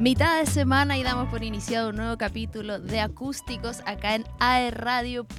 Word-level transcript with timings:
Mitad 0.00 0.38
de 0.38 0.46
semana 0.46 0.96
y 0.96 1.02
damos 1.02 1.28
por 1.28 1.44
iniciado 1.44 1.90
un 1.90 1.96
nuevo 1.96 2.16
capítulo 2.16 2.80
de 2.80 3.00
acústicos 3.00 3.82
acá 3.84 4.14
en 4.14 4.24
aerradio.cl. 4.38 5.34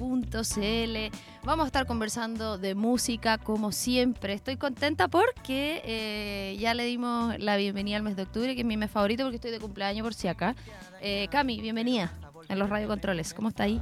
Vamos 1.42 1.64
a 1.64 1.66
estar 1.66 1.84
conversando 1.84 2.58
de 2.58 2.76
música 2.76 3.38
como 3.38 3.72
siempre. 3.72 4.34
Estoy 4.34 4.56
contenta 4.56 5.08
porque 5.08 5.82
eh, 5.84 6.56
ya 6.60 6.74
le 6.74 6.84
dimos 6.84 7.36
la 7.40 7.56
bienvenida 7.56 7.96
al 7.96 8.04
mes 8.04 8.14
de 8.14 8.22
octubre, 8.22 8.54
que 8.54 8.60
es 8.60 8.66
mi 8.66 8.76
mes 8.76 8.92
favorito 8.92 9.24
porque 9.24 9.34
estoy 9.34 9.50
de 9.50 9.58
cumpleaños 9.58 10.04
por 10.04 10.14
si 10.14 10.28
acá. 10.28 10.54
Eh, 11.00 11.26
Cami, 11.32 11.60
bienvenida 11.60 12.12
en 12.48 12.60
los 12.60 12.70
radiocontroles. 12.70 13.34
¿Cómo 13.34 13.48
está 13.48 13.64
ahí? 13.64 13.80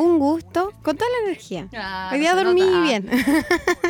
Un 0.00 0.18
gusto, 0.18 0.72
con 0.82 0.96
toda 0.96 1.10
la 1.10 1.26
energía. 1.28 1.68
Ah, 1.74 2.10
Hoy 2.12 2.20
día 2.20 2.34
dormí 2.34 2.60
nota. 2.62 2.78
Ah, 2.78 2.82
bien. 2.82 3.10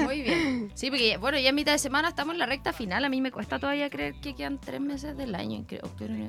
Muy 0.04 0.22
bien. 0.22 0.70
Sí, 0.74 0.90
porque 0.90 1.16
bueno, 1.18 1.38
ya 1.38 1.50
en 1.50 1.54
mitad 1.54 1.72
de 1.72 1.78
semana 1.78 2.08
estamos 2.08 2.34
en 2.34 2.38
la 2.38 2.46
recta 2.46 2.72
final. 2.72 3.04
A 3.04 3.08
mí 3.08 3.20
me 3.20 3.30
cuesta 3.30 3.58
todavía 3.58 3.88
creer 3.90 4.14
que 4.20 4.34
quedan 4.34 4.58
tres 4.58 4.80
meses 4.80 5.16
del 5.16 5.34
año. 5.34 5.64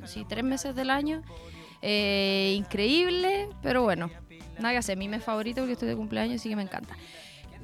sí, 0.06 0.24
tres 0.28 0.44
meses 0.44 0.74
del 0.74 0.90
año. 0.90 1.22
Eh, 1.80 2.54
increíble, 2.56 3.48
pero 3.62 3.82
bueno, 3.82 4.08
nada 4.58 4.72
que 4.72 4.78
hacer. 4.78 4.96
Mi 4.96 5.08
mes 5.08 5.24
favorito 5.24 5.60
porque 5.62 5.72
estoy 5.72 5.88
de 5.88 5.96
cumpleaños, 5.96 6.36
así 6.40 6.48
que 6.48 6.56
me 6.56 6.62
encanta. 6.62 6.96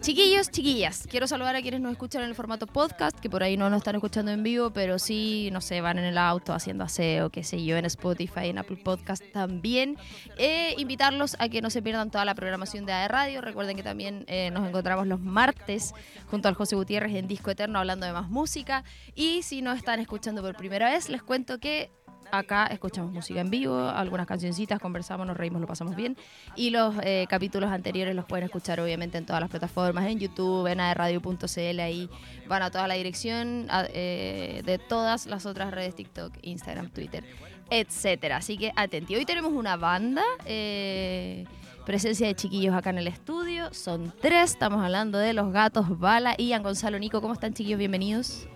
Chiquillos, 0.00 0.50
chiquillas, 0.52 1.08
quiero 1.10 1.26
saludar 1.26 1.56
a 1.56 1.60
quienes 1.60 1.80
nos 1.80 1.90
escuchan 1.90 2.22
en 2.22 2.28
el 2.28 2.36
formato 2.36 2.68
podcast, 2.68 3.18
que 3.18 3.28
por 3.28 3.42
ahí 3.42 3.56
no 3.56 3.68
nos 3.68 3.78
están 3.78 3.96
escuchando 3.96 4.30
en 4.30 4.44
vivo, 4.44 4.70
pero 4.70 4.98
sí, 5.00 5.50
no 5.52 5.60
sé, 5.60 5.80
van 5.80 5.98
en 5.98 6.04
el 6.04 6.16
auto 6.18 6.54
haciendo 6.54 6.84
aseo, 6.84 7.30
qué 7.30 7.42
sé 7.42 7.64
yo, 7.64 7.76
en 7.76 7.84
Spotify, 7.84 8.46
en 8.46 8.58
Apple 8.58 8.76
Podcast 8.76 9.24
también. 9.32 9.98
Eh, 10.36 10.74
invitarlos 10.78 11.36
a 11.40 11.48
que 11.48 11.60
no 11.60 11.68
se 11.68 11.82
pierdan 11.82 12.12
toda 12.12 12.24
la 12.24 12.36
programación 12.36 12.86
de 12.86 12.92
AE 12.92 13.08
Radio. 13.08 13.40
Recuerden 13.40 13.76
que 13.76 13.82
también 13.82 14.24
eh, 14.28 14.50
nos 14.52 14.68
encontramos 14.68 15.08
los 15.08 15.20
martes 15.20 15.92
junto 16.30 16.48
al 16.48 16.54
José 16.54 16.76
Gutiérrez 16.76 17.16
en 17.16 17.26
Disco 17.26 17.50
Eterno 17.50 17.80
hablando 17.80 18.06
de 18.06 18.12
más 18.12 18.30
música. 18.30 18.84
Y 19.16 19.42
si 19.42 19.62
no 19.62 19.72
están 19.72 19.98
escuchando 19.98 20.42
por 20.42 20.54
primera 20.54 20.90
vez, 20.90 21.08
les 21.08 21.24
cuento 21.24 21.58
que 21.58 21.90
acá 22.30 22.66
escuchamos 22.66 23.12
música 23.12 23.40
en 23.40 23.50
vivo, 23.50 23.76
algunas 23.78 24.26
cancioncitas, 24.26 24.78
conversamos, 24.80 25.26
nos 25.26 25.36
reímos, 25.36 25.60
lo 25.60 25.66
pasamos 25.66 25.96
bien. 25.96 26.16
Y 26.56 26.70
los 26.70 26.94
eh, 27.02 27.26
capítulos 27.28 27.70
anteriores 27.70 28.14
los 28.14 28.24
pueden 28.24 28.44
escuchar 28.44 28.80
obviamente 28.80 29.18
en 29.18 29.26
todas 29.26 29.40
las 29.40 29.50
plataformas, 29.50 30.06
en 30.06 30.18
YouTube, 30.18 30.66
en 30.66 30.80
aerradio.cl, 30.80 31.80
ahí 31.80 32.08
van 32.46 32.62
a 32.62 32.70
toda 32.70 32.86
la 32.88 32.94
dirección 32.94 33.66
a- 33.70 33.86
eh, 33.92 34.62
de 34.64 34.78
todas 34.78 35.26
las 35.26 35.46
otras 35.46 35.70
redes 35.72 35.94
TikTok, 35.94 36.32
Instagram, 36.42 36.90
Twitter, 36.90 37.24
etcétera. 37.70 38.38
Así 38.38 38.56
que 38.58 38.72
atenti. 38.76 39.14
Hoy 39.16 39.24
tenemos 39.24 39.52
una 39.52 39.76
banda. 39.76 40.22
eh, 40.44 41.44
Presencia 41.86 42.26
de 42.26 42.34
chiquillos 42.34 42.74
acá 42.74 42.90
en 42.90 42.98
el 42.98 43.08
estudio. 43.08 43.72
Son 43.72 44.12
tres. 44.20 44.50
Estamos 44.50 44.84
hablando 44.84 45.16
de 45.16 45.32
los 45.32 45.50
gatos 45.54 45.98
Bala 45.98 46.34
y 46.36 46.48
Ian 46.48 46.62
Gonzalo 46.62 46.98
Nico. 46.98 47.22
¿Cómo 47.22 47.32
están, 47.32 47.54
chiquillos? 47.54 47.78
Bienvenidos. 47.78 48.46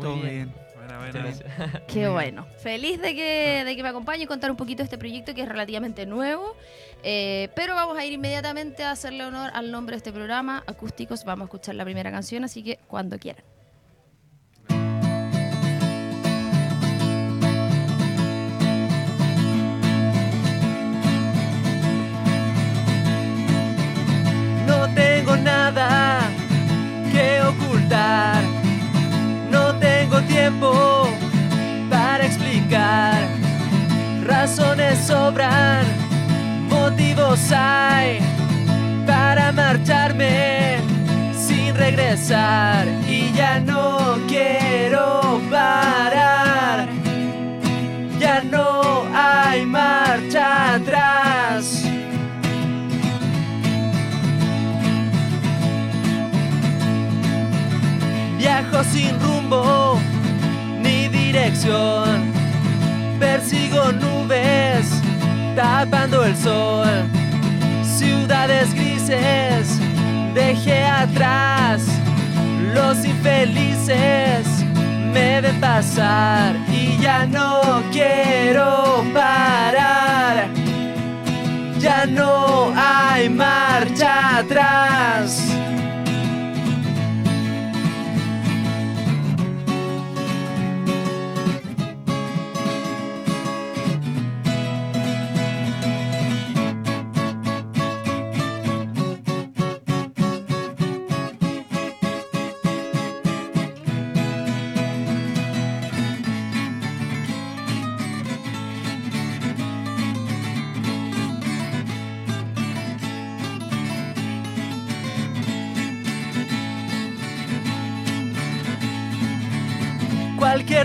Todo 0.00 0.14
bien. 0.20 0.54
Buena. 0.98 1.20
Muchas 1.20 1.40
gracias. 1.40 1.82
Qué 1.86 2.08
bueno. 2.08 2.46
Feliz 2.58 3.00
de 3.00 3.14
que, 3.14 3.62
de 3.64 3.76
que 3.76 3.82
me 3.82 3.88
acompañe 3.88 4.24
y 4.24 4.26
contar 4.26 4.50
un 4.50 4.56
poquito 4.56 4.78
de 4.78 4.84
este 4.84 4.98
proyecto 4.98 5.34
que 5.34 5.42
es 5.42 5.48
relativamente 5.48 6.06
nuevo. 6.06 6.56
Eh, 7.02 7.48
pero 7.54 7.74
vamos 7.74 7.96
a 7.96 8.04
ir 8.04 8.12
inmediatamente 8.12 8.84
a 8.84 8.90
hacerle 8.90 9.24
honor 9.24 9.50
al 9.54 9.70
nombre 9.70 9.94
de 9.94 9.98
este 9.98 10.12
programa, 10.12 10.64
Acústicos. 10.66 11.24
Vamos 11.24 11.44
a 11.44 11.46
escuchar 11.46 11.74
la 11.74 11.84
primera 11.84 12.10
canción, 12.10 12.44
así 12.44 12.62
que 12.62 12.78
cuando 12.86 13.18
quieran. 13.18 13.44
Tiempo 30.38 31.08
para 31.90 32.24
explicar. 32.24 33.16
Razones 34.24 34.98
sobran, 35.06 35.84
motivos 36.68 37.40
hay 37.50 38.20
para 39.06 39.50
marcharme 39.52 40.78
sin 41.34 41.74
regresar. 41.74 42.86
Y 43.08 43.32
ya 43.32 43.58
no 43.60 44.18
quiero 44.28 45.40
parar. 45.50 46.88
Ya 48.20 48.42
no 48.42 49.04
hay 49.14 49.66
marcha 49.66 50.74
atrás. 50.74 51.82
Viajo 58.38 58.84
sin 58.84 59.18
rumbo 59.20 59.87
Persigo 63.18 63.90
nubes 63.90 64.86
tapando 65.56 66.24
el 66.24 66.36
sol. 66.36 66.86
Ciudades 67.82 68.72
grises 68.74 69.80
dejé 70.34 70.84
atrás. 70.84 71.82
Los 72.74 73.04
infelices 73.04 74.46
me 75.12 75.40
ven 75.40 75.60
pasar 75.60 76.54
y 76.70 76.96
ya 77.02 77.26
no 77.26 77.82
quiero 77.90 79.02
parar. 79.12 80.46
Ya 81.80 82.06
no 82.06 82.72
hay 82.76 83.28
marcha 83.28 84.38
atrás. 84.38 85.47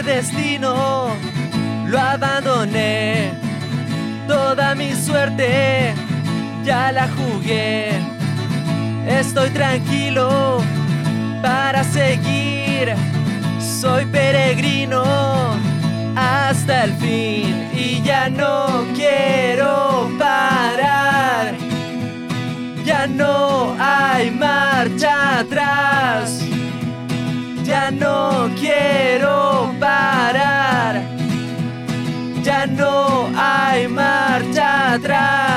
Destino 0.02 1.10
lo 1.86 2.00
abandoné. 2.00 3.32
Toda 4.28 4.74
mi 4.74 4.94
suerte 4.94 5.94
ya 6.64 6.92
la 6.92 7.08
jugué. 7.10 7.92
Estoy 9.08 9.52
tranquilo 9.52 10.64
para 11.44 11.84
seguir. 11.84 12.96
Soy 13.60 14.06
peregrino 14.06 15.04
hasta 16.16 16.86
el 16.86 16.94
fin 16.94 17.70
y 17.76 18.02
ya 18.02 18.30
no 18.30 18.86
quiero 18.96 20.10
parar. 20.18 21.54
Ya 22.84 23.06
no 23.06 23.76
hay 23.80 24.32
marcha 24.32 25.40
atrás. 25.40 26.53
Ya 27.64 27.92
no 27.92 28.50
quiero 28.60 29.74
parar. 29.80 31.02
Ya 32.44 32.66
no 32.66 33.30
hay 33.36 33.88
marcha 33.88 34.94
atrás. 34.94 35.53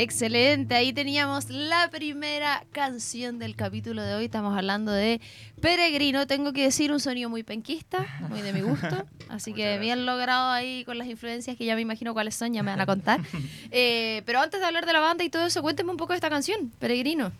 Excelente, 0.00 0.76
ahí 0.76 0.92
teníamos 0.92 1.50
la 1.50 1.88
primera 1.90 2.62
canción 2.70 3.40
del 3.40 3.56
capítulo 3.56 4.00
de 4.00 4.14
hoy. 4.14 4.26
Estamos 4.26 4.56
hablando 4.56 4.92
de 4.92 5.20
Peregrino. 5.60 6.24
Tengo 6.28 6.52
que 6.52 6.62
decir 6.62 6.92
un 6.92 7.00
sonido 7.00 7.28
muy 7.28 7.42
penquista, 7.42 8.06
muy 8.28 8.40
de 8.40 8.52
mi 8.52 8.60
gusto. 8.60 9.04
Así 9.28 9.52
que 9.52 9.76
bien 9.80 10.06
logrado 10.06 10.52
ahí 10.52 10.84
con 10.84 10.98
las 10.98 11.08
influencias 11.08 11.56
que 11.56 11.64
ya 11.64 11.74
me 11.74 11.80
imagino 11.80 12.14
cuáles 12.14 12.36
son, 12.36 12.52
ya 12.52 12.62
me 12.62 12.70
van 12.70 12.80
a 12.80 12.86
contar. 12.86 13.20
Eh, 13.70 14.22
pero 14.24 14.40
antes 14.40 14.60
de 14.60 14.66
hablar 14.66 14.86
de 14.86 14.92
la 14.92 15.00
banda 15.00 15.24
y 15.24 15.30
todo 15.30 15.44
eso, 15.44 15.62
cuénteme 15.62 15.90
un 15.90 15.96
poco 15.96 16.12
de 16.12 16.18
esta 16.18 16.30
canción, 16.30 16.70
Peregrino. 16.78 17.32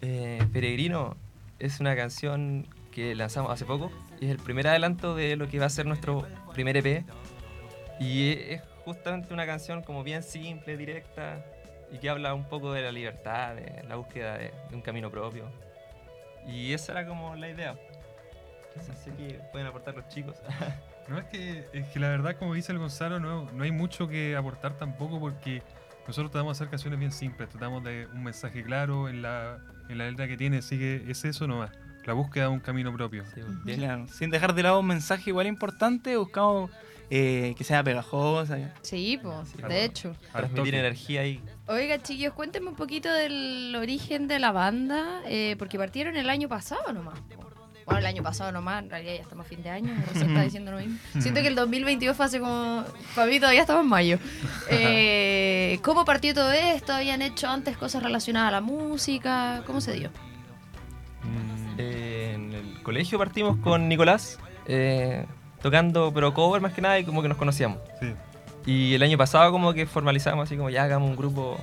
Eh, 0.00 0.42
Peregrino 0.52 1.16
es 1.58 1.80
una 1.80 1.94
canción 1.94 2.66
que 2.92 3.14
lanzamos 3.14 3.52
hace 3.52 3.66
poco 3.66 3.92
y 4.20 4.24
es 4.24 4.30
el 4.30 4.38
primer 4.38 4.66
adelanto 4.66 5.14
de 5.14 5.36
lo 5.36 5.48
que 5.48 5.58
va 5.58 5.66
a 5.66 5.70
ser 5.70 5.86
nuestro 5.86 6.26
primer 6.54 6.78
EP. 6.78 7.04
Y 8.00 8.30
es 8.30 8.62
justamente 8.84 9.34
una 9.34 9.46
canción 9.46 9.82
como 9.82 10.02
bien 10.02 10.22
simple, 10.22 10.76
directa, 10.76 11.44
y 11.92 11.98
que 11.98 12.08
habla 12.08 12.34
un 12.34 12.44
poco 12.44 12.72
de 12.72 12.82
la 12.82 12.92
libertad, 12.92 13.54
de 13.56 13.82
la 13.88 13.96
búsqueda 13.96 14.38
de, 14.38 14.52
de 14.68 14.76
un 14.76 14.82
camino 14.82 15.10
propio. 15.10 15.50
Y 16.46 16.72
esa 16.72 16.92
era 16.92 17.06
como 17.06 17.34
la 17.36 17.48
idea. 17.48 17.76
Así 18.78 19.10
que 19.10 19.40
pueden 19.52 19.66
aportar 19.66 19.94
los 19.94 20.08
chicos. 20.08 20.36
No, 21.08 21.18
es 21.18 21.24
que, 21.24 21.66
es 21.72 21.86
que 21.88 21.98
la 21.98 22.08
verdad, 22.08 22.36
como 22.38 22.54
dice 22.54 22.70
el 22.70 22.78
Gonzalo, 22.78 23.18
no, 23.18 23.50
no 23.50 23.64
hay 23.64 23.72
mucho 23.72 24.06
que 24.06 24.36
aportar 24.36 24.74
tampoco 24.74 25.18
porque 25.18 25.60
nosotros 26.06 26.30
tratamos 26.30 26.56
de 26.56 26.62
hacer 26.62 26.70
canciones 26.70 27.00
bien 27.00 27.10
simples, 27.10 27.48
tratamos 27.48 27.82
de 27.82 28.06
un 28.12 28.22
mensaje 28.22 28.62
claro 28.62 29.08
en 29.08 29.22
la, 29.22 29.58
en 29.88 29.98
la 29.98 30.08
letra 30.08 30.28
que 30.28 30.36
tiene, 30.36 30.58
así 30.58 30.78
que 30.78 31.10
es 31.10 31.24
eso 31.24 31.48
nomás, 31.48 31.72
la 32.04 32.12
búsqueda 32.12 32.44
de 32.44 32.50
un 32.50 32.60
camino 32.60 32.92
propio. 32.92 33.24
Sí, 33.34 33.40
bien. 33.64 33.78
Claro, 33.78 34.06
sin 34.06 34.30
dejar 34.30 34.54
de 34.54 34.62
lado 34.62 34.78
un 34.78 34.86
mensaje 34.86 35.30
igual 35.30 35.48
importante, 35.48 36.16
buscamos 36.16 36.70
eh, 37.10 37.54
que 37.58 37.64
sea 37.64 37.82
pegajosa. 37.82 38.72
Sí, 38.82 39.18
pues, 39.22 39.48
Sí, 39.48 39.56
de 39.56 39.58
claro. 39.62 39.74
hecho. 39.74 40.16
Transmitir 40.32 40.74
energía 40.76 41.20
ahí. 41.22 41.40
Oiga, 41.66 41.98
chiquillos, 42.02 42.32
cuéntenme 42.34 42.68
un 42.70 42.76
poquito 42.76 43.12
del 43.12 43.74
origen 43.76 44.28
de 44.28 44.38
la 44.38 44.52
banda, 44.52 45.20
eh, 45.26 45.56
porque 45.58 45.76
partieron 45.78 46.16
el 46.16 46.30
año 46.30 46.48
pasado 46.48 46.92
nomás. 46.92 47.18
Bueno, 47.86 48.00
el 48.00 48.06
año 48.06 48.22
pasado 48.22 48.52
nomás, 48.52 48.84
en 48.84 48.90
realidad 48.90 49.14
ya 49.14 49.22
estamos 49.22 49.46
a 49.46 49.48
fin 49.48 49.62
de 49.64 49.70
año, 49.70 49.92
recién 50.06 50.28
está 50.30 50.42
diciendo 50.44 50.70
lo 50.70 50.78
mismo. 50.78 50.96
Siento 51.18 51.40
que 51.40 51.48
el 51.48 51.56
2022 51.56 52.16
fue 52.16 52.26
hace 52.26 52.38
como... 52.38 52.84
Para 53.16 53.26
mí 53.28 53.40
todavía 53.40 53.62
estamos 53.62 53.82
en 53.82 53.88
mayo. 53.88 54.18
Eh, 54.70 55.78
¿Cómo 55.82 56.04
partió 56.04 56.32
todo 56.34 56.52
esto? 56.52 56.92
¿Habían 56.92 57.22
hecho 57.22 57.48
antes 57.48 57.76
cosas 57.76 58.02
relacionadas 58.04 58.48
a 58.48 58.52
la 58.52 58.60
música? 58.60 59.62
¿Cómo 59.66 59.80
se 59.80 59.92
dio? 59.94 60.10
Mm, 61.22 61.78
Eh, 61.78 62.32
en 62.34 62.52
el 62.52 62.82
colegio 62.82 63.18
partimos 63.18 63.56
con 63.58 63.88
Nicolás, 63.88 64.38
eh, 64.66 65.24
tocando, 65.62 66.12
pero 66.12 66.32
cover 66.34 66.60
más 66.60 66.72
que 66.72 66.80
nada, 66.80 66.98
y 66.98 67.04
como 67.04 67.22
que 67.22 67.28
nos 67.28 67.38
conocíamos. 67.38 67.78
sí. 68.00 68.14
Y 68.66 68.92
el 68.94 69.02
año 69.02 69.16
pasado 69.16 69.50
como 69.52 69.72
que 69.72 69.86
formalizamos 69.86 70.44
así 70.44 70.54
como 70.54 70.68
ya 70.68 70.84
hagamos 70.84 71.08
un 71.08 71.16
grupo 71.16 71.58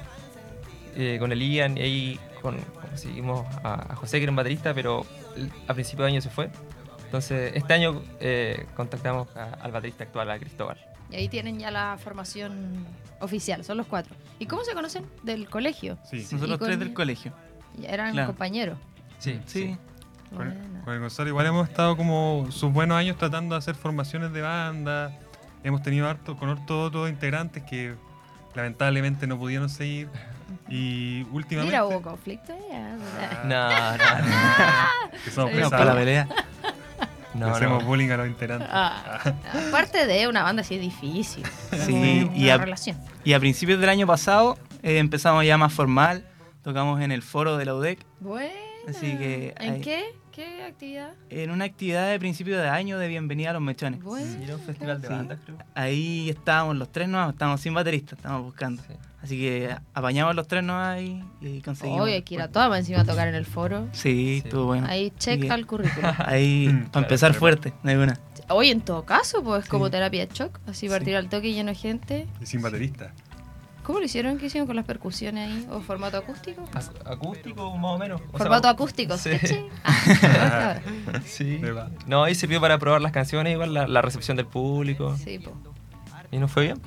eh, 0.96 1.18
con 1.20 1.32
el 1.32 1.40
Ian 1.42 1.78
y 1.78 1.82
ahí 1.82 2.20
con, 2.42 2.58
conseguimos 2.90 3.46
a, 3.64 3.94
a 3.94 3.96
José 3.96 4.18
que 4.18 4.24
era 4.24 4.32
un 4.32 4.36
baterista, 4.36 4.74
pero 4.74 5.06
a 5.68 5.74
principio 5.76 6.06
de 6.06 6.12
año 6.12 6.22
se 6.22 6.32
fue. 6.32 6.50
Entonces 7.06 7.52
este 7.56 7.74
año 7.74 8.02
eh, 8.20 8.66
contactamos 8.76 9.28
a- 9.38 9.54
al 9.62 9.72
baterista 9.72 10.06
actual, 10.06 10.32
a 10.32 10.40
Cristóbal. 10.40 10.78
Y 11.12 11.18
ahí 11.18 11.30
tienen 11.30 11.60
ya 11.60 11.70
la 11.70 11.98
formación 12.04 12.86
oficial, 13.20 13.64
son 13.64 13.78
los 13.78 13.86
cuatro. 13.86 14.16
¿Y 14.40 14.48
cómo 14.48 14.64
se 14.64 14.74
conocen? 14.74 15.06
Del 15.22 15.48
colegio. 15.50 16.00
Sí. 16.04 16.18
Nosotros 16.32 16.56
Y 16.56 16.58
con- 16.58 16.68
tres 16.68 16.80
del 16.80 16.94
colegio. 16.96 17.32
Eran 17.84 18.14
Claro. 18.14 18.28
compañeros. 18.30 18.80
Sí, 19.20 19.40
Sí. 19.46 19.78
Con, 20.36 20.94
el 20.94 21.00
Gonzalo 21.00 21.30
igual 21.30 21.46
hemos 21.46 21.68
estado 21.68 21.98
como 21.98 22.48
sus 22.50 22.72
buenos 22.72 22.98
años 22.98 23.18
tratando 23.18 23.56
de 23.56 23.60
hacer 23.60 23.76
formaciones 23.76 24.32
de 24.32 24.42
banda. 24.42 25.12
Hemos 25.64 25.82
tenido 25.82 26.08
harto, 26.08 26.38
con 26.38 26.50
harto 26.50 26.84
otros 26.84 27.10
integrantes 27.10 27.64
que 27.64 27.96
lamentablemente 28.56 29.28
no 29.28 29.38
pudieron 29.38 29.70
seguir. 29.70 30.10
Y 30.70 31.24
últimamente... 31.32 31.72
Mira, 31.72 31.86
hubo 31.86 32.02
conflicto 32.02 32.54
ya. 32.70 32.98
Ah, 33.44 33.44
No, 33.44 33.98
no, 33.98 34.30
no. 34.30 35.20
que 35.24 35.32
somos 35.32 35.70
para 35.70 35.86
la 35.86 35.96
pelea. 35.96 36.28
no, 37.34 37.48
hacemos 37.48 37.84
no. 37.84 37.88
bullying 37.88 38.10
a 38.10 38.18
los 38.18 38.28
integrantes. 38.28 38.70
Ah, 38.72 39.34
aparte 39.70 40.08
de 40.08 40.28
una 40.28 40.44
banda 40.44 40.62
así 40.62 40.76
es 40.76 40.82
difícil. 40.82 41.46
Sí, 41.86 42.30
y 42.34 42.50
a, 42.50 42.58
relación. 42.58 42.98
y 43.24 43.34
a 43.34 43.40
principios 43.40 43.80
del 43.80 43.90
año 43.90 44.08
pasado 44.08 44.58
eh, 44.84 44.98
empezamos 45.00 45.46
ya 45.46 45.58
más 45.58 45.74
formal. 45.74 46.26
Tocamos 46.64 47.02
en 47.02 47.12
el 47.12 47.22
foro 47.22 47.58
de 47.58 47.66
la 47.66 47.76
UDEC. 47.76 48.06
Bueno. 48.20 48.67
Así 48.88 49.18
que 49.18 49.54
¿En 49.60 49.74
ahí- 49.76 49.82
qué? 49.82 50.04
¿Qué 50.32 50.64
actividad? 50.64 51.14
En 51.32 51.50
una 51.50 51.66
actividad 51.66 52.12
de 52.12 52.20
principio 52.20 52.60
de 52.60 52.70
año 52.70 53.00
de 53.00 53.08
bienvenida 53.08 53.50
a 53.50 53.54
los 53.54 53.62
mechones. 53.62 54.04
Bueno. 54.04 54.32
Sí, 54.38 54.44
era 54.44 54.56
un 54.56 54.62
festival 54.62 55.02
de 55.02 55.08
Sí. 55.08 55.14
bandas, 55.14 55.40
creo. 55.44 55.58
Ahí 55.74 56.30
estábamos 56.30 56.76
los 56.78 56.92
tres 56.92 57.10
nomás, 57.10 57.32
estábamos 57.34 57.60
sin 57.60 57.74
baterista, 57.74 58.16
estábamos 58.16 58.44
buscando. 58.46 58.84
Sí. 58.84 58.94
Así 59.24 59.38
que 59.40 59.76
apañamos 59.96 60.36
los 60.36 60.48
tres 60.48 60.64
nomás 60.64 61.02
y, 61.02 61.24
y 61.42 61.62
conseguimos. 61.62 62.02
Hoy 62.02 62.12
hay 62.14 62.22
que 62.22 62.36
ir 62.36 62.42
a 62.42 62.50
todas 62.50 62.78
encima 62.80 63.02
a 63.02 63.06
tocar 63.06 63.28
en 63.28 63.34
el 63.36 63.48
foro. 63.48 63.88
Sí, 63.94 64.02
Sí. 64.04 64.42
estuvo 64.46 64.66
bueno. 64.66 64.86
Ahí 64.88 65.12
check 65.18 65.42
Sí. 65.42 65.50
al 65.50 65.66
currículum. 65.66 66.12
Ahí, 66.20 66.68
Mm, 66.68 66.78
para 66.78 66.92
claro, 66.92 67.06
empezar 67.08 67.30
claro. 67.32 67.40
fuerte, 67.40 67.74
no 67.82 67.90
hay 67.90 67.96
una. 67.98 68.20
Hoy 68.50 68.70
en 68.70 68.82
todo 68.82 69.06
caso, 69.06 69.44
pues 69.44 69.68
como 69.68 69.86
Sí. 69.86 69.92
terapia 69.92 70.26
de 70.28 70.34
shock, 70.34 70.60
así 70.68 70.88
partir 70.88 71.16
al 71.16 71.30
toque 71.30 71.52
lleno 71.52 71.70
de 71.72 71.76
gente. 71.76 72.28
Y 72.40 72.46
sin 72.46 72.62
baterista. 72.62 73.12
¿Cómo 73.88 74.00
lo 74.00 74.06
hicieron? 74.06 74.38
¿Qué 74.38 74.48
hicieron 74.48 74.68
con 74.68 74.76
las 74.76 74.84
percusiones 74.84 75.50
ahí? 75.50 75.66
¿O 75.72 75.80
formato 75.80 76.18
acústico? 76.18 76.62
Ac- 76.74 76.92
acústico, 77.10 77.76
más 77.78 77.92
o 77.94 77.98
menos. 77.98 78.20
O 78.20 78.30
sea, 78.32 78.38
Formato 78.40 78.68
acústico, 78.68 79.18
sí. 79.18 79.30
Ah, 79.86 80.76
Sí. 81.26 81.62
No, 82.06 82.24
ahí 82.26 82.36
pidió 82.36 82.60
para 82.60 82.78
probar 82.80 83.00
las 83.02 83.14
canciones, 83.14 83.54
igual 83.54 83.74
la, 83.74 83.88
la 83.88 84.02
recepción 84.02 84.36
del 84.36 84.46
público. 84.46 85.16
sí, 85.16 85.40
pues. 85.40 85.56
Y 86.30 86.38
nos 86.40 86.52
fue 86.52 86.64
bien. 86.64 86.82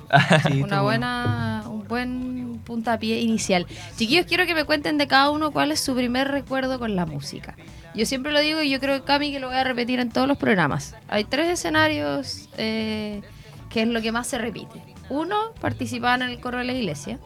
Sí, 0.47 0.61
Una 0.63 0.83
buena, 0.83 1.63
un 1.67 1.87
buen 1.87 2.59
puntapié 2.63 3.19
inicial. 3.21 3.65
Chiquillos, 3.97 4.27
quiero 4.27 4.45
que 4.45 4.53
me 4.53 4.65
cuenten 4.65 4.99
de 4.99 5.07
cada 5.07 5.31
uno 5.31 5.49
cuál 5.49 5.71
es 5.71 5.79
su 5.79 5.95
primer 5.95 6.27
recuerdo 6.27 6.77
con 6.77 6.95
la 6.95 7.07
música. 7.07 7.55
Yo 7.95 8.05
siempre 8.05 8.31
lo 8.31 8.39
digo 8.39 8.61
y 8.61 8.69
yo 8.69 8.79
creo, 8.79 9.03
Cami, 9.03 9.31
que 9.31 9.39
lo 9.39 9.47
voy 9.47 9.57
a 9.57 9.63
repetir 9.63 9.99
en 9.99 10.11
todos 10.11 10.27
los 10.27 10.37
programas. 10.37 10.93
Hay 11.07 11.23
tres 11.23 11.49
escenarios 11.49 12.49
eh, 12.59 13.21
que 13.71 13.81
es 13.81 13.87
lo 13.87 13.99
que 14.03 14.11
más 14.11 14.27
se 14.27 14.37
repite. 14.37 14.83
Uno, 15.11 15.51
participaban 15.59 16.21
en 16.21 16.29
el 16.29 16.39
coro 16.39 16.57
de 16.59 16.63
la 16.63 16.71
iglesia. 16.73 17.19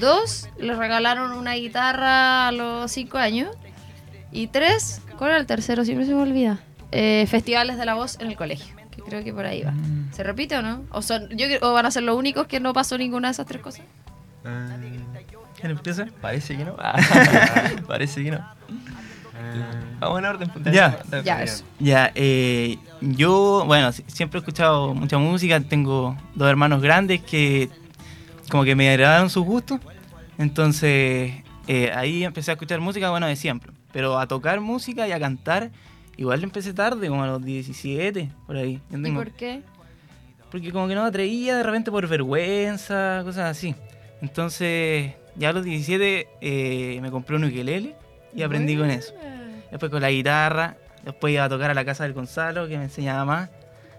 Dos, 0.00 0.48
le 0.58 0.74
regalaron 0.74 1.32
una 1.32 1.52
guitarra 1.54 2.48
a 2.48 2.52
los 2.52 2.90
cinco 2.90 3.18
años. 3.18 3.54
Y 4.32 4.46
tres, 4.48 5.00
¿cuál 5.18 5.30
era 5.32 5.40
el 5.40 5.46
tercero? 5.46 5.84
Siempre 5.84 6.06
se 6.06 6.14
me 6.14 6.22
olvida. 6.22 6.58
Eh, 6.90 7.26
festivales 7.28 7.76
de 7.76 7.84
la 7.84 7.94
voz 7.94 8.18
en 8.20 8.28
el 8.28 8.36
colegio. 8.36 8.74
Que 8.90 9.02
creo 9.02 9.22
que 9.22 9.32
por 9.32 9.44
ahí 9.44 9.62
va. 9.62 9.72
Mm. 9.72 10.12
¿Se 10.12 10.22
repite 10.22 10.56
o 10.56 10.62
no? 10.62 10.84
¿O, 10.90 11.02
son, 11.02 11.28
yo, 11.30 11.46
creo- 11.46 11.58
o 11.62 11.72
van 11.72 11.84
a 11.86 11.90
ser 11.90 12.02
los 12.04 12.16
únicos 12.16 12.46
que 12.46 12.60
no 12.60 12.72
pasó 12.72 12.96
ninguna 12.96 13.28
de 13.28 13.32
esas 13.32 13.46
tres 13.46 13.60
cosas? 13.60 13.84
Ah, 14.44 14.68
¿Quién 15.60 15.70
empieza? 15.72 16.06
Parece 16.20 16.56
que 16.56 16.64
no. 16.64 16.76
Parece 17.86 18.24
que 18.24 18.30
no. 18.30 18.38
Ah, 19.36 19.96
Vamos 20.00 20.18
en 20.18 20.24
orden. 20.24 20.50
Ya. 20.72 20.98
Ya, 21.24 21.42
eso. 21.42 21.64
Ya, 21.78 22.12
eh, 22.14 22.78
yo, 23.00 23.64
bueno, 23.66 23.92
si- 23.92 24.04
siempre 24.06 24.38
he 24.38 24.40
escuchado 24.40 24.94
mucha 24.94 25.18
música, 25.18 25.60
tengo 25.60 26.16
dos 26.34 26.48
hermanos 26.48 26.80
grandes 26.82 27.20
que 27.22 27.68
como 28.50 28.64
que 28.64 28.74
me 28.74 28.88
agradaron 28.90 29.30
sus 29.30 29.44
gustos, 29.44 29.80
entonces 30.38 31.32
eh, 31.66 31.90
ahí 31.94 32.24
empecé 32.24 32.50
a 32.50 32.54
escuchar 32.54 32.80
música, 32.80 33.10
bueno, 33.10 33.26
de 33.26 33.36
siempre, 33.36 33.72
pero 33.92 34.18
a 34.18 34.26
tocar 34.26 34.60
música 34.60 35.08
y 35.08 35.12
a 35.12 35.18
cantar, 35.18 35.70
igual 36.16 36.42
empecé 36.44 36.74
tarde, 36.74 37.08
como 37.08 37.22
a 37.22 37.26
los 37.26 37.42
17, 37.44 38.30
por 38.46 38.56
ahí. 38.56 38.80
¿Y 38.90 39.02
tengo- 39.02 39.20
por 39.20 39.30
qué? 39.32 39.62
porque 40.50 40.70
como 40.70 40.86
que 40.86 40.94
no 40.94 41.02
me 41.02 41.08
atraía 41.08 41.56
de 41.56 41.62
repente 41.64 41.90
por 41.90 42.06
vergüenza, 42.06 43.22
cosas 43.24 43.50
así. 43.50 43.74
Entonces, 44.22 45.12
ya 45.34 45.48
a 45.48 45.52
los 45.52 45.64
17 45.64 46.28
eh, 46.40 46.98
me 47.02 47.10
compré 47.10 47.34
un 47.34 47.44
ukelele 47.44 47.96
y 48.34 48.42
aprendí 48.42 48.76
con 48.76 48.90
eso. 48.90 49.14
Después 49.70 49.90
con 49.90 50.00
la 50.02 50.10
guitarra, 50.10 50.76
después 51.04 51.32
iba 51.34 51.44
a 51.44 51.48
tocar 51.48 51.70
a 51.70 51.74
la 51.74 51.84
casa 51.84 52.04
del 52.04 52.12
Gonzalo, 52.12 52.68
que 52.68 52.76
me 52.78 52.84
enseñaba 52.84 53.24
más. 53.24 53.50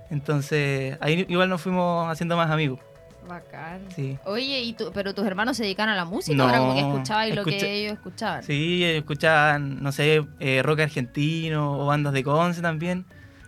Entonces, 0.10 0.98
ahí 1.02 1.26
igual 1.30 1.50
nos 1.50 1.62
fuimos 1.62 2.10
haciendo 2.10 2.38
más 2.38 2.50
amigos. 2.52 2.80
Bacán. 3.28 3.82
Sí. 3.96 4.20
Oye, 4.26 4.62
¿y 4.62 4.74
tú, 4.74 4.92
pero 4.94 5.16
tus 5.16 5.26
hermanos 5.26 5.58
se 5.58 5.64
dedican 5.64 5.90
a 5.90 5.96
la 5.96 6.06
música? 6.06 6.38
No, 6.38 6.46
¿O 6.46 6.50
era 6.50 6.60
como 6.60 6.74
que 6.76 6.80
escuchabas 6.82 7.30
lo 7.30 7.42
escucha- 7.42 7.58
que 7.58 7.74
ellos 7.74 7.94
escuchaban? 7.94 8.44
Sí, 8.44 8.84
escuchaban, 8.84 9.82
no 9.82 9.92
sé, 9.92 10.24
eh, 10.40 10.62
rock 10.64 10.82
argentino 10.82 11.80
o 11.80 11.88
bandas 11.88 12.14
de 12.14 12.24
Conce 12.24 12.62
también. 12.62 13.04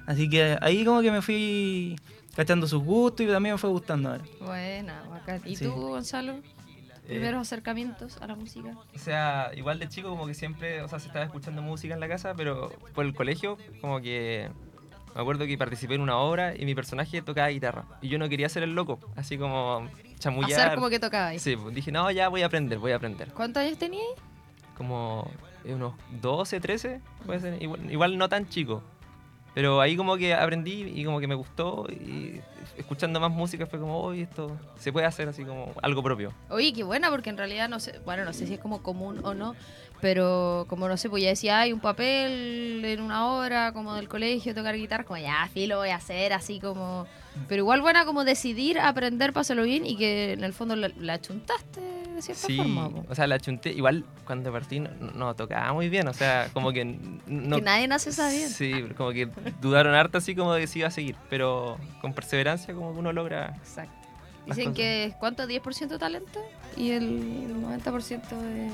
Así 0.08 0.30
que 0.30 0.58
ahí 0.62 0.84
como 0.84 1.02
que 1.02 1.12
me 1.12 1.22
fui 1.22 1.96
cachando 2.36 2.66
sus 2.68 2.82
gustos 2.84 3.26
y 3.26 3.30
también 3.30 3.54
me 3.54 3.60
fue 3.60 3.70
gustando 3.70 4.10
ahora. 4.10 4.24
Buena, 4.42 5.04
bacán. 5.12 5.42
¿Y 5.46 5.56
Sí. 5.56 5.66
tú, 5.66 5.74
Gonzalo? 5.74 6.38
¿Primeros 7.08 7.42
acercamientos 7.42 8.18
a 8.22 8.28
la 8.28 8.36
música? 8.36 8.72
O 8.94 9.00
sea, 9.00 9.52
igual 9.56 9.80
de 9.80 9.88
chico 9.88 10.10
como 10.10 10.28
que 10.28 10.34
siempre, 10.34 10.82
o 10.82 10.88
sea, 10.88 11.00
se 11.00 11.08
estaba 11.08 11.26
escuchando 11.26 11.62
música 11.62 11.94
en 11.94 12.00
la 12.00 12.08
casa, 12.08 12.34
pero 12.36 12.70
por 12.94 13.06
el 13.06 13.14
colegio 13.14 13.58
como 13.82 14.02
que 14.02 14.50
me 15.16 15.22
acuerdo 15.22 15.48
que 15.48 15.58
participé 15.58 15.96
en 15.96 16.02
una 16.02 16.18
obra 16.18 16.56
y 16.56 16.66
mi 16.66 16.76
personaje 16.76 17.22
tocaba 17.22 17.48
guitarra 17.48 17.86
y 18.02 18.10
yo 18.10 18.20
no 18.20 18.30
quería 18.30 18.50
ser 18.50 18.64
el 18.64 18.76
loco, 18.76 19.00
así 19.16 19.38
como 19.38 19.90
chamullar. 20.20 20.60
Hacer 20.60 20.76
como 20.76 20.90
que 20.90 21.00
tocabais. 21.00 21.42
Sí, 21.42 21.56
pues, 21.56 21.74
dije, 21.74 21.92
no, 21.92 22.12
ya 22.12 22.28
voy 22.30 22.44
a 22.44 22.48
aprender, 22.48 22.78
voy 22.78 22.92
a 22.92 22.98
aprender. 22.98 23.34
¿Cuántos 23.34 23.64
años 23.64 23.78
tenías? 23.78 24.06
Como 24.76 25.32
eh, 25.64 25.74
unos 25.74 25.96
12, 26.22 26.60
13, 26.60 27.02
puede 27.26 27.40
ser, 27.40 27.62
igual, 27.62 27.92
igual 27.92 28.18
no 28.18 28.30
tan 28.30 28.48
chico. 28.48 28.84
Pero 29.58 29.82
ahí 29.82 29.98
como 29.98 30.18
que 30.18 30.36
aprendí 30.36 30.84
y 30.84 31.04
como 31.04 31.20
que 31.20 31.26
me 31.26 31.34
gustó 31.34 31.88
y 31.90 32.40
escuchando 32.78 33.20
más 33.20 33.32
música 33.32 33.66
fue 33.66 33.80
como, 33.80 34.00
oye, 34.02 34.22
esto 34.22 34.56
se 34.78 34.94
puede 34.94 35.08
hacer 35.08 35.28
así 35.30 35.44
como 35.44 35.74
algo 35.82 36.04
propio. 36.04 36.32
Oye, 36.50 36.74
qué 36.74 36.84
buena, 36.84 37.10
porque 37.10 37.32
en 37.32 37.38
realidad 37.38 37.68
no 37.68 37.80
sé, 37.80 38.00
bueno, 38.06 38.24
no 38.24 38.34
sé 38.34 38.46
si 38.46 38.54
es 38.54 38.60
como 38.60 38.84
común 38.84 39.20
o 39.24 39.34
no, 39.34 39.56
pero 40.00 40.68
como 40.70 40.88
no 40.88 40.96
sé, 40.96 41.10
pues 41.10 41.24
ya 41.24 41.30
decía, 41.30 41.60
hay 41.60 41.74
un 41.74 41.80
papel 41.80 42.86
en 42.86 43.02
una 43.02 43.26
obra 43.36 43.72
como 43.72 43.96
del 43.96 44.08
colegio, 44.08 44.54
tocar 44.54 44.76
guitarra, 44.76 45.06
como 45.06 45.18
ya, 45.18 45.50
sí, 45.52 45.66
lo 45.66 45.78
voy 45.78 45.90
a 45.90 45.96
hacer, 45.96 46.34
así 46.34 46.60
como... 46.60 47.08
Pero 47.48 47.64
igual 47.64 47.82
buena 47.82 48.06
como 48.06 48.26
decidir 48.26 48.80
aprender 48.80 49.34
para 49.34 49.42
hacerlo 49.42 49.64
bien 49.64 49.88
y 49.88 49.98
que 49.98 50.34
en 50.34 50.44
el 50.44 50.54
fondo 50.54 50.76
la, 50.76 50.92
la 51.00 51.20
chuntaste 51.20 51.82
de 52.18 52.22
cierta 52.22 52.48
Sí, 52.48 52.58
forma. 52.58 52.90
po. 52.90 53.06
o 53.10 53.16
sea, 53.16 53.26
la 53.28 53.40
chunté. 53.40 53.72
Igual 53.72 54.04
cuando 54.26 54.52
partí 54.52 54.80
no, 54.80 54.90
no 55.16 55.34
tocaba 55.36 55.72
muy 55.74 55.88
bien, 55.90 56.08
o 56.08 56.14
sea, 56.14 56.50
como 56.54 56.72
que 56.74 56.84
no. 56.86 57.56
que 57.58 57.62
nadie 57.62 57.88
nace 57.88 58.12
sabiendo. 58.12 58.50
Sí, 58.50 58.72
como 58.98 59.12
que 59.12 59.30
dudaron 59.62 59.96
harto 59.96 60.18
así 60.18 60.36
como 60.36 60.54
de 60.54 60.68
si 60.68 60.80
iba 60.80 60.88
a 60.90 60.92
seguir, 60.92 61.16
pero 61.30 61.78
con 62.02 62.14
perseverancia 62.14 62.74
como 62.74 62.94
que 62.94 63.00
uno 63.00 63.14
logra. 63.14 63.56
Exacto. 63.58 63.94
Dicen 64.46 64.66
cosas. 64.66 64.76
que 64.78 65.14
¿cuánto? 65.20 65.44
10% 65.48 65.98
talento 66.00 66.40
y 66.78 66.92
el 66.92 67.48
90% 67.64 68.22
de... 68.30 68.70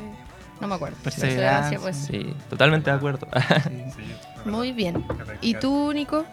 No 0.62 0.68
me 0.68 0.76
acuerdo. 0.76 0.98
Perseverancia. 1.04 1.80
pues. 1.80 1.98
Sí, 1.98 2.34
totalmente 2.50 2.92
de 2.92 2.96
acuerdo. 2.96 3.28
Sí, 3.66 4.50
Muy 4.50 4.72
bien. 4.72 5.04
¿Y 5.42 5.56
tú, 5.56 5.92
Nico? 5.94 6.26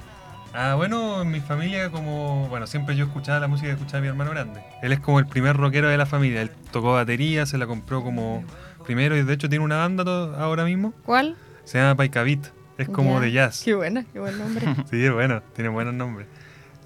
Ah, 0.53 0.75
bueno, 0.75 1.23
en 1.23 1.31
mi 1.31 1.41
familia 1.41 1.91
como, 1.91 2.49
bueno, 2.49 2.67
siempre 2.67 2.97
yo 2.97 3.05
escuchaba 3.05 3.39
la 3.39 3.47
música 3.49 3.69
que 3.69 3.75
escuchaba 3.75 4.01
mi 4.01 4.09
hermano 4.09 4.31
grande. 4.31 4.61
Él 4.83 4.93
es 4.93 4.99
como 5.01 5.21
el 5.21 5.27
primer 5.27 5.57
rockero 5.57 5.89
de 5.89 5.97
la 5.97 6.07
familia. 6.07 6.43
Él 6.43 6.51
tocó 6.73 6.95
batería, 6.95 7.47
se 7.47 7.57
la 7.57 7.67
compró 7.67 8.03
como 8.03 8.43
primero 8.85 9.17
y 9.17 9.23
de 9.23 9.33
hecho 9.33 9.49
tiene 9.49 9.65
una 9.65 9.77
banda 9.77 10.03
ahora 10.39 10.65
mismo. 10.65 10.93
¿Cuál? 11.05 11.37
Se 11.65 11.79
llama 11.79 11.95
Paikavit. 11.95 12.47
Es 12.79 12.89
como 12.89 13.21
de 13.21 13.31
jazz. 13.31 13.63
Qué 13.65 13.75
buena, 13.75 14.05
qué 14.13 14.19
buen 14.19 14.39
nombre. 14.39 14.65
Sí, 14.91 15.05
es 15.05 15.13
bueno, 15.13 15.43
tiene 15.55 15.69
buenos 15.69 15.95
nombres. 15.95 16.27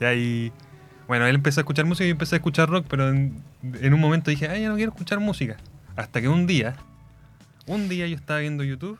Y 0.01 0.05
ahí, 0.05 0.53
bueno, 1.07 1.25
él 1.27 1.37
empezó 1.37 1.61
a 1.61 1.63
escuchar 1.63 1.85
música 1.87 2.05
y 2.05 2.09
yo 2.09 2.13
empecé 2.13 2.35
a 2.35 2.39
escuchar 2.39 2.69
rock, 2.69 2.85
pero 2.91 3.09
en, 3.09 3.41
en 3.81 3.95
un 3.95 4.01
momento 4.01 4.31
dije, 4.31 4.49
ay, 4.49 4.63
ya 4.63 4.69
no 4.69 4.75
quiero 4.75 4.91
escuchar 4.91 5.21
música. 5.21 5.57
Hasta 5.97 6.21
que 6.21 6.29
un 6.29 6.47
día, 6.49 6.75
un 7.67 7.89
día 7.89 8.09
yo 8.09 8.17
estaba 8.17 8.41
viendo 8.41 8.65
YouTube 8.65 8.99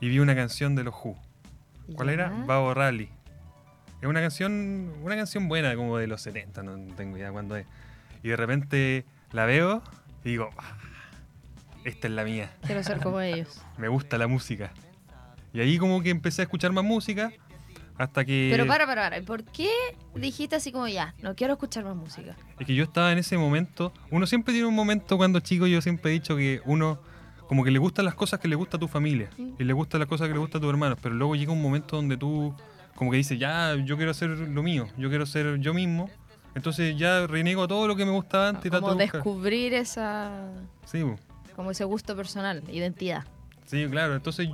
y 0.00 0.10
vi 0.10 0.18
una 0.18 0.34
canción 0.36 0.74
de 0.74 0.84
los 0.84 0.94
Who. 0.94 1.16
¿Cuál 1.94 2.10
era? 2.10 2.28
Babo 2.46 2.74
Rally. 2.74 3.08
Es 4.00 4.08
una 4.08 4.20
canción, 4.20 4.92
una 5.02 5.16
canción 5.16 5.48
buena, 5.48 5.74
como 5.74 5.96
de 5.98 6.06
los 6.06 6.20
70, 6.22 6.62
no 6.62 6.94
tengo 6.94 7.16
idea 7.16 7.32
cuándo 7.32 7.56
es. 7.56 7.66
Y 8.22 8.28
de 8.28 8.36
repente 8.36 9.04
la 9.32 9.46
veo 9.46 9.82
y 10.24 10.30
digo, 10.30 10.50
"Ah, 10.58 10.76
esta 11.84 12.08
es 12.08 12.12
la 12.14 12.24
mía, 12.24 12.50
Quiero 12.66 12.82
ser 12.82 12.98
como 13.00 13.20
ellos. 13.20 13.62
me 13.78 13.88
gusta 13.88 14.18
la 14.18 14.26
música. 14.26 14.72
Y 15.52 15.60
ahí 15.60 15.78
como 15.78 16.02
que 16.02 16.10
empecé 16.10 16.42
a 16.42 16.44
escuchar 16.44 16.72
más 16.72 16.84
música 16.84 17.32
hasta 17.96 18.24
que... 18.26 18.48
Pero 18.52 18.66
para, 18.66 18.84
para, 18.86 19.02
para. 19.08 19.22
¿Por 19.22 19.44
qué 19.44 19.70
dijiste 20.14 20.56
así 20.56 20.70
como 20.72 20.86
ya, 20.88 21.14
no 21.22 21.34
quiero 21.34 21.54
escuchar 21.54 21.84
más 21.84 21.96
música? 21.96 22.36
Es 22.58 22.66
que 22.66 22.74
yo 22.74 22.84
estaba 22.84 23.10
en 23.12 23.18
ese 23.18 23.38
momento. 23.38 23.92
Uno 24.10 24.26
siempre 24.26 24.52
tiene 24.52 24.68
un 24.68 24.74
momento 24.74 25.16
cuando 25.16 25.40
chico. 25.40 25.66
Yo 25.66 25.80
siempre 25.80 26.10
he 26.10 26.14
dicho 26.14 26.36
que 26.36 26.60
uno, 26.66 26.98
como 27.48 27.64
que 27.64 27.70
le 27.70 27.78
gustan 27.78 28.04
las 28.04 28.14
cosas 28.14 28.38
que 28.40 28.48
le 28.48 28.56
gusta 28.56 28.76
a 28.76 28.80
tu 28.80 28.88
familia 28.88 29.30
Mm. 29.38 29.52
y 29.58 29.64
le 29.64 29.72
gustan 29.72 30.00
las 30.00 30.08
cosas 30.10 30.28
que 30.28 30.34
le 30.34 30.40
gustan 30.40 30.58
a 30.58 30.62
tus 30.62 30.68
hermanos. 30.70 30.98
Pero 31.00 31.14
luego 31.14 31.36
llega 31.36 31.52
un 31.52 31.62
momento 31.62 31.96
donde 31.96 32.18
tú, 32.18 32.54
como 32.96 33.12
que 33.12 33.18
dices, 33.18 33.38
ya, 33.38 33.76
yo 33.76 33.96
quiero 33.96 34.10
hacer 34.10 34.30
lo 34.30 34.62
mío, 34.64 34.88
yo 34.96 35.08
quiero 35.08 35.24
ser 35.26 35.58
yo 35.60 35.72
mismo. 35.72 36.10
Entonces 36.56 36.96
ya 36.96 37.26
renego 37.26 37.68
todo 37.68 37.86
lo 37.86 37.94
que 37.96 38.04
me 38.04 38.10
gustaba 38.12 38.48
antes 38.48 38.66
y 38.66 38.70
trato 38.70 38.86
Como 38.86 38.98
de 38.98 39.04
descubrir 39.06 39.74
esa, 39.74 40.50
Sí, 40.86 41.04
como 41.54 41.70
ese 41.70 41.84
gusto 41.84 42.16
personal, 42.16 42.64
identidad. 42.70 43.24
sí, 43.66 43.86
claro. 43.90 44.14
Entonces 44.16 44.48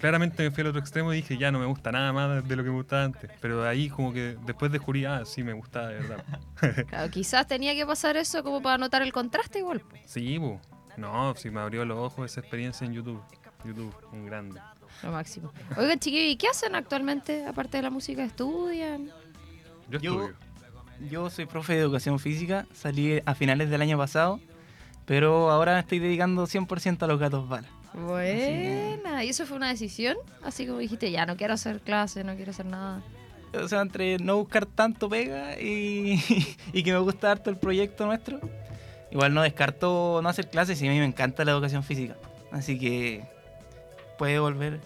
claramente 0.00 0.42
me 0.42 0.50
fui 0.50 0.62
al 0.62 0.68
otro 0.68 0.80
extremo 0.80 1.12
y 1.12 1.16
dije, 1.16 1.36
ya 1.38 1.50
no 1.52 1.58
me 1.58 1.66
gusta 1.66 1.92
nada 1.92 2.12
más 2.12 2.46
de 2.48 2.56
lo 2.56 2.64
que 2.64 2.70
me 2.70 2.76
gustaba 2.76 3.04
antes. 3.04 3.30
Pero 3.40 3.66
ahí 3.68 3.88
como 3.90 4.12
que 4.12 4.36
después 4.46 4.72
descubrí, 4.72 5.04
ah, 5.04 5.22
sí, 5.26 5.42
me 5.42 5.52
gustaba 5.52 5.88
de 5.88 5.94
verdad. 6.00 6.24
Claro, 6.88 7.10
quizás 7.10 7.46
tenía 7.46 7.74
que 7.74 7.84
pasar 7.84 8.16
eso 8.16 8.42
como 8.42 8.62
para 8.62 8.78
notar 8.78 9.02
el 9.02 9.12
contraste 9.12 9.58
igual. 9.58 9.82
Sí, 10.06 10.38
bu. 10.38 10.58
No, 10.96 11.34
sí 11.36 11.50
me 11.50 11.60
abrió 11.60 11.84
los 11.84 11.98
ojos 11.98 12.30
esa 12.30 12.40
experiencia 12.40 12.86
en 12.86 12.94
YouTube. 12.94 13.20
YouTube, 13.64 13.94
un 14.12 14.24
grande. 14.26 14.60
Lo 15.04 15.12
máximo. 15.12 15.52
Oigan, 15.76 15.98
chiquillos, 15.98 16.32
¿y 16.32 16.36
qué 16.36 16.48
hacen 16.48 16.74
actualmente 16.74 17.44
aparte 17.46 17.76
de 17.76 17.82
la 17.82 17.90
música? 17.90 18.24
¿Estudian? 18.24 19.10
Yo 19.90 19.98
Yo- 19.98 20.12
estudio. 20.24 20.44
Yo 21.10 21.28
soy 21.28 21.44
profe 21.46 21.74
de 21.74 21.80
educación 21.80 22.18
física, 22.20 22.66
salí 22.72 23.20
a 23.26 23.34
finales 23.34 23.68
del 23.68 23.82
año 23.82 23.98
pasado, 23.98 24.40
pero 25.04 25.50
ahora 25.50 25.74
me 25.74 25.80
estoy 25.80 25.98
dedicando 25.98 26.46
100% 26.46 27.02
a 27.02 27.06
los 27.08 27.18
gatos 27.18 27.48
balas. 27.48 27.70
Buena. 27.92 29.24
¿Y 29.24 29.28
eso 29.28 29.44
fue 29.44 29.56
una 29.56 29.68
decisión? 29.68 30.16
Así 30.42 30.66
como 30.66 30.78
dijiste, 30.78 31.10
ya 31.10 31.26
no 31.26 31.36
quiero 31.36 31.54
hacer 31.54 31.80
clase, 31.80 32.22
no 32.24 32.36
quiero 32.36 32.52
hacer 32.52 32.66
nada. 32.66 33.02
O 33.60 33.68
sea, 33.68 33.82
entre 33.82 34.18
no 34.18 34.36
buscar 34.36 34.66
tanto 34.66 35.08
pega 35.08 35.60
y, 35.60 36.22
y 36.72 36.82
que 36.82 36.92
me 36.92 36.98
gusta 36.98 37.32
harto 37.32 37.50
el 37.50 37.56
proyecto 37.56 38.06
nuestro, 38.06 38.40
igual 39.10 39.34
no 39.34 39.42
descarto 39.42 40.20
no 40.22 40.28
hacer 40.28 40.48
clases 40.48 40.80
y 40.80 40.88
a 40.88 40.90
mí 40.92 40.98
me 40.98 41.04
encanta 41.04 41.44
la 41.44 41.50
educación 41.52 41.82
física. 41.82 42.16
Así 42.52 42.78
que 42.78 43.24
puede 44.16 44.38
volver 44.38 44.80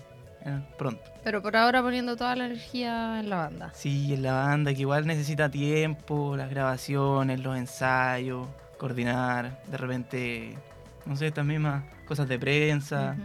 eh, 0.48 0.74
pronto. 0.76 1.02
Pero 1.24 1.42
por 1.42 1.56
ahora 1.56 1.82
poniendo 1.82 2.16
toda 2.16 2.34
la 2.36 2.46
energía 2.46 3.20
en 3.20 3.30
la 3.30 3.36
banda. 3.36 3.72
Sí, 3.74 4.14
en 4.14 4.22
la 4.22 4.32
banda 4.32 4.74
que 4.74 4.80
igual 4.80 5.06
necesita 5.06 5.50
tiempo, 5.50 6.36
las 6.36 6.50
grabaciones, 6.50 7.40
los 7.40 7.56
ensayos, 7.56 8.46
coordinar, 8.78 9.62
de 9.66 9.76
repente, 9.76 10.58
no 11.06 11.16
sé, 11.16 11.28
estas 11.28 11.44
mismas 11.44 11.84
cosas 12.06 12.28
de 12.28 12.38
prensa. 12.38 13.16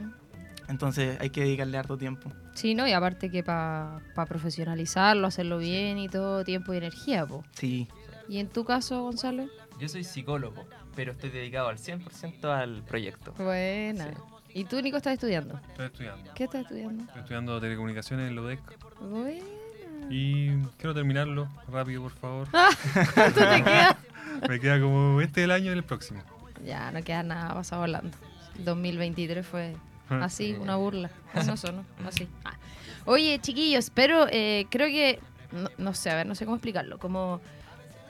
Entonces 0.67 1.17
hay 1.19 1.29
que 1.29 1.41
dedicarle 1.41 1.77
harto 1.77 1.97
tiempo. 1.97 2.31
Sí, 2.53 2.75
¿no? 2.75 2.87
Y 2.87 2.93
aparte 2.93 3.29
que 3.29 3.43
para 3.43 4.01
profesionalizarlo, 4.27 5.27
hacerlo 5.27 5.57
bien 5.57 5.97
y 5.97 6.07
todo, 6.07 6.43
tiempo 6.43 6.73
y 6.73 6.77
energía, 6.77 7.25
po. 7.25 7.43
Sí, 7.51 7.87
¿Y 8.27 8.39
en 8.39 8.47
tu 8.47 8.63
caso, 8.63 9.03
Gonzalo? 9.03 9.47
Yo 9.79 9.89
soy 9.89 10.03
psicólogo, 10.03 10.65
pero 10.95 11.11
estoy 11.11 11.29
dedicado 11.29 11.67
al 11.67 11.77
100% 11.77 12.45
al 12.45 12.83
proyecto. 12.83 13.33
Buena. 13.33 14.07
Sí. 14.07 14.32
¿Y 14.53 14.65
tú, 14.65 14.81
Nico, 14.81 14.97
estás 14.97 15.13
estudiando? 15.13 15.59
Estoy 15.69 15.85
estudiando. 15.87 16.33
¿Qué 16.35 16.43
estás 16.43 16.61
estudiando? 16.61 17.03
Estoy 17.03 17.21
estudiando 17.21 17.59
telecomunicaciones 17.59 18.29
en 18.29 18.35
la 18.35 18.41
UDEC. 18.41 18.59
Buena. 19.01 19.41
Y 20.09 20.49
quiero 20.77 20.93
terminarlo 20.93 21.47
rápido, 21.67 22.03
por 22.03 22.11
favor. 22.11 22.47
¿Cuánto 23.13 23.39
te 23.39 23.63
queda? 23.63 23.97
Me 24.49 24.59
queda 24.59 24.79
como 24.81 25.21
este 25.21 25.43
el 25.43 25.51
año 25.51 25.71
y 25.71 25.75
el 25.75 25.83
próximo. 25.83 26.21
Ya, 26.65 26.91
no 26.91 27.01
queda 27.03 27.23
nada, 27.23 27.53
pasa 27.53 27.77
volando. 27.77 28.15
El 28.57 28.65
2023 28.65 29.45
fue 29.45 29.75
así, 30.09 30.53
Sí. 30.53 30.57
una 30.59 30.75
burla. 30.75 31.09
No, 31.33 31.41
eso 31.53 31.71
no, 31.71 31.83
así. 32.07 32.27
Ah. 32.45 32.53
Oye, 33.05 33.39
chiquillos, 33.39 33.89
pero 33.89 34.27
eh, 34.29 34.67
creo 34.69 34.87
que, 34.87 35.19
no, 35.51 35.69
no 35.77 35.93
sé, 35.93 36.09
a 36.11 36.15
ver, 36.15 36.25
no 36.27 36.35
sé 36.35 36.45
cómo 36.45 36.57
explicarlo. 36.57 36.99
Como 36.99 37.41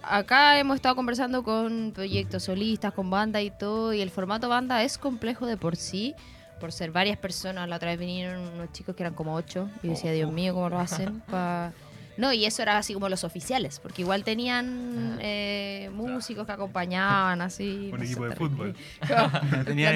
acá 0.04 0.60
hemos 0.60 0.76
estado 0.76 0.96
conversando 0.96 1.44
con 1.44 1.92
proyectos 1.94 2.44
solistas, 2.44 2.94
con 2.94 3.10
banda 3.10 3.42
y 3.42 3.52
todo, 3.52 3.94
y 3.94 4.02
el 4.02 4.10
formato 4.10 4.50
banda 4.50 4.84
es 4.84 4.98
complejo 4.98 5.46
de 5.46 5.58
por 5.58 5.76
sí, 5.76 6.16
por 6.60 6.72
ser 6.72 6.92
varias 6.92 7.18
personas. 7.18 7.68
La 7.68 7.78
otra 7.78 7.92
vez 7.92 8.00
vinieron 8.00 8.48
unos 8.54 8.72
chicos 8.72 8.96
que 8.96 9.04
eran 9.04 9.14
como 9.14 9.36
ocho, 9.36 9.70
y 9.82 9.88
yo 9.88 9.94
decía, 9.94 10.12
Dios 10.12 10.32
mío, 10.32 10.54
¿cómo 10.54 10.70
lo 10.70 10.80
hacen? 10.80 11.22
Pa... 11.30 11.72
No, 12.16 12.32
y 12.32 12.46
eso 12.46 12.62
era 12.62 12.78
así 12.78 12.94
como 12.94 13.10
los 13.10 13.24
oficiales, 13.24 13.80
porque 13.80 14.04
igual 14.04 14.24
tenían 14.24 15.18
eh, 15.20 15.90
músicos 15.94 16.46
que 16.46 16.52
acompañaban, 16.52 17.42
así. 17.42 17.90
Un 17.92 18.00
no 18.00 18.06
sé, 18.06 18.06
equipo 18.06 18.26
de 18.26 18.36
fútbol. 18.36 18.76
tenía 19.66 19.92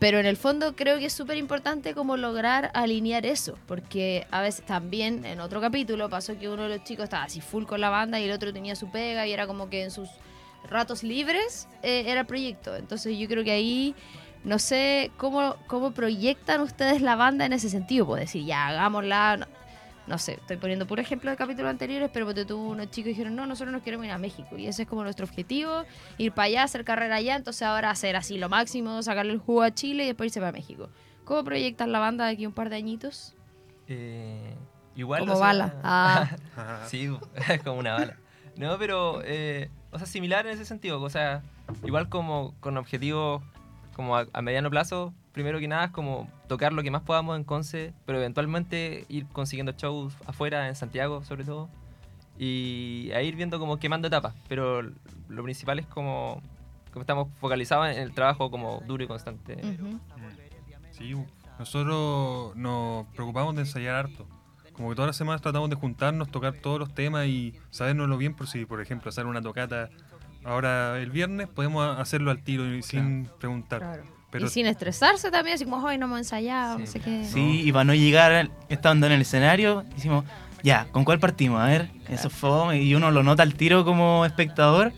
pero 0.00 0.18
en 0.18 0.24
el 0.24 0.38
fondo 0.38 0.74
creo 0.74 0.98
que 0.98 1.06
es 1.06 1.12
súper 1.12 1.36
importante 1.36 1.94
como 1.94 2.16
lograr 2.16 2.70
alinear 2.72 3.26
eso, 3.26 3.56
porque 3.66 4.26
a 4.30 4.40
veces 4.40 4.64
también 4.64 5.26
en 5.26 5.40
otro 5.40 5.60
capítulo 5.60 6.08
pasó 6.08 6.38
que 6.38 6.48
uno 6.48 6.62
de 6.64 6.70
los 6.70 6.84
chicos 6.84 7.04
estaba 7.04 7.24
así 7.24 7.42
full 7.42 7.64
con 7.64 7.82
la 7.82 7.90
banda 7.90 8.18
y 8.18 8.24
el 8.24 8.32
otro 8.32 8.50
tenía 8.52 8.74
su 8.74 8.90
pega 8.90 9.26
y 9.26 9.32
era 9.32 9.46
como 9.46 9.68
que 9.68 9.84
en 9.84 9.90
sus 9.90 10.08
ratos 10.68 11.02
libres 11.02 11.68
eh, 11.82 12.04
era 12.06 12.20
el 12.20 12.26
proyecto. 12.26 12.74
Entonces 12.76 13.16
yo 13.18 13.28
creo 13.28 13.44
que 13.44 13.52
ahí 13.52 13.94
no 14.42 14.58
sé 14.58 15.10
cómo, 15.18 15.56
cómo 15.66 15.90
proyectan 15.90 16.62
ustedes 16.62 17.02
la 17.02 17.14
banda 17.14 17.44
en 17.44 17.52
ese 17.52 17.68
sentido, 17.68 18.06
pues 18.06 18.20
decir, 18.20 18.46
ya 18.46 18.68
hagámosla. 18.68 19.48
No 20.10 20.18
sé, 20.18 20.32
estoy 20.34 20.56
poniendo 20.56 20.88
por 20.88 20.98
ejemplo 20.98 21.30
de 21.30 21.36
capítulos 21.36 21.70
anteriores, 21.70 22.10
pero 22.12 22.26
porque 22.26 22.44
tuvo 22.44 22.68
unos 22.68 22.90
chicos 22.90 23.04
que 23.04 23.10
dijeron, 23.10 23.36
no, 23.36 23.46
nosotros 23.46 23.72
nos 23.72 23.82
queremos 23.82 24.04
ir 24.06 24.12
a 24.12 24.18
México. 24.18 24.58
Y 24.58 24.66
ese 24.66 24.82
es 24.82 24.88
como 24.88 25.04
nuestro 25.04 25.24
objetivo, 25.24 25.84
ir 26.18 26.32
para 26.32 26.46
allá, 26.46 26.64
hacer 26.64 26.84
carrera 26.84 27.14
allá, 27.14 27.36
entonces 27.36 27.62
ahora 27.62 27.90
hacer 27.90 28.16
así 28.16 28.36
lo 28.36 28.48
máximo, 28.48 29.04
sacarle 29.04 29.32
el 29.32 29.38
jugo 29.38 29.62
a 29.62 29.72
Chile 29.72 30.02
y 30.02 30.06
después 30.08 30.26
irse 30.26 30.40
para 30.40 30.50
México. 30.50 30.90
¿Cómo 31.24 31.44
proyectan 31.44 31.92
la 31.92 32.00
banda 32.00 32.26
de 32.26 32.32
aquí 32.32 32.44
un 32.44 32.52
par 32.52 32.70
de 32.70 32.76
añitos? 32.76 33.36
Eh, 33.86 34.52
igual. 34.96 35.20
Como 35.20 35.34
o 35.34 35.36
sea, 35.36 35.46
bala. 35.46 35.74
Ah. 35.84 36.30
Sí, 36.88 37.08
es 37.48 37.62
como 37.64 37.78
una 37.78 37.92
bala. 37.92 38.16
No, 38.56 38.76
pero, 38.78 39.22
eh, 39.24 39.70
o 39.92 39.98
sea, 39.98 40.08
similar 40.08 40.44
en 40.48 40.54
ese 40.54 40.64
sentido. 40.64 41.00
O 41.00 41.08
sea, 41.08 41.44
igual 41.84 42.08
como 42.08 42.56
con 42.58 42.76
objetivos 42.76 43.42
como 43.94 44.16
a, 44.16 44.26
a 44.32 44.42
mediano 44.42 44.70
plazo, 44.70 45.14
primero 45.32 45.58
que 45.58 45.68
nada 45.68 45.86
es 45.86 45.90
como 45.90 46.28
tocar 46.48 46.72
lo 46.72 46.82
que 46.82 46.90
más 46.90 47.02
podamos 47.02 47.36
en 47.36 47.44
Conce, 47.44 47.92
pero 48.06 48.18
eventualmente 48.18 49.04
ir 49.08 49.26
consiguiendo 49.26 49.72
shows 49.72 50.14
afuera, 50.26 50.68
en 50.68 50.74
Santiago 50.74 51.24
sobre 51.24 51.44
todo, 51.44 51.68
y 52.38 53.10
a 53.14 53.22
ir 53.22 53.36
viendo 53.36 53.58
como 53.58 53.78
quemando 53.78 54.08
etapas. 54.08 54.34
Pero 54.48 54.82
lo 54.82 55.42
principal 55.42 55.78
es 55.78 55.86
como, 55.86 56.42
como 56.92 57.02
estamos 57.02 57.28
focalizados 57.38 57.88
en 57.88 58.02
el 58.02 58.12
trabajo 58.12 58.50
como 58.50 58.82
duro 58.86 59.04
y 59.04 59.06
constante. 59.06 59.54
ujú. 59.54 60.00
Sí, 60.90 61.14
nosotros 61.58 62.56
nos 62.56 63.06
preocupamos 63.08 63.54
de 63.54 63.62
ensayar 63.62 63.94
harto. 63.94 64.26
Como 64.72 64.90
que 64.90 64.94
todas 64.94 65.08
las 65.08 65.16
semanas 65.16 65.42
tratamos 65.42 65.68
de 65.68 65.76
juntarnos, 65.76 66.30
tocar 66.30 66.54
todos 66.54 66.78
los 66.78 66.94
temas 66.94 67.26
y 67.26 67.54
sabernoslo 67.70 68.16
bien 68.16 68.34
por 68.34 68.46
si, 68.46 68.64
por 68.64 68.80
ejemplo, 68.80 69.10
hacer 69.10 69.26
una 69.26 69.42
tocata 69.42 69.90
ahora 70.44 70.98
el 70.98 71.10
viernes, 71.10 71.48
podemos 71.48 71.98
hacerlo 71.98 72.30
al 72.30 72.42
tiro 72.42 72.66
y 72.74 72.82
sin 72.82 73.28
preguntar. 73.38 73.80
Claro. 73.80 74.19
Pero 74.30 74.46
y 74.46 74.48
sin 74.48 74.66
estresarse 74.66 75.30
también, 75.30 75.54
así 75.56 75.64
como, 75.64 75.84
hoy 75.84 75.98
no 75.98 76.06
hemos 76.06 76.18
ensayado, 76.18 76.78
no 76.78 76.86
Sí. 76.86 76.92
sé 76.92 77.00
qué. 77.00 77.24
Sí, 77.24 77.62
y 77.64 77.72
para 77.72 77.84
no 77.84 77.94
llegar 77.94 78.50
estando 78.68 79.06
en 79.06 79.12
el 79.12 79.20
escenario, 79.22 79.84
decimos, 79.94 80.24
ya, 80.62 80.86
¿con 80.92 81.04
cuál 81.04 81.18
partimos? 81.18 81.60
A 81.60 81.66
ver, 81.66 81.90
eso 82.08 82.30
fue 82.30 82.78
y 82.78 82.94
uno 82.94 83.10
lo 83.10 83.22
nota 83.22 83.42
al 83.42 83.54
tiro 83.54 83.84
como 83.84 84.24
espectador 84.24 84.92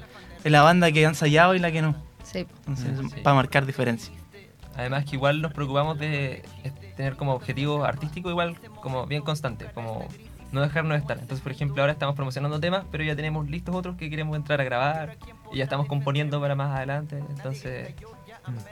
de 0.45 0.51
la 0.51 0.63
banda 0.63 0.91
que 0.93 1.05
ha 1.07 1.09
ensayado 1.09 1.55
y 1.55 1.59
la 1.61 1.71
que 1.73 1.83
no. 1.83 1.95
Sí. 2.25 2.47
Entonces, 2.67 2.99
sí. 3.15 3.21
para 3.23 3.35
marcar 3.37 3.65
diferencia. 3.67 4.13
Además 4.75 5.05
que 5.05 5.17
igual 5.17 5.43
nos 5.43 5.53
preocupamos 5.53 5.99
de 5.99 6.43
tener 6.97 7.17
como 7.17 7.33
objetivo 7.35 7.85
artístico 7.85 8.31
igual 8.31 8.57
como 8.81 9.07
bien 9.07 9.23
constante, 9.23 9.67
como 9.75 10.09
no 10.51 10.61
dejarnos 10.63 10.99
estar. 10.99 11.19
Entonces, 11.19 11.43
por 11.43 11.53
ejemplo, 11.53 11.83
ahora 11.83 11.93
estamos 11.93 12.15
promocionando 12.15 12.59
temas, 12.61 12.85
pero 12.91 13.05
ya 13.05 13.15
tenemos 13.17 13.49
listos 13.49 13.75
otros 13.75 13.97
que 13.97 14.09
queremos 14.11 14.37
entrar 14.37 14.61
a 14.61 14.65
grabar 14.65 15.17
y 15.53 15.59
ya 15.59 15.65
estamos 15.65 15.87
componiendo 15.87 16.41
para 16.41 16.55
más 16.55 16.75
adelante. 16.75 17.23
Entonces, 17.31 17.95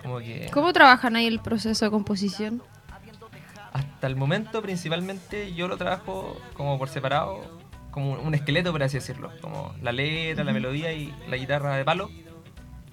como 0.02 0.18
que 0.18 0.50
¿Cómo 0.52 0.72
trabajan 0.72 1.16
ahí 1.16 1.26
el 1.26 1.40
proceso 1.40 1.84
de 1.84 1.90
composición? 1.90 2.62
hasta 3.72 4.06
el 4.06 4.16
momento 4.16 4.62
principalmente 4.62 5.54
yo 5.54 5.68
lo 5.68 5.76
trabajo 5.76 6.36
como 6.54 6.78
por 6.78 6.88
separado, 6.88 7.58
como 7.90 8.12
un 8.14 8.34
esqueleto, 8.34 8.72
por 8.72 8.82
así 8.82 8.96
decirlo, 8.96 9.30
como 9.40 9.74
la 9.80 9.92
letra, 9.92 10.42
la 10.42 10.52
melodía 10.52 10.92
y 10.92 11.14
la 11.28 11.36
guitarra 11.36 11.76
de 11.76 11.84
palo. 11.84 12.10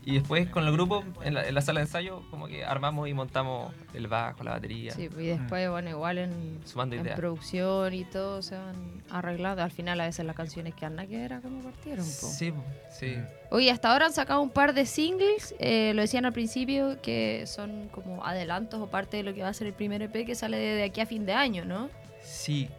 Y 0.10 0.14
después 0.14 0.48
con 0.50 0.66
el 0.66 0.72
grupo, 0.72 1.04
en 1.22 1.34
la, 1.34 1.46
en 1.46 1.54
la 1.54 1.60
sala 1.60 1.82
de 1.82 1.86
ensayo, 1.88 2.22
como 2.30 2.48
que 2.48 2.64
armamos 2.64 3.10
y 3.10 3.14
montamos 3.14 3.74
el 3.94 4.08
bajo, 4.08 4.42
la 4.42 4.52
batería, 4.52 4.94
Sí, 4.94 5.10
y 5.18 5.26
después, 5.28 5.70
bueno, 5.70 5.90
igual 5.90 6.18
en, 6.18 6.62
sumando 6.64 6.96
en 6.96 7.02
ideas. 7.02 7.18
producción 7.18 7.94
y 7.94 8.06
todo 8.06 8.42
se 8.42 8.56
van 8.56 9.04
arreglando. 9.10 9.62
Al 9.64 9.72
final 9.72 10.00
a 10.00 10.06
veces 10.06 10.26
las 10.26 10.38
canciones 10.38 10.74
que 10.76 10.86
andan 10.86 11.08
que 11.10 11.26
era 11.26 11.42
como 11.42 11.60
partieron. 11.62 12.06
po. 12.06 12.12
Sí, 12.28 12.54
sí. 12.90 13.18
Oye, 13.52 13.70
hasta 13.70 13.92
ahora 13.92 14.06
han 14.06 14.14
sacado 14.14 14.42
un 14.42 14.50
par 14.50 14.74
de 14.74 14.86
singles, 14.86 15.54
eh, 15.60 15.92
lo 15.94 16.02
decían 16.04 16.24
al 16.26 16.32
principio, 16.32 17.02
que 17.02 17.44
son 17.46 17.90
como 17.90 18.24
adelantos 18.26 18.80
o 18.80 18.88
parte 18.88 19.18
de 19.18 19.24
lo 19.24 19.34
que 19.34 19.44
va 19.44 19.50
a 19.50 19.54
ser 19.54 19.68
el 19.68 19.74
primer 19.74 20.02
EP 20.04 20.26
que 20.26 20.36
sale 20.36 20.56
de 20.58 20.84
aquí 20.86 21.02
a 21.02 21.06
fin 21.06 21.26
de 21.26 21.34
año, 21.34 21.66
¿no? 21.66 21.90
Sí, 22.22 22.70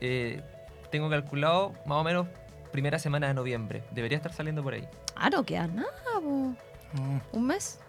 eh, 0.00 0.40
tengo 0.92 1.10
calculado 1.10 1.72
más 1.84 1.98
o 1.98 2.04
menos 2.04 2.28
primera 2.70 3.00
semana 3.00 3.26
de 3.26 3.34
noviembre. 3.34 3.82
Debería 3.90 4.18
estar 4.18 4.32
saliendo 4.32 4.62
por 4.62 4.74
ahí. 4.74 4.86
Ah, 5.16 5.30
no 5.30 5.42
queda 5.44 5.66
nada, 5.66 5.90
po. 6.22 6.54
Mm. 6.96 7.20
¿Un 7.32 7.46
mes? 7.46 7.80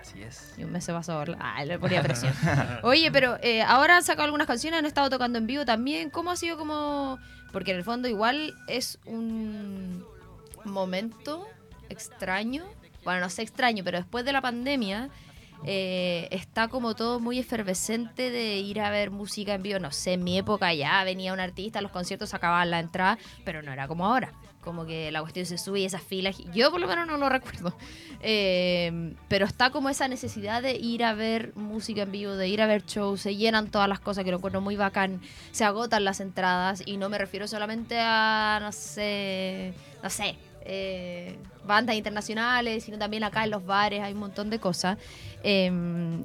Así 0.00 0.22
es. 0.22 0.54
Y 0.56 0.64
un 0.64 0.72
mes 0.72 0.84
se 0.84 0.92
pasó. 0.92 1.18
¿verdad? 1.18 1.38
Ah, 1.40 1.64
le 1.64 1.78
ponía 1.78 2.02
presión. 2.02 2.32
Oye, 2.82 3.10
pero 3.10 3.38
eh, 3.42 3.62
ahora 3.62 3.96
han 3.96 4.02
sacado 4.02 4.24
algunas 4.24 4.46
canciones, 4.46 4.78
han 4.78 4.86
estado 4.86 5.10
tocando 5.10 5.38
en 5.38 5.46
vivo 5.46 5.64
también. 5.64 6.10
¿Cómo 6.10 6.30
ha 6.30 6.36
sido 6.36 6.56
como...? 6.56 7.18
Porque 7.52 7.72
en 7.72 7.76
el 7.76 7.84
fondo 7.84 8.08
igual 8.08 8.54
es 8.66 8.98
un 9.04 10.04
momento 10.64 11.46
extraño. 11.88 12.64
Bueno, 13.04 13.20
no 13.20 13.30
sé 13.30 13.42
extraño, 13.42 13.84
pero 13.84 13.98
después 13.98 14.24
de 14.24 14.32
la 14.32 14.40
pandemia 14.40 15.10
eh, 15.64 16.28
está 16.30 16.68
como 16.68 16.94
todo 16.94 17.20
muy 17.20 17.38
efervescente 17.38 18.30
de 18.30 18.58
ir 18.58 18.80
a 18.80 18.90
ver 18.90 19.10
música 19.10 19.54
en 19.54 19.62
vivo. 19.62 19.78
No 19.78 19.92
sé, 19.92 20.14
en 20.14 20.24
mi 20.24 20.38
época 20.38 20.72
ya 20.74 21.04
venía 21.04 21.32
un 21.32 21.40
artista, 21.40 21.80
los 21.80 21.92
conciertos 21.92 22.30
sacaban 22.30 22.70
la 22.70 22.80
entrada, 22.80 23.18
pero 23.44 23.62
no 23.62 23.72
era 23.72 23.86
como 23.86 24.06
ahora. 24.06 24.32
Como 24.62 24.86
que 24.86 25.10
la 25.10 25.20
cuestión 25.20 25.44
se 25.44 25.58
sube 25.58 25.80
y 25.80 25.84
esas 25.84 26.02
filas. 26.02 26.38
Yo 26.54 26.70
por 26.70 26.80
lo 26.80 26.86
menos 26.86 27.06
no 27.06 27.18
lo 27.18 27.28
recuerdo. 27.28 27.74
Eh, 28.24 29.14
pero 29.26 29.46
está 29.46 29.70
como 29.70 29.88
esa 29.88 30.06
necesidad 30.06 30.62
de 30.62 30.76
ir 30.76 31.02
a 31.02 31.12
ver 31.12 31.52
música 31.56 32.02
en 32.02 32.12
vivo, 32.12 32.34
de 32.34 32.46
ir 32.46 32.62
a 32.62 32.66
ver 32.66 32.84
shows, 32.86 33.20
se 33.20 33.34
llenan 33.34 33.68
todas 33.68 33.88
las 33.88 33.98
cosas 33.98 34.22
que 34.24 34.30
lo 34.30 34.36
encuentro 34.36 34.60
muy 34.60 34.76
bacán, 34.76 35.20
se 35.50 35.64
agotan 35.64 36.04
las 36.04 36.20
entradas 36.20 36.84
y 36.86 36.98
no 36.98 37.08
me 37.08 37.18
refiero 37.18 37.48
solamente 37.48 37.98
a, 37.98 38.60
no 38.62 38.70
sé, 38.70 39.74
no 40.04 40.08
sé, 40.08 40.36
eh, 40.64 41.36
bandas 41.66 41.96
internacionales, 41.96 42.84
sino 42.84 42.96
también 42.96 43.24
acá 43.24 43.42
en 43.42 43.50
los 43.50 43.66
bares 43.66 44.00
hay 44.02 44.12
un 44.12 44.20
montón 44.20 44.50
de 44.50 44.60
cosas. 44.60 44.98
Eh, 45.42 45.66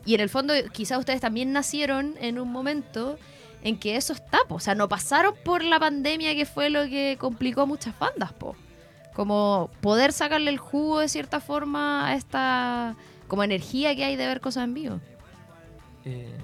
y 0.06 0.14
en 0.14 0.22
el 0.22 0.30
fondo 0.30 0.54
quizás 0.72 1.00
ustedes 1.00 1.20
también 1.22 1.52
nacieron 1.52 2.16
en 2.22 2.38
un 2.38 2.52
momento 2.52 3.18
en 3.68 3.78
que 3.78 3.98
eso 3.98 4.14
está, 4.14 4.40
o 4.48 4.60
sea, 4.62 4.76
no 4.76 4.88
pasaron 4.88 5.36
por 5.44 5.62
la 5.62 5.78
pandemia 5.78 6.36
que 6.36 6.46
fue 6.46 6.70
lo 6.70 6.84
que 6.84 7.18
complicó 7.20 7.62
a 7.62 7.66
muchas 7.66 7.98
bandas, 8.00 8.32
po. 8.32 8.56
Como 9.14 9.70
poder 9.82 10.14
sacarle 10.14 10.50
el 10.52 10.58
jugo 10.58 11.00
de 11.00 11.10
cierta 11.10 11.42
forma 11.42 12.08
a 12.08 12.16
esta 12.16 12.96
como 13.28 13.44
energía 13.44 13.94
que 13.94 14.06
hay 14.06 14.16
de 14.16 14.26
ver 14.26 14.40
cosas 14.40 14.64
en 14.64 14.74
vivo. 14.74 15.00
Eh, 16.06 16.38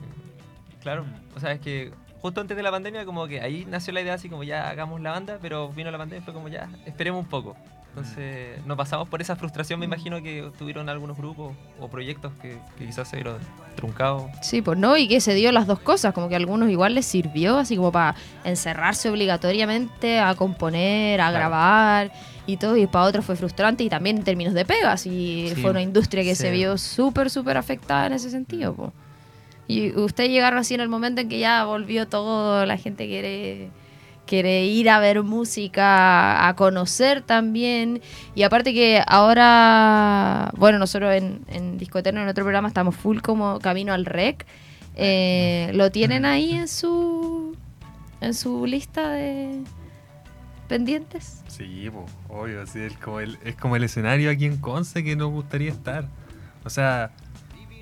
claro, 0.82 1.06
o 1.34 1.40
sea, 1.40 1.54
es 1.54 1.62
que 1.62 1.94
justo 2.22 2.42
antes 2.42 2.58
de 2.58 2.64
la 2.64 2.72
pandemia, 2.72 3.06
como 3.06 3.26
que 3.28 3.40
ahí 3.40 3.66
nació 3.70 3.94
la 3.94 4.02
idea 4.02 4.16
así 4.16 4.28
como 4.28 4.44
ya 4.44 4.70
hagamos 4.70 5.00
la 5.00 5.12
banda, 5.12 5.40
pero 5.42 5.70
vino 5.70 5.92
la 5.92 5.98
pandemia 5.98 6.22
y 6.22 6.26
fue 6.26 6.34
como 6.34 6.50
ya, 6.50 6.70
esperemos 6.86 7.24
un 7.24 7.30
poco. 7.30 7.56
Entonces, 7.96 8.58
no 8.66 8.76
pasamos 8.76 9.08
por 9.08 9.22
esa 9.22 9.36
frustración, 9.36 9.80
me 9.80 9.86
imagino 9.86 10.20
que 10.24 10.50
tuvieron 10.58 10.90
algunos 10.90 11.16
grupos 11.16 11.54
o 11.80 11.88
proyectos 11.90 12.32
que, 12.42 12.58
que 12.80 12.88
quizás 12.88 13.08
se 13.08 13.18
vieron 13.18 13.38
truncados. 13.76 14.24
Sí, 14.42 14.64
pues 14.64 14.80
no, 14.80 14.98
y 14.98 15.08
que 15.08 15.22
se 15.22 15.36
dio 15.36 15.52
las 15.52 15.68
dos 15.68 15.80
cosas, 15.80 16.12
como 16.12 16.28
que 16.28 16.34
a 16.34 16.38
algunos 16.40 16.72
igual 16.72 16.96
les 16.96 17.06
sirvió, 17.06 17.58
así 17.60 17.76
como 17.76 17.92
para 17.92 18.16
encerrarse 18.46 19.12
obligatoriamente 19.12 20.20
a 20.20 20.34
componer, 20.34 21.22
a 21.22 21.30
Claro. 21.30 21.38
grabar 21.38 22.12
y 22.48 22.58
todo, 22.58 22.78
y 22.78 22.88
para 22.88 23.06
otros 23.06 23.24
fue 23.26 23.36
frustrante 23.36 23.84
y 23.84 23.90
también 23.90 24.18
en 24.18 24.24
términos 24.24 24.56
de 24.56 24.66
pegas, 24.66 25.06
y 25.06 25.50
Sí. 25.54 25.62
fue 25.62 25.70
una 25.70 25.84
industria 25.84 26.24
que 26.24 26.34
se 26.34 26.50
vio 26.50 26.80
súper, 26.80 27.30
súper 27.30 27.58
afectada 27.58 28.08
en 28.08 28.14
ese 28.14 28.32
sentido. 28.32 28.74
po. 28.74 28.92
Y 29.68 29.92
ustedes 29.96 30.32
llegaron 30.32 30.58
así 30.58 30.74
en 30.74 30.82
el 30.82 30.90
momento 30.90 31.22
en 31.22 31.30
que 31.30 31.38
ya 31.38 31.64
volvió 31.66 32.08
todo, 32.08 32.66
la 32.66 32.78
gente 32.78 33.06
quiere 33.06 33.70
quiere 34.34 34.66
ir 34.66 34.90
a 34.90 35.00
ver 35.00 35.22
música, 35.22 36.48
a 36.48 36.56
conocer 36.56 37.22
también. 37.22 38.02
Y 38.34 38.42
aparte 38.42 38.74
que 38.74 39.00
ahora, 39.06 40.50
bueno, 40.58 40.80
nosotros 40.80 41.14
en, 41.14 41.42
en 41.50 41.78
Disco 41.78 42.00
Eterno, 42.00 42.24
en 42.24 42.28
otro 42.28 42.44
programa, 42.44 42.68
estamos 42.68 42.96
full 42.96 43.20
como 43.20 43.60
camino 43.60 43.94
al 43.94 44.08
rec. 44.08 44.48
Eh, 44.96 45.70
¿Lo 45.76 45.92
tienen 45.92 46.26
ahí 46.26 46.54
en 46.54 46.68
su, 46.68 47.56
en 48.22 48.34
su 48.34 48.66
lista 48.66 49.12
de 49.12 49.62
pendientes? 50.68 51.44
Sí, 51.48 51.92
po, 51.92 52.08
obvio, 52.28 52.66
sí, 52.66 52.80
es, 52.80 52.98
como 52.98 53.20
el, 53.20 53.38
es 53.44 53.56
como 53.56 53.76
el 53.76 53.84
escenario 53.84 54.32
aquí 54.32 54.46
en 54.46 54.58
Conce 54.58 55.04
que 55.04 55.16
nos 55.16 55.30
gustaría 55.30 55.70
estar. 55.70 56.08
O 56.66 56.72
sea, 56.72 57.12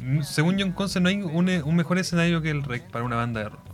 mm, 0.01 0.23
según 0.23 0.57
yo 0.57 0.65
en 0.65 0.73
Conce 0.73 0.99
no 0.99 1.07
hay 1.07 1.21
un, 1.21 1.47
un 1.47 1.75
mejor 1.77 1.97
escenario 1.97 2.41
que 2.41 2.49
el 2.49 2.63
REC 2.63 2.91
para 2.91 3.05
una 3.05 3.15
banda 3.15 3.39
de 3.39 3.47
rock. 3.47 3.71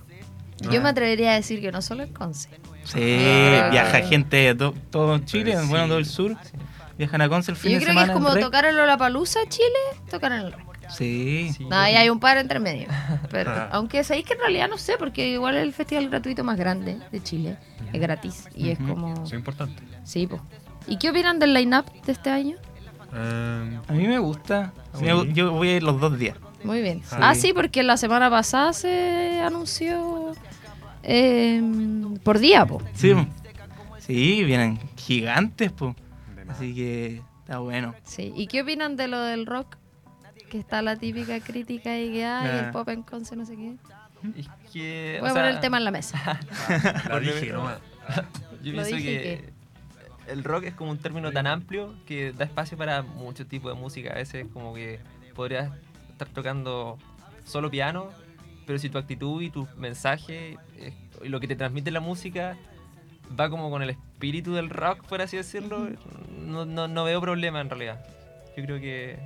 No 0.63 0.71
Yo 0.71 0.81
me 0.81 0.89
atrevería 0.89 1.31
a 1.31 1.35
decir 1.35 1.59
que 1.59 1.71
no 1.71 1.81
solo 1.81 2.03
en 2.03 2.13
Conce. 2.13 2.49
Sí, 2.88 3.00
creo 3.00 3.71
viaja 3.71 4.02
que- 4.02 4.08
gente 4.08 4.38
de 4.38 4.56
to- 4.56 4.73
todo 4.89 5.17
Chile, 5.19 5.52
Pues 5.54 5.63
sí. 5.65 5.69
bueno, 5.69 5.88
todo 5.88 5.97
el 5.97 6.06
sur. 6.06 6.36
Viajan 6.97 7.21
a 7.21 7.30
Conce 7.30 7.52
el 7.52 7.58
fin 7.58 7.73
Yo 7.73 7.80
de 7.80 7.86
creo 7.86 7.95
que 7.97 8.04
es 8.04 8.12
como 8.12 8.30
en 8.30 8.36
rec. 8.36 8.43
tocar 8.43 8.65
en 8.65 8.76
Lollapalooza, 8.76 9.39
Chile, 9.50 9.67
tocar 10.10 10.32
en 10.32 10.39
el. 10.39 10.56
Sí. 10.89 11.52
Sí, 11.56 11.65
No, 11.65 11.76
ahí 11.76 11.95
hay 11.95 12.10
un 12.10 12.19
par 12.19 12.38
entre 12.38 12.60
medio. 12.60 12.88
Pero, 13.30 13.52
Ah. 13.52 13.69
aunque 13.73 14.04
sabéis 14.04 14.26
que 14.26 14.34
en 14.34 14.39
realidad 14.39 14.67
no 14.69 14.78
sé, 14.78 14.93
porque 14.97 15.28
igual 15.30 15.58
es 15.58 15.63
el 15.63 15.73
festival 15.73 16.10
gratuito 16.10 16.43
más 16.43 16.58
grande 16.58 16.97
de 17.12 17.21
Chile. 17.21 17.58
Es 17.93 18.00
gratis. 18.02 18.47
Y 18.56 18.69
es 18.71 18.80
como. 18.80 19.23
Es 19.26 19.34
importante. 19.34 19.84
Sí, 20.06 20.26
po. 20.28 20.39
¿Y 20.88 20.97
qué 20.97 21.10
opinan 21.10 21.38
del 21.39 21.54
line-up 21.54 21.86
de 22.06 22.12
este 22.13 22.30
año? 22.30 22.56
Em, 23.13 23.80
A 23.88 23.91
mí 23.93 24.08
me 24.08 24.19
gusta. 24.19 24.71
Sí, 24.97 25.06
Sí. 25.06 25.34
Yo 25.34 25.52
voy 25.52 25.69
a 25.69 25.76
ir 25.78 25.84
los 25.84 26.00
dos 26.00 26.17
días. 26.17 26.38
Muy 26.63 26.82
bien. 26.82 27.02
Sí. 27.04 27.15
Ah, 27.19 27.36
sí, 27.36 27.54
porque 27.54 27.84
la 27.84 27.97
semana 27.97 28.30
pasada 28.30 28.73
se 28.73 29.41
anunció 29.41 30.34
eh, 31.08 31.62
por 32.24 32.39
día, 32.39 32.65
po. 32.65 32.82
Sí, 32.93 33.13
po. 33.13 33.26
sí, 34.00 34.43
vienen 34.43 34.78
gigantes, 34.96 35.72
po. 35.72 35.96
Así 36.50 36.74
que 36.76 37.22
está 37.39 37.60
bueno. 37.60 37.96
Sí. 38.04 38.34
¿Y 38.36 38.48
qué 38.48 38.62
opinan 38.62 38.96
de 38.96 39.08
lo 39.08 39.20
del 39.22 39.46
rock? 39.46 39.78
Que 40.50 40.60
está 40.60 40.82
la 40.82 40.96
típica 40.96 41.39
crítica 41.41 41.98
y 42.00 42.12
que 42.12 42.26
hay, 42.26 42.48
el 42.60 42.65
Nah. 42.67 42.72
pop 42.72 42.88
en 42.89 43.04
Conce, 43.04 43.36
no 43.36 43.46
sé 43.46 43.56
qué. 43.56 43.76
Es 44.38 44.48
que, 44.72 45.17
Voy 45.20 45.28
o 45.30 45.32
a 45.32 45.34
poner 45.34 45.46
sea, 45.48 45.56
el 45.56 45.60
tema 45.60 45.78
en 45.78 45.84
la 45.84 45.91
mesa. 45.91 46.39
La 47.10 47.20
dije 47.20 47.52
nomás. 47.52 47.80
Yo 48.63 48.74
Lo 48.74 48.84
pienso 48.84 48.96
que 48.98 49.50
el 50.28 50.43
rock 50.43 50.63
es 50.65 50.74
como 50.74 50.91
un 50.91 50.98
término 50.98 51.32
tan 51.32 51.48
amplio 51.48 51.93
que 52.06 52.32
da 52.32 52.46
espacio 52.46 52.78
para 52.78 53.02
mucho 53.02 53.46
tipo 53.46 53.70
de 53.70 53.76
música. 53.76 54.12
A 54.12 54.15
veces 54.15 54.48
como 54.54 54.74
que 54.74 55.00
podrías 55.36 55.70
estar 56.10 56.28
tocando 56.30 56.98
solo 57.46 57.70
piano, 57.70 58.10
pero 58.67 58.77
si 58.77 58.89
tu 58.89 58.99
actitud 58.99 59.41
y 59.41 59.49
tu 59.49 59.67
mensaje 59.77 60.58
eh, 60.77 60.93
y 61.23 61.30
lo 61.30 61.39
que 61.39 61.47
te 61.47 61.56
transmite 61.56 61.89
la 61.89 62.01
música 62.01 62.56
va 63.39 63.49
como 63.49 63.69
con 63.71 63.82
el 63.82 63.89
espíritu 63.89 64.53
del 64.53 64.69
rock, 64.69 65.03
por 65.08 65.21
así 65.21 65.38
decirlo, 65.38 65.89
no, 66.45 66.65
no, 66.65 66.88
no 66.88 67.03
veo 67.06 67.19
problema 67.19 67.60
en 67.62 67.69
realidad. 67.69 68.06
Yo 68.56 68.63
creo 68.63 68.80
que 68.80 69.17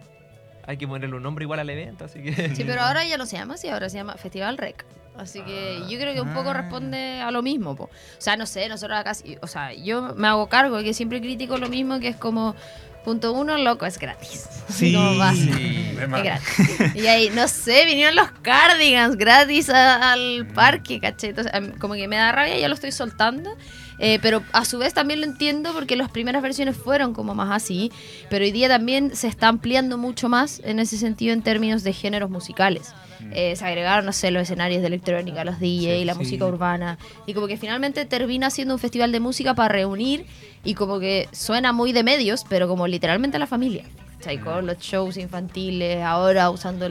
hay 0.66 0.78
que 0.78 0.88
ponerle 0.88 1.16
un 1.16 1.24
nombre 1.24 1.44
igual 1.44 1.60
al 1.60 1.70
evento, 1.70 2.06
así 2.06 2.22
que... 2.22 2.56
Sí, 2.56 2.64
pero 2.66 2.82
ahora 2.82 3.04
ya 3.06 3.18
no 3.18 3.26
se 3.26 3.36
llama 3.38 3.56
así, 3.56 3.68
ahora 3.68 3.90
se 3.90 3.98
llama 3.98 4.14
Festival 4.16 4.58
Rec. 4.58 4.86
Así 5.18 5.42
que 5.42 5.80
yo 5.90 6.00
creo 6.00 6.14
que 6.14 6.22
un 6.22 6.34
poco 6.34 6.52
Ah. 6.52 6.54
responde 6.54 7.20
a 7.22 7.32
lo 7.32 7.42
mismo. 7.42 7.76
po. 7.76 7.86
O 7.86 7.90
sea, 8.20 8.38
no 8.38 8.46
sé, 8.46 8.70
nosotros 8.70 8.98
acá, 8.98 9.12
o 9.42 9.48
sea, 9.48 9.74
yo 9.74 10.16
me 10.16 10.28
hago 10.28 10.48
cargo 10.48 10.78
de 10.78 10.84
que 10.86 10.94
siempre 10.94 11.20
critico 11.20 11.58
lo 11.58 11.68
mismo, 11.68 12.00
que 12.00 12.08
es 12.08 12.16
como, 12.16 12.56
punto 13.04 13.34
uno, 13.34 13.58
loco, 13.58 13.86
es 13.86 13.98
gratis. 14.00 14.48
Sí. 14.72 14.92
De 14.94 16.04
es 16.04 16.10
gratis. 16.24 16.96
Y 16.96 17.08
ahí, 17.08 17.30
no 17.30 17.48
sé, 17.50 17.86
vinieron 17.86 18.16
los 18.16 18.32
cardigans 18.42 19.18
gratis 19.18 19.70
a- 19.70 20.14
al 20.14 20.48
parque, 20.54 21.00
¿cachai? 21.00 21.32
Entonces, 21.32 21.52
como 21.80 21.96
que 21.96 22.08
me 22.08 22.16
da 22.16 22.32
rabia, 22.32 22.58
ya 22.58 22.68
lo 22.70 22.74
estoy 22.76 22.92
soltando. 22.94 23.56
Eh, 24.00 24.18
pero 24.22 24.42
a 24.54 24.66
su 24.66 24.80
vez 24.80 24.94
también 24.96 25.20
lo 25.22 25.28
entiendo 25.28 25.74
porque 25.74 25.96
las 25.96 26.10
primeras 26.10 26.42
versiones 26.42 26.76
fueron 26.78 27.14
como 27.14 27.36
más 27.36 27.52
así. 27.52 27.92
Pero 28.30 28.46
hoy 28.46 28.52
día 28.52 28.68
también 28.70 29.16
se 29.16 29.28
está 29.28 29.48
ampliando 29.50 29.98
mucho 29.98 30.28
más 30.30 30.62
en 30.64 30.80
ese 30.80 30.98
sentido 30.98 31.34
en 31.34 31.44
términos 31.44 31.84
de 31.84 31.94
géneros 31.94 32.30
musicales. 32.32 32.94
Mm. 33.22 33.32
eh, 33.34 33.56
se 33.56 33.66
agregaron, 33.66 34.06
no 34.06 34.14
sé, 34.14 34.32
los 34.32 34.44
escenarios 34.44 34.82
de 34.82 34.88
electrónica, 34.88 35.44
los 35.44 35.60
DJ, 35.60 36.00
sí, 36.00 36.06
la 36.06 36.16
música 36.16 36.46
urbana. 36.46 36.98
Y 37.26 37.34
como 37.34 37.48
que 37.48 37.58
finalmente 37.58 38.06
termina 38.06 38.50
siendo 38.50 38.74
un 38.74 38.80
festival 38.80 39.12
de 39.12 39.20
música 39.20 39.54
para 39.54 39.74
reunir 39.74 40.26
y 40.64 40.74
como 40.74 41.00
que 41.00 41.28
suena 41.32 41.74
muy 41.74 41.92
de 41.92 42.04
medios, 42.04 42.46
pero 42.48 42.68
como 42.68 42.88
literalmente 42.88 43.38
a 43.38 43.40
la 43.40 43.48
familia. 43.48 43.86
¿sí? 44.20 44.38
Mm. 44.38 44.44
Con 44.44 44.66
los 44.66 44.78
shows 44.80 45.18
infantiles, 45.18 46.02
ahora 46.04 46.50
usando 46.50 46.88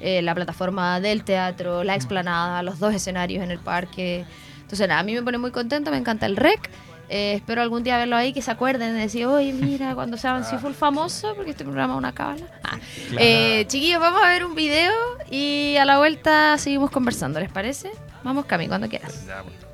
eh, 0.00 0.22
la 0.22 0.34
plataforma 0.34 1.00
del 1.00 1.24
teatro, 1.24 1.84
la 1.84 1.92
mm. 1.92 1.96
explanada, 1.96 2.62
los 2.62 2.78
dos 2.78 2.94
escenarios 2.94 3.42
en 3.44 3.50
el 3.50 3.58
parque. 3.58 4.24
Entonces, 4.62 4.86
nada, 4.88 5.00
a 5.00 5.02
mí 5.02 5.14
me 5.14 5.22
pone 5.22 5.38
muy 5.38 5.50
contenta, 5.50 5.90
me 5.90 5.96
encanta 5.96 6.26
el 6.26 6.36
rec. 6.36 6.70
Eh, 7.12 7.34
espero 7.34 7.60
algún 7.60 7.82
día 7.82 7.98
verlo 7.98 8.14
ahí, 8.14 8.32
que 8.32 8.40
se 8.40 8.52
acuerden 8.52 8.94
de 8.94 9.00
decir, 9.00 9.26
oye, 9.26 9.52
mira, 9.52 9.96
cuando 9.96 10.16
se 10.16 10.28
avanzó 10.28 10.54
ah. 10.54 10.58
fue 10.60 10.70
el 10.70 10.76
famoso, 10.76 11.34
porque 11.34 11.50
este 11.50 11.64
programa 11.64 11.94
es 11.94 11.98
una 11.98 12.12
cábala. 12.12 12.46
Ah. 12.62 12.78
Eh, 13.18 13.64
chiquillos, 13.66 14.00
vamos 14.00 14.22
a 14.22 14.28
ver 14.28 14.44
un 14.44 14.54
video 14.54 14.92
y 15.28 15.76
a 15.76 15.84
la 15.84 15.98
vuelta 15.98 16.56
seguimos 16.56 16.92
conversando, 16.92 17.40
¿les 17.40 17.50
parece? 17.50 17.90
Vamos, 18.22 18.44
Cami, 18.44 18.68
cuando 18.68 18.88
quieras. 18.88 19.24
Pues. 19.26 19.69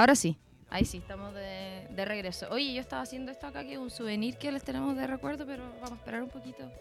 Ahora 0.00 0.14
sí, 0.14 0.38
ahí 0.70 0.86
sí, 0.86 0.96
estamos 0.96 1.34
de, 1.34 1.86
de 1.90 2.04
regreso. 2.06 2.46
Oye, 2.50 2.72
yo 2.72 2.80
estaba 2.80 3.02
haciendo 3.02 3.30
esto 3.30 3.46
acá 3.46 3.64
que 3.64 3.74
es 3.74 3.78
un 3.78 3.90
souvenir 3.90 4.38
que 4.38 4.50
les 4.50 4.64
tenemos 4.64 4.96
de 4.96 5.06
recuerdo, 5.06 5.44
pero 5.44 5.62
vamos 5.74 5.90
a 5.92 5.94
esperar 5.96 6.22
un 6.22 6.30
poquito 6.30 6.72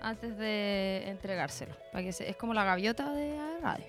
antes 0.00 0.38
de 0.38 1.02
entregárselo. 1.08 1.74
Para 1.90 2.04
que 2.04 2.12
se- 2.12 2.30
es 2.30 2.36
como 2.36 2.54
la 2.54 2.62
gaviota 2.62 3.10
de 3.12 3.36
radio. 3.60 3.86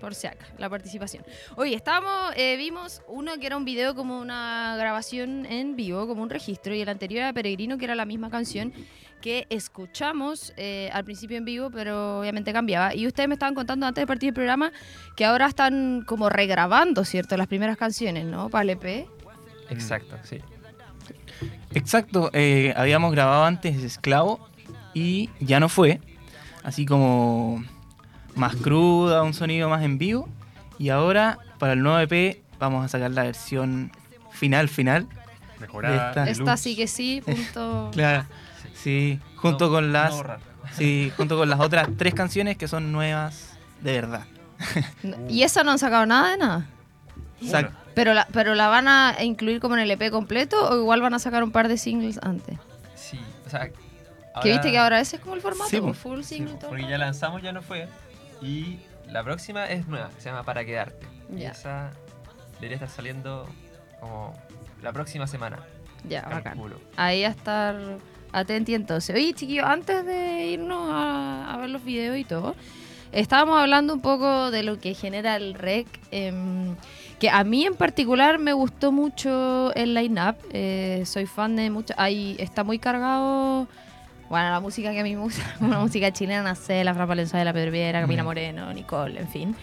Por 0.00 0.14
si 0.14 0.28
acá, 0.28 0.46
la 0.56 0.70
participación. 0.70 1.24
Oye, 1.56 1.74
estábamos, 1.74 2.32
eh, 2.36 2.56
vimos 2.56 3.02
uno 3.08 3.36
que 3.40 3.46
era 3.48 3.56
un 3.56 3.64
video 3.64 3.96
como 3.96 4.20
una 4.20 4.76
grabación 4.78 5.44
en 5.46 5.74
vivo, 5.74 6.06
como 6.06 6.22
un 6.22 6.30
registro, 6.30 6.72
y 6.72 6.80
el 6.82 6.88
anterior 6.88 7.22
era 7.24 7.32
Peregrino, 7.32 7.76
que 7.76 7.86
era 7.86 7.96
la 7.96 8.04
misma 8.04 8.30
canción 8.30 8.72
que 9.20 9.46
escuchamos 9.50 10.52
eh, 10.56 10.90
al 10.92 11.04
principio 11.04 11.36
en 11.36 11.44
vivo, 11.44 11.70
pero 11.70 12.20
obviamente 12.20 12.52
cambiaba. 12.52 12.94
Y 12.94 13.06
ustedes 13.06 13.28
me 13.28 13.34
estaban 13.34 13.54
contando 13.54 13.86
antes 13.86 14.02
de 14.02 14.06
partir 14.06 14.28
el 14.28 14.34
programa 14.34 14.72
que 15.16 15.24
ahora 15.24 15.46
están 15.46 16.02
como 16.06 16.28
regrabando, 16.28 17.04
¿cierto? 17.04 17.36
Las 17.36 17.46
primeras 17.46 17.76
canciones, 17.76 18.24
¿no? 18.24 18.48
Para 18.48 18.62
el 18.62 18.70
EP. 18.70 19.06
Exacto, 19.70 20.16
sí. 20.24 20.40
Exacto, 21.72 22.30
eh, 22.32 22.74
habíamos 22.76 23.12
grabado 23.12 23.44
antes 23.44 23.82
Esclavo 23.82 24.48
y 24.94 25.30
ya 25.40 25.60
no 25.60 25.68
fue. 25.68 26.00
Así 26.62 26.84
como 26.84 27.64
más 28.34 28.56
cruda, 28.56 29.22
un 29.22 29.34
sonido 29.34 29.68
más 29.68 29.82
en 29.82 29.98
vivo. 29.98 30.28
Y 30.78 30.88
ahora, 30.88 31.38
para 31.58 31.74
el 31.74 31.82
nuevo 31.82 31.98
EP, 31.98 32.42
vamos 32.58 32.84
a 32.84 32.88
sacar 32.88 33.10
la 33.12 33.24
versión 33.24 33.92
final, 34.32 34.68
final. 34.68 35.06
Mejorada. 35.60 36.08
Esta-. 36.08 36.30
Esta 36.30 36.56
sí 36.56 36.76
que 36.76 36.86
sí, 36.86 37.22
punto. 37.24 37.90
Claro, 37.92 38.26
sí, 38.82 39.20
junto 39.36 39.66
No- 39.66 39.72
con 39.72 39.92
las 39.92 40.14
sí, 40.72 41.12
junto 41.16 41.36
con 41.36 41.48
las 41.50 41.60
otras 41.60 41.88
tres 41.96 42.14
canciones 42.14 42.56
que 42.56 42.68
son 42.68 42.92
nuevas 42.92 43.56
de 43.80 43.92
verdad. 43.92 44.24
Y 45.28 45.42
esa 45.42 45.64
no 45.64 45.70
han 45.72 45.78
sacado 45.78 46.06
nada 46.06 46.30
de 46.32 46.36
nada. 46.38 46.66
Sac- 47.42 47.70
Pero 47.94 48.12
la, 48.14 48.26
pero 48.32 48.54
la 48.54 48.68
van 48.68 48.86
a 48.88 49.16
incluir 49.22 49.60
como 49.60 49.74
en 49.74 49.80
el 49.80 49.90
EP 49.90 50.10
completo 50.10 50.68
o 50.70 50.76
igual 50.76 51.00
van 51.00 51.14
a 51.14 51.18
sacar 51.18 51.42
un 51.42 51.50
par 51.50 51.68
de 51.68 51.76
singles 51.78 52.18
antes. 52.22 52.58
Sí, 52.94 53.18
o 53.46 53.50
sea. 53.50 53.70
Que 54.42 54.52
viste 54.52 54.70
que 54.70 54.78
ahora 54.78 55.00
ese 55.00 55.16
es 55.16 55.22
como 55.22 55.34
el 55.34 55.40
formato, 55.40 55.68
Sí, 55.70 55.80
como 55.80 55.92
po. 55.92 55.98
full 55.98 56.20
Sí, 56.22 56.36
single. 56.36 56.54
todo. 56.54 56.68
porque 56.70 56.86
ya 56.88 56.98
lanzamos, 56.98 57.42
ya 57.42 57.52
no 57.52 57.62
fue. 57.62 57.88
Y 58.40 58.78
la 59.08 59.24
próxima 59.24 59.64
es 59.66 59.86
nueva, 59.88 60.10
se 60.18 60.28
llama 60.30 60.44
Para 60.44 60.64
Quedarte. 60.64 61.06
Y 61.34 61.40
Ya. 61.40 61.50
esa 61.50 61.90
debería 62.54 62.76
estar 62.76 62.88
saliendo 62.90 63.48
como 64.00 64.34
la 64.82 64.92
próxima 64.92 65.26
semana. 65.26 65.58
Ya, 66.08 66.22
bacán. 66.22 66.58
Ahí 66.96 67.24
a 67.24 67.28
estar 67.28 67.76
atenti 68.32 68.74
entonces. 68.74 69.14
Oye, 69.14 69.32
chiquillos, 69.34 69.66
antes 69.66 70.04
de 70.04 70.46
irnos 70.46 70.90
a, 70.90 71.52
a 71.52 71.56
ver 71.58 71.70
los 71.70 71.84
videos 71.84 72.16
y 72.18 72.24
todo, 72.24 72.54
estábamos 73.12 73.58
hablando 73.58 73.94
un 73.94 74.00
poco 74.00 74.50
de 74.50 74.62
lo 74.62 74.78
que 74.78 74.94
genera 74.94 75.36
el 75.36 75.54
rec. 75.54 75.86
em, 76.10 76.76
que 77.18 77.28
a 77.28 77.44
mí 77.44 77.66
en 77.66 77.74
particular 77.74 78.38
me 78.38 78.54
gustó 78.54 78.92
mucho 78.92 79.74
el 79.74 79.94
line-up. 79.94 80.36
eh, 80.52 81.02
soy 81.04 81.26
fan 81.26 81.54
de 81.54 81.70
mucho. 81.70 81.92
Ahí 81.98 82.34
está 82.38 82.64
muy 82.64 82.78
cargado. 82.78 83.68
Bueno, 84.30 84.50
la 84.50 84.60
música 84.60 84.90
que 84.92 85.00
a 85.00 85.02
mí 85.02 85.14
me 85.14 85.20
gusta, 85.20 85.42
una 85.60 85.80
música 85.80 86.10
chilena, 86.12 86.54
sé, 86.54 86.82
la 86.82 86.94
Fran 86.94 87.06
Valenzuela, 87.08 87.44
la 87.44 87.52
Pedro 87.52 87.72
Viera, 87.72 88.00
Camila. 88.00 88.24
Moreno, 88.24 88.72
Nicole, 88.72 89.20
en 89.20 89.28
fin. 89.28 89.56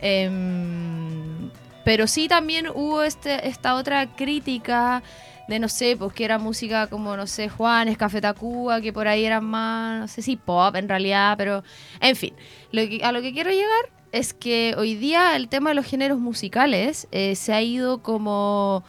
Em, 0.00 1.50
pero 1.84 2.06
sí 2.06 2.28
también 2.28 2.68
hubo 2.72 3.02
este, 3.02 3.46
esta 3.46 3.74
otra 3.74 4.06
crítica 4.06 5.02
de, 5.52 5.58
no 5.60 5.68
sé, 5.68 5.96
pues 5.96 6.12
que 6.12 6.24
era 6.24 6.38
música 6.38 6.86
como, 6.88 7.16
no 7.16 7.26
sé, 7.26 7.48
Juanes, 7.48 7.96
Café 7.98 8.20
Tacuba, 8.20 8.80
que 8.80 8.92
por 8.92 9.06
ahí 9.06 9.24
eran 9.24 9.44
más, 9.44 10.00
no 10.00 10.08
sé 10.08 10.22
si 10.22 10.36
pop 10.36 10.74
en 10.76 10.88
realidad, 10.88 11.34
pero 11.36 11.62
en 12.00 12.16
fin, 12.16 12.34
lo 12.72 12.82
que, 12.88 13.00
a 13.04 13.12
lo 13.12 13.20
que 13.22 13.32
quiero 13.32 13.50
llegar 13.50 13.90
es 14.12 14.34
que 14.34 14.74
hoy 14.76 14.94
día 14.94 15.36
el 15.36 15.48
tema 15.48 15.70
de 15.70 15.74
los 15.74 15.86
géneros 15.86 16.18
musicales 16.18 17.08
eh, 17.12 17.34
se 17.36 17.52
ha 17.52 17.62
ido 17.62 18.02
como 18.02 18.84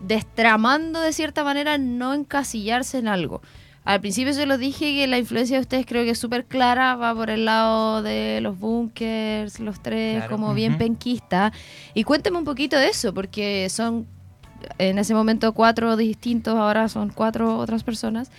destramando 0.00 1.00
de 1.00 1.12
cierta 1.12 1.44
manera, 1.44 1.78
no 1.78 2.14
encasillarse 2.14 2.98
en 2.98 3.08
algo. 3.08 3.42
Al 3.84 4.00
principio 4.00 4.34
se 4.34 4.44
los 4.44 4.58
dije 4.58 4.94
que 4.94 5.06
la 5.06 5.16
influencia 5.18 5.56
de 5.56 5.62
ustedes 5.62 5.86
creo 5.86 6.04
que 6.04 6.10
es 6.10 6.18
súper 6.18 6.44
clara, 6.44 6.94
va 6.96 7.14
por 7.14 7.30
el 7.30 7.46
lado 7.46 8.02
de 8.02 8.40
los 8.42 8.58
bunkers, 8.58 9.60
los 9.60 9.82
tres, 9.82 10.18
Claro. 10.18 10.30
como 10.36 10.52
bien 10.54 10.76
penquista. 10.76 11.52
Y 11.94 12.04
cuénteme 12.04 12.36
un 12.36 12.44
poquito 12.44 12.76
de 12.76 12.88
eso, 12.88 13.14
porque 13.14 13.68
son 13.70 14.06
en 14.78 14.98
ese 14.98 15.14
momento 15.14 15.52
cuatro 15.52 15.96
distintos, 15.96 16.56
ahora 16.56 16.88
son 16.88 17.10
cuatro 17.10 17.58
otras 17.58 17.82
personas. 17.84 18.30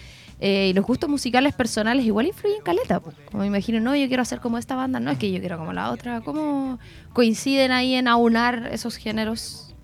eh, 0.41 0.69
y 0.69 0.73
los 0.73 0.85
gustos 0.85 1.09
musicales 1.09 1.53
personales 1.53 2.05
igual 2.05 2.27
influyen 2.27 2.61
caleta. 2.61 3.01
po. 3.01 3.11
Como 3.29 3.41
me 3.41 3.47
imagino, 3.47 3.79
no, 3.81 3.95
yo 3.95 4.07
quiero 4.07 4.21
hacer 4.21 4.39
como 4.39 4.57
esta 4.57 4.75
banda, 4.75 4.99
no 4.99 5.11
es 5.11 5.17
que 5.17 5.31
yo 5.31 5.39
quiero 5.39 5.57
como 5.57 5.73
la 5.73 5.91
otra. 5.91 6.21
¿Cómo 6.21 6.79
coinciden 7.13 7.71
ahí 7.71 7.95
en 7.95 8.07
aunar 8.07 8.69
esos 8.71 8.95
géneros? 8.95 9.75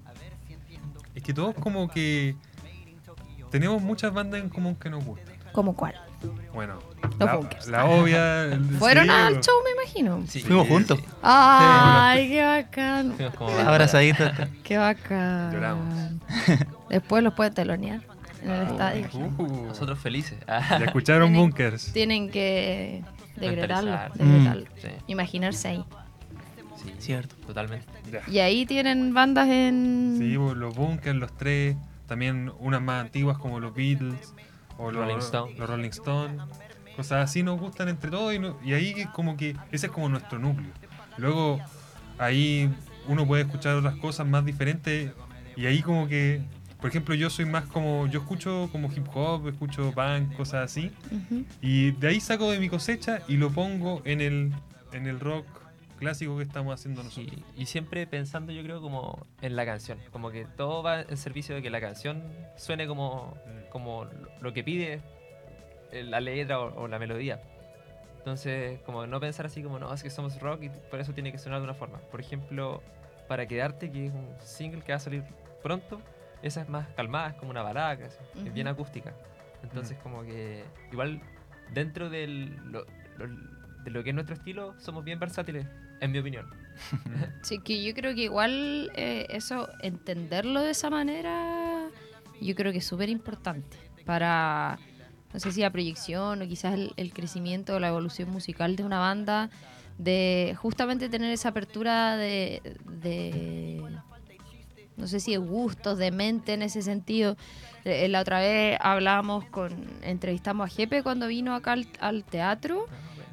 Es 1.14 1.24
que 1.24 1.34
todos 1.34 1.56
como 1.56 1.90
que 1.90 2.36
tenemos 3.52 3.82
muchas 3.82 4.14
bandas 4.14 4.42
en 4.42 4.50
común 4.50 4.76
que 4.76 4.90
nos 4.90 5.04
gustan. 5.04 5.36
¿Cómo 5.52 5.76
cuál? 5.76 5.96
Bueno, 6.54 6.80
Los 7.12 7.20
la, 7.20 7.36
Bunkers. 7.36 7.68
la 7.68 7.86
obvia. 7.86 8.44
el- 8.46 8.64
Fueron 8.78 9.06
sí, 9.06 9.10
al 9.12 9.34
show, 9.42 9.56
me 9.64 9.82
imagino. 9.84 10.24
Sí, 10.28 10.40
Fuimos 10.42 10.68
juntos. 10.68 11.00
sí. 11.00 11.06
Ay, 11.22 12.30
qué 12.30 12.44
bacán. 12.44 13.14
Fuimos 13.14 13.34
como 13.36 13.52
Abrazaditos. 13.58 14.32
Qué 14.64 14.78
bacán. 14.78 15.52
Lloramos. 15.54 16.12
Después 16.90 17.24
los 17.24 17.34
pueden 17.34 17.54
telonear 17.54 18.02
en 18.44 18.50
el 18.52 18.60
Ah, 18.80 18.94
estadio. 18.94 19.08
uh, 19.38 19.66
nosotros 19.68 20.00
felices. 20.00 20.38
ya 20.48 20.78
escucharon 20.86 21.30
Tienen- 21.30 21.42
Bunkers. 21.42 21.94
Tienen 21.94 22.30
que 22.30 23.04
decretarlo. 23.36 23.98
Sí, 24.82 24.88
Imaginarse 25.08 25.68
ahí. 25.70 25.86
sí, 26.84 26.94
Cierto. 27.00 27.36
totalmente. 27.48 27.86
Ya. 28.12 28.22
Y 28.32 28.40
ahí 28.40 28.66
tienen 28.66 29.14
bandas 29.14 29.48
en... 29.50 30.16
Sí, 30.20 30.38
pues, 30.38 30.56
los 30.56 30.76
Bunkers, 30.76 31.16
los 31.18 31.36
tres. 31.36 31.76
También 32.08 32.52
unas 32.60 32.82
más 32.84 33.02
antiguas 33.02 33.38
como 33.40 33.60
los 33.60 33.74
Beatles 33.74 34.34
o 34.78 34.92
los 34.92 35.02
Rolling 35.02 35.18
Stone. 35.18 35.56
los 35.58 35.68
Rolling 35.68 35.90
Stone. 35.90 36.38
Cosas 36.96 37.24
así 37.24 37.44
nos 37.44 37.60
gustan 37.60 37.90
entre 37.90 38.10
todos 38.10 38.34
y, 38.34 38.40
no- 38.40 38.58
y 38.64 38.74
ahí 38.74 39.06
como 39.14 39.36
que 39.38 39.56
ese 39.72 39.88
es 39.88 39.92
como 39.92 40.08
nuestro 40.10 40.40
núcleo. 40.40 40.70
Luego 41.18 41.60
ahí 42.18 42.74
uno 43.08 43.26
puede 43.28 43.44
escuchar 43.44 43.76
otras 43.76 43.96
cosas 43.96 44.26
más 44.28 44.46
diferentes 44.46 45.12
y 45.56 45.66
ahí 45.66 45.82
como 45.82 46.08
que, 46.08 46.42
por 46.80 46.90
ejemplo, 46.90 47.16
yo 47.16 47.30
soy 47.30 47.46
más 47.46 47.66
como, 47.66 48.08
yo 48.08 48.20
escucho 48.20 48.70
como 48.72 48.92
hip 48.92 49.08
hop, 49.14 49.48
escucho 49.50 49.92
punk, 49.94 50.36
cosas 50.36 50.66
así. 50.72 50.92
Y 51.62 51.92
de 51.92 52.08
ahí 52.10 52.20
saco 52.20 52.50
de 52.52 52.60
mi 52.60 52.70
cosecha 52.70 53.22
y 53.28 53.38
lo 53.38 53.50
pongo 53.52 54.02
en 54.06 54.22
el, 54.22 54.54
en 54.94 55.08
el 55.08 55.20
rock 55.20 55.46
clásico 55.98 56.36
que 56.38 56.44
estamos 56.44 56.74
haciendo 56.74 57.04
nosotros. 57.04 57.34
Y, 57.58 57.62
y 57.62 57.66
siempre 57.68 58.06
pensando, 58.06 58.52
yo 58.52 58.62
creo, 58.64 58.82
como 58.82 59.26
en 59.42 59.56
la 59.56 59.66
canción. 59.66 59.98
Como 60.12 60.30
que 60.30 60.46
todo 60.46 60.84
va 60.84 61.02
en 61.02 61.16
servicio 61.18 61.56
de 61.56 61.62
que 61.62 61.70
la 61.70 61.80
canción 61.80 62.22
suene 62.58 62.86
como, 62.86 63.38
como 63.72 64.06
lo- 64.42 64.54
que 64.54 64.64
pide 64.64 65.02
la 65.92 66.20
letra 66.20 66.60
o, 66.60 66.84
o 66.84 66.88
la 66.88 67.00
melodía. 67.00 67.42
Entonces, 68.20 68.80
como 68.82 69.06
no 69.06 69.20
pensar 69.20 69.46
así 69.46 69.62
como, 69.62 69.78
no, 69.80 69.94
es 69.94 70.02
que 70.02 70.10
somos 70.10 70.40
rock 70.42 70.64
y 70.64 70.70
por 70.70 71.00
eso 71.00 71.14
tiene 71.14 71.32
que 71.32 71.38
sonar 71.38 71.60
de 71.60 71.66
una 71.66 71.74
forma. 71.76 72.00
Por 72.12 72.20
ejemplo, 72.20 72.82
Para 73.28 73.46
Quedarte, 73.48 73.92
que 73.92 74.08
es 74.08 74.14
un 74.14 74.28
single 74.40 74.82
que 74.82 74.92
va 74.92 74.98
a 74.98 75.00
salir 75.00 75.24
pronto, 75.62 76.02
esa 76.42 76.62
es 76.62 76.70
más 76.70 76.88
calmada, 76.96 77.30
es 77.30 77.34
como 77.36 77.52
una 77.52 77.62
balada, 77.62 77.98
casi, 77.98 78.18
es 78.46 78.54
bien 78.54 78.68
acústica. 78.68 79.14
Entonces, 79.64 79.98
como 80.04 80.24
que 80.24 80.64
igual 80.92 81.22
dentro 81.74 82.10
del, 82.10 82.56
lo- 82.72 82.86
lo- 83.18 83.28
de 83.84 83.92
lo 83.92 84.04
que 84.04 84.10
es 84.10 84.16
nuestro 84.16 84.36
estilo, 84.36 84.74
somos 84.80 85.04
bien 85.04 85.20
versátiles, 85.20 85.66
en 86.02 86.12
mi 86.12 86.20
opinión. 86.20 86.48
Sí, 87.44 87.60
que 87.60 87.84
yo 87.84 87.94
creo 87.94 88.14
que 88.16 88.24
igual 88.24 88.92
eh, 88.96 89.28
eso, 89.30 89.70
entenderlo 89.82 90.62
de 90.62 90.72
esa 90.72 90.90
manera, 90.90 91.90
yo 92.42 92.56
creo 92.56 92.72
que 92.72 92.80
es 92.80 92.86
súper 92.86 93.10
importante 93.10 93.78
para, 94.06 94.78
no 95.36 95.40
sé 95.42 95.52
si 95.52 95.60
la 95.60 95.70
proyección 95.70 96.42
o 96.42 96.48
quizás 96.48 96.76
el, 96.76 96.94
el 96.96 97.12
crecimiento 97.12 97.76
o 97.76 97.80
la 97.82 97.90
evolución 97.90 98.30
musical 98.30 98.78
de 98.78 98.86
una 98.86 99.00
banda, 99.00 99.50
de 99.98 100.56
justamente 100.58 101.10
tener 101.10 101.30
esa 101.30 101.50
apertura 101.50 102.16
de, 102.16 102.62
de 102.86 103.82
no 104.96 105.08
sé 105.08 105.20
si 105.20 105.32
de 105.32 105.38
gustos, 105.38 105.98
de 105.98 106.12
mente 106.12 106.54
en 106.54 106.62
ese 106.62 106.82
sentido. 106.82 107.36
Eh, 107.84 108.08
La 108.08 108.22
otra 108.22 108.40
vez 108.40 108.78
hablábamos 108.80 109.44
con, 109.44 109.76
entrevistamos 110.04 110.72
a 110.72 110.74
Jepe 110.74 111.04
cuando 111.04 111.28
vino 111.28 111.54
acá 111.54 111.74
al, 111.74 111.86
al 112.00 112.24
teatro. 112.24 112.86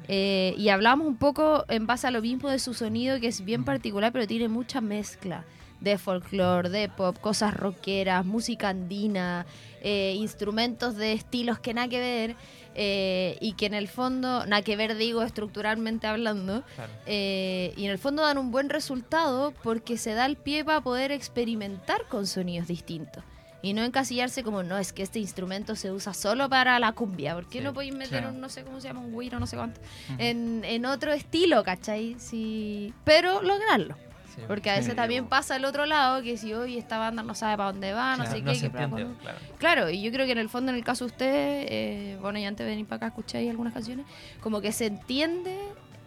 Eh, 0.09 0.55
y 0.57 0.67
hablamos 0.67 1.07
un 1.07 1.15
poco 1.15 1.63
en 1.69 1.87
base 1.87 2.07
a 2.07 2.11
lo 2.11 2.21
mismo 2.21 2.49
de 2.49 2.59
su 2.59 2.73
sonido, 2.73 3.21
que 3.21 3.27
es 3.27 3.45
bien 3.45 3.63
particular, 3.63 4.11
pero 4.11 4.27
tiene 4.27 4.49
mucha 4.49 4.81
mezcla 4.81 5.45
de 5.79 5.97
folclore, 5.97 6.69
de 6.69 6.89
pop, 6.89 7.17
cosas 7.19 7.53
rockeras, 7.53 8.25
música 8.25 8.69
andina, 8.69 9.45
eh, 9.83 10.15
instrumentos 10.17 10.95
de 10.95 11.13
estilos 11.13 11.59
que 11.59 11.73
nada 11.73 11.87
que 11.89 11.99
ver, 11.99 12.35
eh, 12.75 13.37
y 13.39 13.53
que 13.53 13.67
en 13.67 13.75
el 13.75 13.87
fondo, 13.87 14.45
nada 14.47 14.63
que 14.63 14.75
ver 14.75 14.95
digo 14.95 15.21
estructuralmente 15.21 16.07
hablando, 16.07 16.63
Claro. 16.75 16.91
eh, 17.05 17.73
y 17.77 17.85
en 17.85 17.91
el 17.91 17.99
fondo 17.99 18.23
dan 18.23 18.37
un 18.39 18.49
buen 18.49 18.69
resultado 18.69 19.53
porque 19.61 19.97
se 19.97 20.13
da 20.15 20.25
el 20.25 20.37
pie 20.37 20.65
para 20.65 20.81
poder 20.81 21.11
experimentar 21.11 22.07
con 22.09 22.25
sonidos 22.25 22.67
distintos. 22.67 23.23
Y 23.61 23.71
no 23.73 23.83
encasillarse 23.83 24.43
como, 24.43 24.61
no, 24.63 24.77
es 24.77 24.91
que 24.91 25.03
este 25.03 25.19
instrumento 25.19 25.75
se 25.77 25.89
usa 25.91 26.13
solo 26.13 26.49
para 26.49 26.79
la 26.79 26.91
cumbia. 26.91 27.33
¿Por 27.33 27.47
qué 27.47 27.59
Sí, 27.59 27.63
no 27.63 27.73
podéis 27.73 27.93
meter 27.93 28.19
claro. 28.19 28.29
un, 28.29 28.41
no 28.41 28.49
sé 28.49 28.63
cómo 28.63 28.81
se 28.81 28.87
llama, 28.89 28.99
un 28.99 29.13
güiro, 29.13 29.39
no 29.39 29.47
sé 29.47 29.55
cuánto, 29.55 29.79
Ujú. 30.09 30.15
en, 30.21 30.63
en 30.65 30.85
otro 30.85 31.13
estilo, 31.13 31.63
¿cachai? 31.63 32.15
Sí, 32.19 32.93
pero 33.05 33.41
lograrlo. 33.41 33.95
Sí. 34.35 34.41
Porque 34.47 34.69
a 34.69 34.73
veces 34.75 34.91
Sí, 34.91 34.95
también 34.95 35.25
pasa 35.27 35.55
el 35.57 35.65
otro 35.65 35.85
lado, 35.85 36.23
que 36.23 36.37
si 36.37 36.53
hoy 36.53 36.77
esta 36.77 36.97
banda 36.97 37.21
no 37.21 37.35
sabe 37.35 37.55
para 37.57 37.71
dónde 37.71 37.93
va, 37.93 38.17
no 38.17 38.23
Claro, 38.23 38.31
sé 38.31 38.41
no 38.41 38.51
qué, 38.51 38.55
se 38.57 38.61
que 38.65 38.69
bla, 38.69 38.83
entiende, 38.85 39.13
claro. 39.21 39.37
Claro, 39.59 39.89
y 39.89 40.01
yo 40.01 40.11
creo 40.11 40.25
que 40.25 40.31
en 40.31 40.37
el 40.39 40.49
fondo, 40.49 40.71
en 40.71 40.77
el 40.77 40.83
caso 40.83 41.05
de 41.05 41.11
ustedes, 41.11 41.67
eh, 41.69 42.17
bueno, 42.21 42.39
y 42.39 42.45
antes 42.45 42.65
de 42.65 42.71
venir 42.71 42.85
para 42.87 42.97
acá 42.97 43.07
escucháis 43.07 43.49
algunas 43.49 43.73
canciones, 43.73 44.05
como 44.41 44.59
que 44.61 44.71
se 44.71 44.87
entiende 44.87 45.59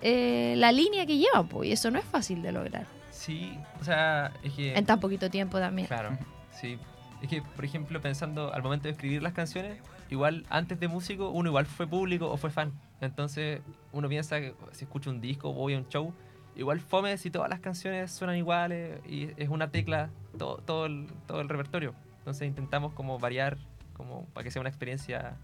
eh, 0.02 0.54
la 0.56 0.72
línea 0.72 1.06
que 1.06 1.18
llevan, 1.18 1.46
pues, 1.48 1.68
y 1.68 1.72
eso 1.72 1.90
no 1.90 1.98
es 1.98 2.04
fácil 2.04 2.42
de 2.42 2.52
lograr. 2.52 2.86
Sí, 3.12 3.56
o 3.80 3.84
sea, 3.84 4.32
es 4.42 4.52
que... 4.52 4.74
En 4.74 4.84
tan 4.86 4.98
poquito 5.00 5.30
tiempo 5.30 5.58
también. 5.58 5.86
Claro, 5.88 6.16
sí. 6.50 6.78
Es 7.22 7.28
que, 7.30 7.42
por 7.42 7.64
ejemplo, 7.64 8.00
pensando 8.00 8.52
al 8.52 8.62
momento 8.62 8.84
de 8.84 8.90
escribir 8.90 9.22
las 9.22 9.32
canciones, 9.32 9.78
igual 10.10 10.44
antes 10.50 10.78
de 10.78 10.88
músico, 10.88 11.30
uno 11.30 11.48
igual 11.48 11.64
fue 11.66 11.86
público 11.86 12.30
o 12.30 12.36
fue 12.36 12.50
fan. 12.50 12.72
Entonces, 13.00 13.60
uno 13.92 14.08
piensa 14.08 14.38
que 14.40 14.54
si 14.72 14.84
escucho 14.84 15.10
un 15.10 15.20
disco 15.20 15.48
o 15.50 15.52
voy 15.54 15.74
a 15.74 15.78
un 15.78 15.88
show, 15.88 16.12
igual 16.56 16.80
fome 16.80 17.16
si 17.18 17.30
todas 17.30 17.48
las 17.50 17.60
canciones 17.60 18.10
suenan 18.10 18.36
iguales 18.36 19.00
y 19.08 19.28
es 19.36 19.48
una 19.48 19.70
tecla 19.70 20.10
todo, 20.38 20.56
todo, 20.58 20.86
el, 20.86 21.06
todo 21.26 21.40
el 21.40 21.48
repertorio. 21.48 21.94
Entonces, 22.18 22.48
intentamos 22.48 22.92
como 22.94 23.18
variar, 23.18 23.56
como 23.94 24.24
para 24.34 24.44
que 24.44 24.50
sea 24.50 24.60
una 24.60 24.68
experiencia 24.68 25.36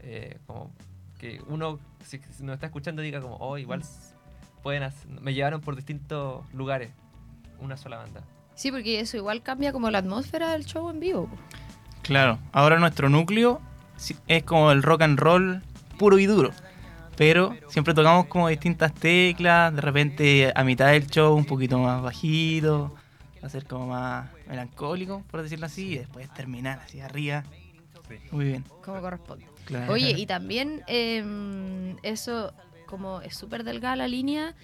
eh, 0.00 0.38
como 0.46 0.70
que 1.18 1.40
uno, 1.48 1.78
si, 2.04 2.18
si 2.18 2.42
nos 2.44 2.54
está 2.54 2.66
escuchando, 2.66 3.02
diga 3.02 3.20
como, 3.20 3.36
oh, 3.36 3.58
igual 3.58 3.80
s- 3.80 4.14
pueden 4.62 4.82
hacer- 4.82 5.08
me 5.20 5.34
llevaron 5.34 5.60
por 5.60 5.74
distintos 5.76 6.44
lugares, 6.52 6.90
una 7.60 7.76
sola 7.76 7.96
banda. 7.98 8.22
Sí, 8.54 8.70
porque 8.70 9.00
eso 9.00 9.16
igual 9.16 9.42
cambia 9.42 9.72
como 9.72 9.90
la 9.90 9.98
atmósfera 9.98 10.50
del 10.52 10.64
show 10.66 10.90
en 10.90 11.00
vivo. 11.00 11.28
Claro, 12.02 12.38
ahora 12.52 12.78
nuestro 12.78 13.08
núcleo 13.08 13.60
es 14.26 14.42
como 14.44 14.72
el 14.72 14.82
rock 14.82 15.02
and 15.02 15.18
roll 15.18 15.62
puro 15.98 16.18
y 16.18 16.26
duro. 16.26 16.50
Pero 17.16 17.56
siempre 17.68 17.94
tocamos 17.94 18.26
como 18.26 18.48
distintas 18.48 18.94
teclas, 18.94 19.74
de 19.74 19.80
repente 19.80 20.52
a 20.54 20.64
mitad 20.64 20.92
del 20.92 21.06
show 21.06 21.34
un 21.34 21.44
poquito 21.44 21.78
más 21.78 22.02
bajito, 22.02 22.94
va 23.42 23.46
a 23.46 23.50
ser 23.50 23.66
como 23.66 23.88
más 23.88 24.30
melancólico, 24.46 25.22
por 25.30 25.42
decirlo 25.42 25.66
así, 25.66 25.92
y 25.92 25.98
después 25.98 26.32
terminar 26.32 26.80
así 26.84 27.00
arriba. 27.00 27.44
Sí. 28.08 28.16
Muy 28.30 28.46
bien. 28.46 28.64
Como 28.84 29.00
corresponde. 29.00 29.46
Claro. 29.64 29.92
Oye, 29.92 30.10
y 30.10 30.26
también 30.26 30.82
em, 30.86 31.96
eso, 32.02 32.52
como 32.86 33.20
es 33.20 33.36
súper 33.36 33.64
delgada 33.64 33.96
la 33.96 34.08
línea, 34.08 34.54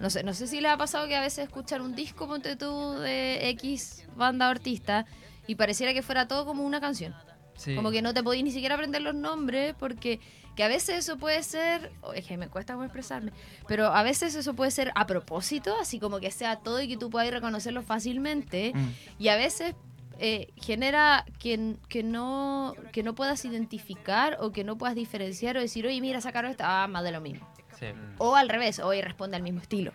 no 0.00 0.10
sé, 0.10 0.22
no 0.22 0.32
sé 0.34 0.46
si 0.46 0.60
le 0.60 0.68
ha 0.68 0.76
pasado 0.76 1.08
que 1.08 1.16
a 1.16 1.20
veces 1.20 1.44
escuchan 1.44 1.82
un 1.82 1.94
disco, 1.94 2.26
ponte 2.26 2.56
tú, 2.56 2.92
de 2.98 3.48
X 3.50 4.06
banda 4.16 4.48
o 4.48 4.50
artista, 4.50 5.06
y 5.46 5.54
pareciera 5.54 5.92
que 5.92 6.02
fuera 6.02 6.28
todo 6.28 6.44
como 6.44 6.64
una 6.64 6.80
canción. 6.80 7.14
Sí. 7.56 7.74
Como 7.74 7.90
que 7.90 8.02
no 8.02 8.14
te 8.14 8.22
podís 8.22 8.44
ni 8.44 8.52
siquiera 8.52 8.76
aprender 8.76 9.02
los 9.02 9.14
nombres, 9.14 9.74
porque 9.78 10.20
que 10.58 10.64
a 10.64 10.68
veces 10.68 10.96
eso 10.96 11.18
puede 11.18 11.40
ser, 11.44 11.92
oh, 12.00 12.12
es 12.12 12.26
que 12.26 12.36
me 12.36 12.48
cuesta 12.48 12.72
como 12.72 12.84
expresarme, 12.84 13.30
pero 13.68 13.86
a 13.86 14.02
veces 14.02 14.34
eso 14.34 14.54
puede 14.54 14.72
ser 14.72 14.90
a 14.96 15.06
propósito, 15.06 15.76
así 15.80 16.00
como 16.00 16.18
que 16.18 16.32
sea 16.32 16.56
todo 16.56 16.82
y 16.82 16.88
que 16.88 16.96
tú 16.96 17.10
puedas 17.10 17.30
reconocerlo 17.30 17.84
fácilmente, 17.84 18.72
Mm, 18.74 18.88
y 19.20 19.28
a 19.28 19.36
veces 19.36 19.76
eh, 20.18 20.48
genera 20.56 21.24
que, 21.38 21.76
que, 21.88 22.02
no, 22.02 22.74
que 22.90 23.04
no 23.04 23.14
puedas 23.14 23.44
identificar 23.44 24.36
o 24.40 24.50
que 24.50 24.64
no 24.64 24.76
puedas 24.76 24.96
diferenciar 24.96 25.56
o 25.56 25.60
decir, 25.60 25.86
oye, 25.86 26.00
mira, 26.00 26.20
sacaron 26.20 26.50
esta, 26.50 26.82
ah, 26.82 26.88
más 26.88 27.04
de 27.04 27.12
lo 27.12 27.20
mismo. 27.20 27.48
Sí. 27.78 27.86
O 28.18 28.34
al 28.34 28.48
revés, 28.48 28.80
oye, 28.80 29.00
responde 29.00 29.36
al 29.36 29.44
mismo 29.44 29.60
estilo. 29.60 29.92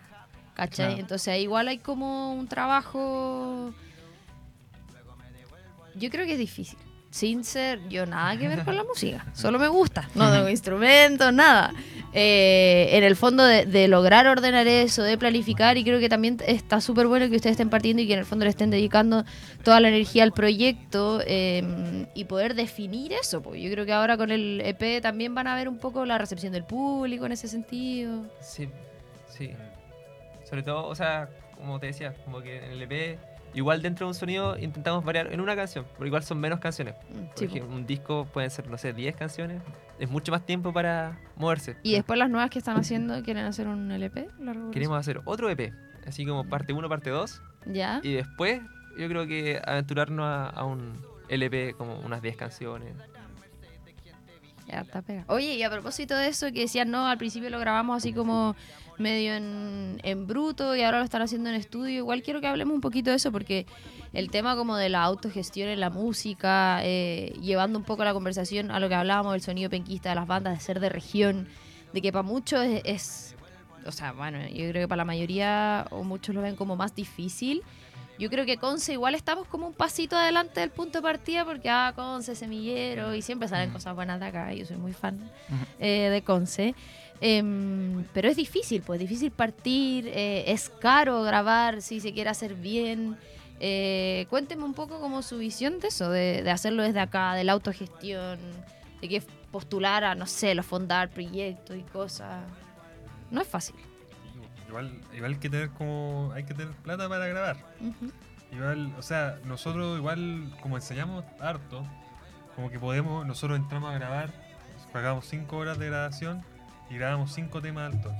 ¿Cachai? 0.54 0.86
Claro. 0.86 1.00
Entonces 1.02 1.28
ahí 1.28 1.42
igual 1.42 1.68
hay 1.68 1.76
como 1.76 2.32
un 2.32 2.48
trabajo... 2.48 3.74
Yo 5.94 6.08
creo 6.08 6.24
que 6.24 6.32
es 6.32 6.38
difícil. 6.38 6.78
Sin 7.14 7.44
ser 7.44 7.78
yo 7.88 8.06
nada 8.06 8.36
que 8.36 8.48
ver 8.48 8.64
con 8.64 8.74
la 8.74 8.82
música. 8.92 9.24
Solo 9.34 9.60
me 9.60 9.68
gusta. 9.68 10.08
No 10.16 10.32
tengo 10.32 10.48
instrumentos, 10.48 11.32
nada. 11.32 11.72
Eh, 12.12 12.88
en 12.90 13.04
el 13.04 13.14
fondo 13.14 13.44
de, 13.44 13.66
de 13.66 13.86
lograr 13.86 14.26
ordenar 14.26 14.66
eso, 14.66 15.04
de 15.04 15.16
planificar, 15.16 15.76
y 15.76 15.84
creo 15.84 16.00
que 16.00 16.08
también 16.08 16.38
está 16.44 16.80
súper 16.80 17.06
bueno 17.06 17.30
que 17.30 17.36
ustedes 17.36 17.52
estén 17.52 17.70
partiendo 17.70 18.02
y 18.02 18.08
que 18.08 18.14
en 18.14 18.18
el 18.18 18.24
fondo 18.24 18.46
le 18.46 18.50
estén 18.50 18.70
dedicando 18.70 19.24
toda 19.62 19.78
la 19.78 19.90
energía 19.90 20.24
al 20.24 20.32
proyecto 20.32 21.20
eh, 21.24 22.08
y 22.14 22.24
poder 22.24 22.56
definir 22.56 23.12
eso. 23.12 23.40
Pues 23.42 23.62
yo 23.62 23.70
creo 23.70 23.86
que 23.86 23.92
ahora 23.92 24.16
con 24.16 24.32
el 24.32 24.60
EP 24.64 25.00
también 25.00 25.36
van 25.36 25.46
a 25.46 25.54
ver 25.54 25.68
un 25.68 25.78
poco 25.78 26.04
la 26.04 26.18
recepción 26.18 26.52
del 26.52 26.64
público 26.64 27.26
en 27.26 27.30
ese 27.32 27.46
sentido. 27.46 28.24
Sí, 28.40 28.68
sí. 29.28 29.52
Sobre 30.50 30.64
todo, 30.64 30.88
o 30.88 30.96
sea, 30.96 31.28
como 31.54 31.78
te 31.78 31.86
decía, 31.86 32.12
como 32.24 32.42
que 32.42 32.56
en 32.56 32.72
el 32.72 32.82
EP, 32.82 33.20
igual 33.54 33.82
dentro 33.82 34.06
de 34.06 34.08
un 34.08 34.14
sonido 34.14 34.58
intentamos 34.58 35.04
variar 35.04 35.32
en 35.32 35.40
una 35.40 35.56
canción, 35.56 35.86
pero 35.94 36.06
igual 36.06 36.22
son 36.22 36.38
menos 36.40 36.60
canciones. 36.60 36.94
Mm, 37.10 37.18
sí, 37.34 37.46
Porque 37.46 37.60
po. 37.62 37.74
un 37.74 37.86
disco 37.86 38.26
pueden 38.32 38.50
ser, 38.50 38.68
no 38.68 38.76
sé, 38.78 38.92
10 38.92 39.16
canciones. 39.16 39.62
Es 39.98 40.10
mucho 40.10 40.32
más 40.32 40.44
tiempo 40.44 40.72
para 40.72 41.18
moverse. 41.36 41.76
Y 41.82 41.94
después 41.94 42.18
las 42.18 42.28
nuevas 42.28 42.50
que 42.50 42.58
están 42.58 42.76
haciendo, 42.76 43.22
¿quieren 43.22 43.44
hacer 43.44 43.68
un 43.68 43.90
LP? 43.90 44.28
Queremos 44.72 44.98
hacer 44.98 45.20
otro 45.24 45.48
EP, 45.48 45.72
así 46.06 46.26
como 46.26 46.48
parte 46.48 46.72
1, 46.72 46.88
parte 46.88 47.10
2. 47.10 47.42
¿Ya? 47.66 48.00
Y 48.02 48.12
después, 48.12 48.60
yo 48.98 49.08
creo 49.08 49.26
que 49.26 49.60
aventurarnos 49.64 50.26
a, 50.26 50.46
a 50.48 50.64
un 50.64 50.94
LP 51.28 51.74
como 51.78 51.98
unas 52.00 52.20
10 52.22 52.36
canciones. 52.36 52.94
Ya 54.66 54.80
está 54.80 55.02
pegado. 55.02 55.26
Oye, 55.32 55.54
y 55.54 55.62
a 55.62 55.70
propósito 55.70 56.16
de 56.16 56.28
eso 56.28 56.46
que 56.52 56.60
decían, 56.60 56.90
no, 56.90 57.06
al 57.06 57.18
principio 57.18 57.50
lo 57.50 57.58
grabamos 57.58 57.96
así 57.98 58.12
como 58.12 58.56
medio 58.98 59.34
en, 59.34 60.00
en 60.02 60.26
bruto 60.26 60.74
y 60.76 60.82
ahora 60.82 60.98
lo 61.00 61.04
están 61.04 61.20
haciendo 61.22 61.50
en 61.50 61.56
estudio. 61.56 61.96
Igual 61.98 62.22
quiero 62.22 62.40
que 62.40 62.46
hablemos 62.46 62.74
un 62.74 62.80
poquito 62.80 63.10
de 63.10 63.16
eso 63.16 63.30
porque 63.32 63.66
el 64.12 64.30
tema 64.30 64.56
como 64.56 64.76
de 64.76 64.88
la 64.88 65.02
autogestión 65.02 65.68
en 65.68 65.80
la 65.80 65.90
música, 65.90 66.80
eh, 66.82 67.34
llevando 67.42 67.78
un 67.78 67.84
poco 67.84 68.04
la 68.04 68.12
conversación 68.14 68.70
a 68.70 68.80
lo 68.80 68.88
que 68.88 68.94
hablábamos 68.94 69.32
del 69.32 69.42
sonido 69.42 69.68
penquista 69.68 70.08
de 70.10 70.14
las 70.14 70.26
bandas, 70.26 70.54
de 70.58 70.60
ser 70.64 70.80
de 70.80 70.88
región, 70.88 71.48
de 71.92 72.00
que 72.00 72.12
para 72.12 72.22
muchos 72.22 72.60
es, 72.64 72.82
es- 72.84 73.34
o 73.86 73.92
sea, 73.92 74.12
bueno, 74.12 74.38
yo 74.48 74.70
creo 74.70 74.84
que 74.84 74.88
para 74.88 74.98
la 74.98 75.04
mayoría 75.04 75.86
o 75.90 76.04
muchos 76.04 76.34
lo 76.34 76.40
ven 76.40 76.56
como 76.56 76.74
más 76.74 76.94
difícil. 76.94 77.62
Yo 78.18 78.30
creo 78.30 78.46
que 78.46 78.58
Conce 78.58 78.92
igual 78.92 79.14
estamos 79.14 79.48
como 79.48 79.66
un 79.66 79.72
pasito 79.72 80.16
adelante 80.16 80.60
del 80.60 80.70
punto 80.70 80.98
de 80.98 81.02
partida 81.02 81.44
porque, 81.44 81.68
ah, 81.68 81.92
Conce, 81.96 82.36
semillero, 82.36 83.14
y 83.14 83.22
siempre 83.22 83.48
salen 83.48 83.70
cosas 83.70 83.94
buenas 83.94 84.20
de 84.20 84.26
acá, 84.26 84.52
yo 84.52 84.64
soy 84.64 84.76
muy 84.76 84.92
fan 84.92 85.18
eh, 85.80 86.10
de 86.10 86.22
Conce. 86.22 86.74
Em, 87.20 88.04
pero 88.12 88.28
es 88.28 88.36
difícil, 88.36 88.82
pues 88.82 89.00
difícil 89.00 89.30
partir, 89.30 90.08
eh, 90.08 90.44
es 90.46 90.68
caro 90.68 91.22
grabar 91.22 91.82
si 91.82 92.00
se 92.00 92.12
quiere 92.12 92.30
hacer 92.30 92.54
bien. 92.54 93.16
Eh, 93.60 94.26
cuénteme 94.30 94.64
un 94.64 94.74
poco 94.74 95.00
como 95.00 95.22
su 95.22 95.38
visión 95.38 95.80
de 95.80 95.88
eso, 95.88 96.10
de, 96.10 96.42
de 96.42 96.50
hacerlo 96.50 96.82
desde 96.82 97.00
acá, 97.00 97.34
de 97.34 97.44
la 97.44 97.52
autogestión, 97.52 98.38
de 99.00 99.08
que 99.08 99.22
postular 99.50 100.04
a, 100.04 100.14
no 100.14 100.26
sé, 100.26 100.54
los 100.54 100.66
fondar 100.66 101.10
proyectos 101.10 101.76
y 101.76 101.82
cosas. 101.82 102.44
No 103.30 103.40
es 103.40 103.48
fácil. 103.48 103.76
Igual, 104.74 104.90
igual 105.14 105.38
que 105.38 105.48
tener 105.48 105.70
como. 105.70 106.32
Hay 106.34 106.42
que 106.42 106.52
tener 106.52 106.74
plata 106.74 107.08
para 107.08 107.28
grabar. 107.28 107.56
Igual, 108.50 108.92
o 108.98 109.02
sea, 109.02 109.38
nosotros 109.44 109.98
igual, 109.98 110.52
como 110.60 110.76
enseñamos 110.76 111.24
harto, 111.38 111.86
como 112.56 112.70
que 112.70 112.80
podemos, 112.80 113.24
nosotros 113.24 113.56
entramos 113.56 113.90
a 113.92 113.94
grabar, 113.94 114.30
pagamos 114.92 115.26
5 115.26 115.56
horas 115.56 115.78
de 115.78 115.86
grabación 115.86 116.42
y 116.90 116.94
grabamos 116.96 117.32
5 117.34 117.62
temas 117.62 117.94
al 117.94 118.00
toque. 118.02 118.16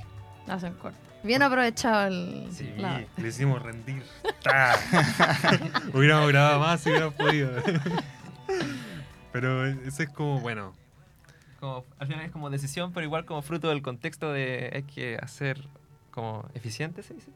Hacen 0.46 0.74
corto. 0.74 0.98
Bien 1.24 1.42
aprovechado 1.42 2.06
el. 2.06 2.46
Sí, 2.52 2.72
la- 2.76 3.02
le 3.16 3.28
hicimos 3.28 3.60
rendir. 3.60 4.04
¡Ta! 4.44 4.76
hubiéramos 5.92 6.28
grabado 6.28 6.60
más 6.60 6.80
si 6.82 6.90
hubiéramos 6.90 7.14
podido. 7.14 7.50
Pero 9.32 9.66
ese 9.66 10.04
es 10.04 10.10
como, 10.10 10.38
bueno, 10.38 10.72
Como, 11.58 11.84
al 11.98 12.06
final 12.06 12.24
es 12.26 12.30
como 12.30 12.48
decisión, 12.50 12.92
pero 12.92 13.04
igual 13.04 13.24
como 13.24 13.42
fruto 13.42 13.68
del 13.70 13.82
contexto 13.82 14.32
de 14.32 14.70
hay 14.72 14.82
que 14.84 15.16
hacer 15.20 15.66
como 16.14 16.44
eficiente, 16.54 17.02
¿se 17.02 17.14
dice? 17.14 17.30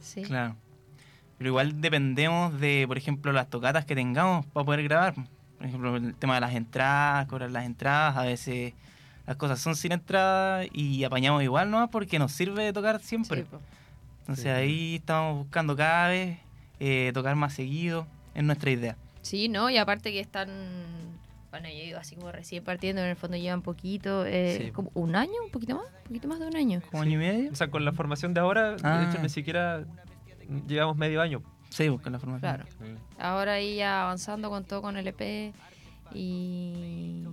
Sí. 0.00 0.22
Claro. 0.22 0.56
Pero 1.36 1.50
igual 1.50 1.80
dependemos 1.80 2.58
de, 2.60 2.84
por 2.88 2.96
ejemplo, 2.96 3.30
las 3.32 3.50
tocatas 3.50 3.84
que 3.84 3.94
tengamos 3.94 4.46
para 4.46 4.64
poder 4.64 4.82
grabar. 4.84 5.14
Por 5.58 5.66
ejemplo, 5.66 5.96
el 5.96 6.14
tema 6.14 6.36
de 6.36 6.40
las 6.40 6.54
entradas, 6.54 7.26
cobrar 7.26 7.50
las 7.50 7.66
entradas, 7.66 8.16
a 8.16 8.22
veces 8.22 8.72
las 9.26 9.36
cosas 9.36 9.60
son 9.60 9.76
sin 9.76 9.92
entrada 9.92 10.64
y 10.72 11.04
apañamos 11.04 11.42
igual 11.42 11.70
nomás 11.70 11.90
porque 11.90 12.18
nos 12.18 12.32
sirve 12.32 12.64
de 12.64 12.72
tocar 12.72 13.00
siempre. 13.00 13.42
Sí. 13.42 13.48
Entonces 14.20 14.44
Sí. 14.44 14.48
ahí 14.50 14.94
estamos 14.96 15.36
buscando 15.38 15.76
cada 15.76 16.08
vez 16.08 16.38
eh, 16.80 17.10
tocar 17.12 17.36
más 17.36 17.52
seguido, 17.52 18.06
es 18.34 18.42
nuestra 18.42 18.70
idea. 18.70 18.96
Sí, 19.20 19.48
¿no? 19.48 19.68
Y 19.70 19.76
aparte 19.78 20.10
que 20.10 20.20
están, 20.20 20.48
bueno, 21.52 21.68
yo 21.68 21.74
digo 21.84 21.98
así 21.98 22.16
como 22.16 22.32
recién 22.32 22.64
partiendo, 22.64 23.00
en 23.02 23.08
el 23.10 23.16
fondo 23.16 23.36
llevan 23.36 23.62
poquito, 23.62 24.24
eh, 24.26 24.56
Sí. 24.58 24.70
como 24.72 24.90
un 24.94 25.14
año, 25.14 25.34
un 25.44 25.50
poquito 25.52 25.76
más, 25.76 25.84
un 25.86 26.02
poquito 26.08 26.26
más 26.26 26.40
de 26.40 26.46
un 26.48 26.56
año. 26.56 26.82
¿Como 26.90 27.02
año 27.04 27.12
y 27.12 27.16
medio? 27.18 27.52
O 27.52 27.54
sea, 27.54 27.68
con 27.70 27.84
la 27.84 27.92
formación 27.92 28.34
de 28.34 28.40
ahora, 28.40 28.76
Ah. 28.82 28.98
de 29.04 29.10
hecho, 29.10 29.22
ni 29.22 29.28
siquiera 29.28 29.84
llevamos 30.66 30.96
medio 30.96 31.20
año. 31.22 31.40
Sí, 31.68 31.88
buscan 31.88 32.12
la 32.14 32.18
formación. 32.18 32.54
Claro. 32.54 32.64
Sí. 32.70 32.94
Ahora 33.18 33.52
ahí 33.52 33.76
ya 33.76 34.02
avanzando 34.02 34.50
con 34.50 34.64
todo 34.64 34.82
con 34.82 34.96
el 34.96 35.06
EP 35.06 35.52
y... 36.14 37.24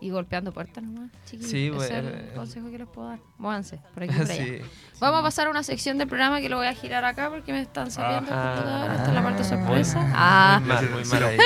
y 0.00 0.10
golpeando 0.10 0.52
puertas 0.52 0.84
nomás, 0.84 1.10
chiquillos. 1.24 1.50
Sí, 1.50 1.66
Ese 1.66 1.76
pues, 1.76 1.90
es 1.90 1.96
el 1.96 2.06
eh, 2.06 2.32
consejo 2.34 2.70
que 2.70 2.78
les 2.78 2.86
puedo 2.88 3.08
dar. 3.08 3.18
Móvanse, 3.38 3.80
por 3.94 4.02
aquí 4.04 4.12
por 4.18 4.30
allá. 4.30 4.34
Sí. 4.44 4.58
Vamos 5.00 5.20
a 5.20 5.22
pasar 5.22 5.46
a 5.48 5.50
una 5.50 5.62
sección 5.62 5.98
del 5.98 6.06
programa 6.08 6.40
que 6.40 6.48
lo 6.48 6.56
voy 6.58 6.66
a 6.66 6.74
girar 6.74 7.04
acá 7.04 7.30
porque 7.30 7.52
me 7.52 7.60
están 7.60 7.90
sabiendo 7.90 8.30
el 8.30 8.36
Ah. 8.38 8.52
computador. 8.54 8.90
Esta 8.92 9.08
es 9.08 9.14
la 9.14 9.22
parte 9.22 9.42
Muy- 9.42 9.48
sorpresa. 9.48 10.12
Ah, 10.14 10.58
Muy 10.60 10.68
mal, 10.68 10.90
muy 10.90 11.04
mal 11.04 11.22
ahí. 11.24 11.38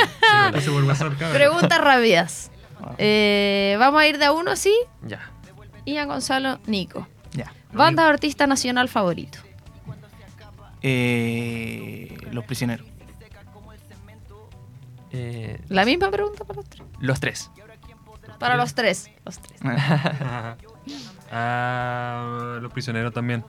Preguntas 1.32 1.80
rápidas. 1.80 2.50
Eh, 2.98 3.76
vamos 3.78 4.00
a 4.03 4.07
ir 4.07 4.18
de 4.18 4.24
a 4.26 4.32
uno, 4.32 4.57
sí. 4.57 4.74
Ya. 5.07 5.30
Ian 5.86 6.09
Gonzalo, 6.09 6.59
Nico. 6.66 7.07
Ya. 7.32 7.53
Banda 7.72 8.05
o 8.07 8.09
artista 8.09 8.46
nacional 8.46 8.88
favorito. 8.88 9.38
Eh, 10.82 12.16
los 12.32 12.44
prisioneros. 12.44 12.86
Eh, 15.14 15.61
La 15.68 15.84
misma 15.84 16.11
pregunta 16.11 16.44
para 16.44 16.57
los 16.57 16.68
tres. 16.68 16.82
los 17.00 17.20
tres. 17.20 17.50
Para 18.43 18.57
los 18.57 18.74
tres. 18.74 19.11
Los 19.24 19.38
tres. 19.38 19.59
Ah, 21.34 22.59
los 22.61 22.70
prisioneros 22.72 23.12
también. 23.14 23.43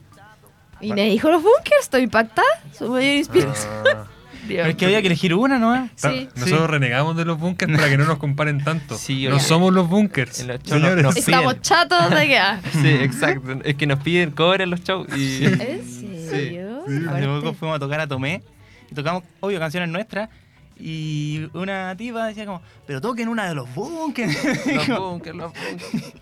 Y 0.79 0.93
me 0.93 1.03
dijo 1.09 1.29
los 1.29 1.43
bunkers, 1.43 1.81
estoy 1.81 2.03
impactada. 2.03 2.47
Su 2.71 2.89
mayor 2.89 3.15
inspiración. 3.17 3.73
Ah, 3.93 4.05
Pero 4.47 4.65
es 4.69 4.75
que 4.75 4.85
había 4.85 5.01
que 5.01 5.07
elegir 5.07 5.33
una, 5.33 5.59
¿no? 5.59 5.89
Sí. 5.95 6.29
Nosotros 6.35 6.69
renegamos 6.69 7.17
de 7.17 7.25
los 7.25 7.37
bunkers 7.39 7.73
para 7.75 7.89
que 7.89 7.97
no 7.97 8.05
nos 8.05 8.17
comparen 8.19 8.63
tanto. 8.63 8.95
Sí, 8.97 9.27
no 9.27 9.39
somos 9.39 9.73
los 9.73 9.89
bunkers. 9.89 10.39
En 10.39 10.47
los 10.47 10.59
Señores. 10.63 11.03
nos 11.03 11.17
Estamos 11.17 11.55
piden. 11.55 11.61
chatos 11.61 12.09
de 12.09 12.27
que. 12.27 12.41
Sí, 12.81 12.89
exacto. 12.89 13.59
Es 13.65 13.75
que 13.75 13.87
nos 13.87 13.99
piden 13.99 14.31
cover 14.31 14.61
en 14.61 14.69
los 14.69 14.81
shows. 14.81 15.07
Y... 15.17 15.43
¿En 15.45 16.29
serio? 16.29 16.83
Hace 17.09 17.27
poco 17.27 17.53
fuimos 17.53 17.75
a 17.75 17.79
tocar 17.79 17.99
a 17.99 18.07
Tomé 18.07 18.41
y 18.89 18.95
tocamos, 18.95 19.23
obvio, 19.41 19.59
canciones 19.59 19.89
nuestras. 19.89 20.29
Y 20.77 21.49
una 21.53 21.95
tipa 21.95 22.25
decía 22.27 22.45
como, 22.45 22.61
pero 22.87 22.99
toquen 22.99 23.27
una 23.29 23.47
de 23.47 23.55
los 23.55 23.73
bunkers. 23.75 24.35
los 24.87 24.99
bunkers, 24.99 25.35
los 25.37 25.53
bunkers. 25.53 26.13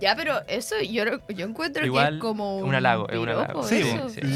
Ya, 0.00 0.16
pero 0.16 0.40
eso 0.48 0.74
yo, 0.80 1.04
yo 1.28 1.46
encuentro 1.46 1.82
Pero 1.82 1.82
que 1.82 1.86
igual, 1.86 2.14
es 2.14 2.20
como 2.20 2.58
un, 2.58 2.68
un 2.68 2.74
halago, 2.74 3.08
es 3.08 3.18
un 3.18 3.28
halago. 3.28 3.62
Sí, 3.62 3.80
eso, 3.80 4.08
sí, 4.08 4.20
un 4.22 4.32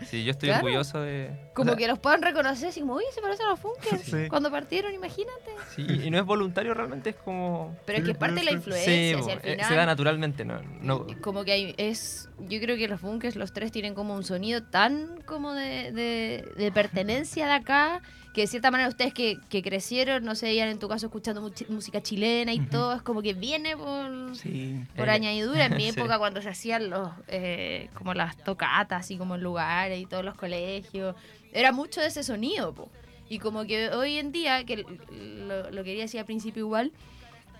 sí. 0.00 0.06
Sí, 0.06 0.24
yo 0.24 0.30
estoy 0.32 0.48
Claro. 0.48 0.64
orgulloso 0.66 1.00
de. 1.00 1.30
Como 1.54 1.70
o 1.70 1.74
sea, 1.74 1.78
que 1.78 1.88
los 1.88 1.98
puedan 2.00 2.22
reconocer 2.22 2.68
así 2.68 2.80
como, 2.80 2.94
oye, 2.94 3.06
se 3.14 3.20
parecen 3.20 3.46
a 3.46 3.50
los 3.50 3.60
Funkers 3.60 4.02
Sí. 4.02 4.28
cuando 4.28 4.50
partieron, 4.50 4.92
imagínate. 4.92 5.52
Sí, 5.76 5.86
y 6.04 6.10
no 6.10 6.18
es 6.18 6.24
voluntario 6.24 6.74
realmente, 6.74 7.10
es 7.10 7.16
como. 7.16 7.76
Pero 7.86 7.98
es 7.98 8.04
que 8.04 8.10
es 8.10 8.16
parte 8.18 8.40
de 8.40 8.44
la 8.44 8.52
influencia, 8.52 8.92
Sí, 9.18 9.22
si 9.24 9.30
al 9.30 9.38
eh, 9.38 9.52
final... 9.52 9.68
se 9.68 9.74
da 9.76 9.86
naturalmente, 9.86 10.44
no. 10.44 10.60
no 10.80 11.06
Como 11.20 11.44
que 11.44 11.52
hay, 11.52 11.74
es, 11.78 12.28
yo 12.48 12.60
creo 12.60 12.76
que 12.76 12.88
los 12.88 13.00
bunkers, 13.00 13.36
los 13.36 13.52
tres 13.52 13.70
tienen 13.70 13.94
como 13.94 14.14
un 14.14 14.24
sonido 14.24 14.64
tan 14.64 15.22
como 15.24 15.52
de, 15.54 15.92
de, 15.92 16.44
de 16.56 16.72
pertenencia 16.72 17.46
de 17.46 17.52
acá, 17.52 18.02
que 18.34 18.42
de 18.42 18.46
cierta 18.48 18.70
manera 18.70 18.88
ustedes 18.90 19.14
que, 19.14 19.38
que 19.48 19.62
crecieron, 19.62 20.24
no 20.24 20.34
sé, 20.34 20.52
iban 20.52 20.68
en 20.68 20.78
tu 20.80 20.88
caso 20.88 21.06
escuchando 21.06 21.40
música 21.68 22.02
chilena 22.02 22.52
y 22.52 22.58
todo, 22.60 22.94
es 22.94 23.02
como 23.02 23.22
que 23.22 23.32
viene 23.32 23.76
por, 23.76 24.34
Sí. 24.36 24.84
por 24.96 25.08
Eh, 25.08 25.12
añadidura. 25.12 25.66
En 25.66 25.76
mi 25.76 25.84
sí. 25.90 25.98
época 25.98 26.18
cuando 26.18 26.42
se 26.42 26.48
hacían 26.48 26.90
los, 26.90 27.10
eh, 27.28 27.88
como 27.94 28.12
las 28.12 28.36
tocatas, 28.36 29.00
así 29.00 29.16
como 29.16 29.36
en 29.36 29.42
lugares 29.42 30.00
y 30.00 30.06
todos 30.06 30.24
los 30.24 30.34
colegios, 30.34 31.14
era 31.52 31.70
mucho 31.72 32.00
de 32.00 32.08
ese 32.08 32.22
sonido, 32.24 32.74
po. 32.74 32.90
Y 33.28 33.38
como 33.38 33.64
que 33.64 33.88
hoy 33.90 34.18
en 34.18 34.32
día, 34.32 34.64
que 34.64 34.78
lo, 35.48 35.70
lo 35.70 35.84
quería 35.84 36.02
decir 36.02 36.18
al 36.20 36.26
principio 36.26 36.60
igual, 36.64 36.92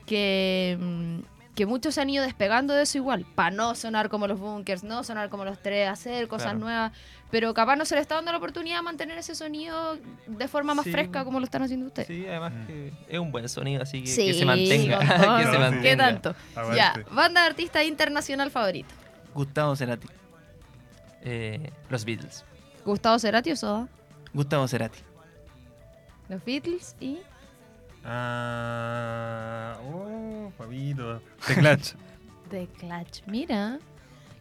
que, 0.06 0.76
mm, 0.78 1.18
que 1.54 1.66
muchos 1.66 1.94
se 1.94 2.00
han 2.00 2.10
ido 2.10 2.24
despegando 2.24 2.74
de 2.74 2.82
eso 2.82 2.98
igual, 2.98 3.24
para 3.34 3.50
no 3.50 3.74
sonar 3.76 4.08
como 4.08 4.26
los 4.26 4.40
bunkers, 4.40 4.82
no 4.82 5.04
sonar 5.04 5.28
como 5.30 5.44
los 5.44 5.62
tres, 5.62 5.88
hacer 5.88 6.26
cosas 6.26 6.46
Claro. 6.46 6.58
nuevas, 6.58 6.92
pero 7.30 7.54
capaz 7.54 7.76
no 7.76 7.84
se 7.84 7.94
le 7.94 8.00
está 8.00 8.16
dando 8.16 8.32
la 8.32 8.38
oportunidad 8.38 8.76
de 8.76 8.82
mantener 8.82 9.18
ese 9.18 9.34
sonido 9.36 9.96
de 10.26 10.48
forma 10.48 10.74
más 10.74 10.84
Sí. 10.84 10.90
fresca 10.92 11.24
como 11.24 11.38
lo 11.38 11.44
están 11.44 11.62
haciendo 11.62 11.86
ustedes. 11.86 12.08
Sí, 12.08 12.26
además 12.26 12.52
que 12.66 12.92
es 13.08 13.18
un 13.20 13.30
buen 13.30 13.48
sonido, 13.48 13.82
así 13.82 14.00
que, 14.02 14.06
Sí, 14.08 14.26
que 14.26 14.34
se 14.34 14.44
mantenga. 14.44 14.98
con 14.98 15.06
que 15.38 15.44
se 15.44 15.50
¿Qué 15.52 15.58
mantenga. 15.58 15.82
¿Qué 15.82 15.96
tanto? 15.96 16.34
Aguante. 16.56 16.76
Ya, 16.76 16.94
banda 17.12 17.42
de 17.42 17.46
artista 17.48 17.84
internacional 17.84 18.50
favorito. 18.50 18.92
Gustavo 19.32 19.76
Cerati. 19.76 20.08
Eh, 21.22 21.70
los 21.88 22.04
Beatles. 22.04 22.44
Gustavo 22.84 23.18
Cerati 23.18 23.52
o 23.52 23.56
Soda. 23.56 23.88
Gustavo 24.32 24.66
Cerati. 24.68 24.98
Los 26.28 26.44
Beatles 26.44 26.96
y 27.00 27.18
Ah, 28.04 29.78
oh, 29.86 30.52
papito. 30.56 31.20
The 31.46 31.54
Clutch. 31.54 31.94
The 32.50 32.68
Clash. 32.78 33.22
Mira, 33.26 33.78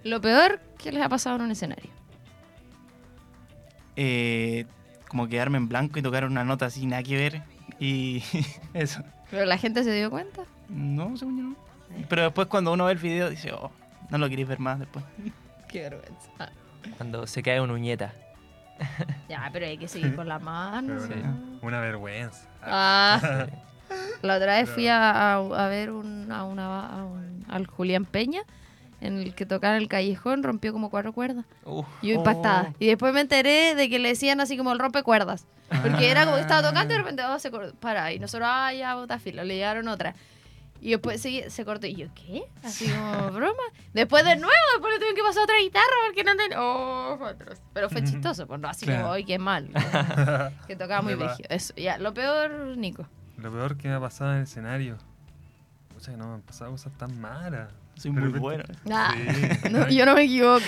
lo 0.03 0.20
peor 0.20 0.59
que 0.78 0.91
les 0.91 1.01
ha 1.01 1.09
pasado 1.09 1.38
en 1.38 1.43
un 1.43 1.51
escenario. 1.51 1.89
Eh, 3.95 4.66
como 5.07 5.28
quedarme 5.28 5.57
en 5.57 5.70
blanco 5.70 5.99
y 5.99 6.01
tocar 6.01 6.26
una 6.26 6.43
nota 6.43 6.66
así, 6.66 6.86
nada 6.86 7.03
que 7.03 7.16
ver. 7.16 7.43
Y 7.80 8.24
eso. 8.74 9.03
Pero 9.32 9.45
la 9.45 9.57
gente 9.57 9.84
se 9.84 9.93
dio 9.93 10.09
cuenta. 10.09 10.43
No, 10.70 11.16
según 11.18 11.38
yo 11.38 11.43
no. 11.43 11.55
Pero 12.09 12.24
después 12.24 12.47
cuando 12.47 12.74
uno 12.74 12.86
ve 12.86 12.93
el 12.93 12.97
video 12.97 13.30
dice, 13.30 13.51
oh, 13.53 13.72
no 14.09 14.18
lo 14.18 14.30
queréis 14.30 14.47
ver 14.47 14.59
más 14.59 14.80
después. 14.80 15.05
Qué 15.70 15.82
vergüenza. 15.82 16.51
Cuando 16.97 17.26
se 17.28 17.41
cae 17.41 17.61
una 17.61 17.74
uñeta. 17.74 18.14
Ya, 19.30 19.49
pero 19.51 19.65
hay 19.65 19.78
que 19.78 19.88
seguir 19.88 20.15
con 20.15 20.28
la 20.28 20.39
mano. 20.39 20.93
Una 21.61 21.80
vergüenza. 21.80 22.47
Ah, 22.61 23.47
la 24.21 24.36
otra 24.38 24.57
vez 24.57 24.69
fui 24.69 24.88
a, 24.88 25.11
a- 25.11 25.65
a 25.65 25.67
ver 25.69 25.91
un, 25.91 26.32
a 26.32 26.43
una, 26.43 26.88
a 26.88 27.03
un- 27.05 27.45
al 27.49 27.65
Julián 27.67 28.05
Peña, 28.05 28.41
en 29.01 29.19
el 29.19 29.34
que 29.36 29.45
tocaba 29.45 29.76
en 29.76 29.82
el 29.82 29.88
callejón, 29.89 30.43
rompió 30.43 30.71
como 30.71 30.89
cuatro 30.89 31.13
cuerdas. 31.13 31.45
Uf. 31.65 31.86
Yo 32.01 32.13
impactada. 32.15 32.74
Y 32.80 32.88
después 32.88 33.13
me 33.13 33.21
enteré 33.21 33.76
de 33.76 33.89
que 33.89 33.99
le 33.99 34.09
decían 34.09 34.39
así 34.39 34.57
como 34.57 34.71
el 34.71 34.80
rompecuerdas. 34.80 35.45
Porque 35.82 36.11
era 36.11 36.26
como 36.26 36.36
que 36.36 36.41
estaba 36.43 36.61
tocando 36.67 36.93
y 36.93 36.97
de 36.97 37.03
repente 37.03 37.24
oh, 37.26 37.39
se. 37.39 37.49
Para. 37.80 38.11
Y 38.13 38.19
nosotros, 38.19 38.47
ah, 38.51 38.71
ya, 38.74 38.95
bota 38.95 39.17
filo. 39.19 39.43
Le 39.43 39.55
llegaron 39.55 39.88
otra. 39.88 40.13
Y 40.86 40.89
después 40.91 41.21
se, 41.21 41.49
se 41.49 41.63
cortó. 41.63 41.88
Y 41.88 41.95
yo, 41.95 42.07
¿qué? 42.13 42.43
Así 42.61 42.89
como 42.91 43.31
broma. 43.31 43.63
Después 43.93 44.25
de 44.25 44.36
nuevo, 44.36 44.51
después 44.73 44.93
le 44.93 44.99
tuve 44.99 45.15
que 45.15 45.21
pasar 45.23 45.43
otra 45.43 45.55
guitarra 45.59 45.93
porque 46.07 46.25
no 46.25 46.31
entendí. 46.31 46.55
Oh. 46.59 47.17
Pero 47.73 47.89
fue 47.89 48.03
chistoso, 48.03 48.45
pues 48.47 48.59
no 48.59 48.67
así 48.67 48.86
Claro. 48.86 49.03
como, 49.03 49.13
hoy 49.13 49.23
qué 49.23 49.39
mal. 49.39 49.69
que 50.67 50.75
tocaba 50.75 51.01
muy 51.01 51.15
vigio. 51.15 51.45
Eso, 51.47 51.73
ya. 51.77 51.97
Lo 51.99 52.13
peor, 52.13 52.75
Nico. 52.77 53.07
Lo 53.38 53.49
peor 53.49 53.77
que 53.77 53.88
me 53.88 53.93
ha 53.93 53.99
pasado 54.01 54.31
en 54.31 54.38
el 54.39 54.43
escenario. 54.43 54.97
Pucha, 55.93 56.11
que 56.11 56.17
no 56.17 56.27
me 56.27 56.34
han 56.34 56.41
pasado 56.41 56.71
cosas 56.71 56.91
tan 56.97 57.17
malas. 57.21 57.69
Soy 58.03 58.11
De 58.11 58.19
muy 58.19 58.33
repente- 58.33 58.39
bueno. 58.39 58.63
Ah, 58.91 59.15
Sí. 59.63 59.69
no, 59.71 59.89
yo 59.89 60.05
no 60.05 60.15
me 60.15 60.23
equivoco. 60.23 60.61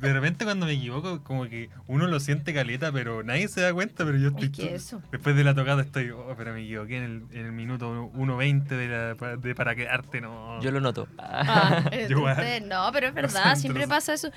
De 0.00 0.12
repente 0.12 0.44
cuando 0.44 0.66
me 0.66 0.72
equivoco, 0.72 1.22
como 1.22 1.44
que 1.48 1.70
uno 1.86 2.08
lo 2.08 2.18
siente 2.18 2.52
caleta, 2.52 2.90
pero 2.90 3.22
nadie 3.22 3.46
se 3.46 3.60
da 3.60 3.72
cuenta, 3.72 4.04
pero 4.04 4.18
yo 4.18 4.28
estoy... 4.30 4.46
Es 4.46 4.50
que 4.50 4.62
todo- 4.66 4.74
eso. 4.74 5.02
Después 5.12 5.36
de 5.36 5.44
la 5.44 5.54
tocada 5.54 5.82
estoy, 5.82 6.10
oh, 6.10 6.34
pero 6.36 6.52
me 6.52 6.62
equivoqué 6.64 6.96
en 6.96 7.02
el, 7.04 7.22
en 7.38 7.46
el 7.46 7.52
minuto 7.52 8.10
1.20 8.12 8.64
de, 8.66 8.88
la, 8.88 9.36
de 9.36 9.54
para 9.54 9.76
quedarte, 9.76 10.20
no. 10.20 10.60
Yo 10.60 10.72
lo 10.72 10.80
noto. 10.80 11.06
Ah, 11.18 11.84
Yo 12.08 12.28
entonces, 12.28 12.62
no, 12.66 12.90
pero 12.92 13.06
es 13.08 13.14
verdad, 13.14 13.54
siempre 13.54 13.86
pasa 13.86 14.14
eso. 14.14 14.30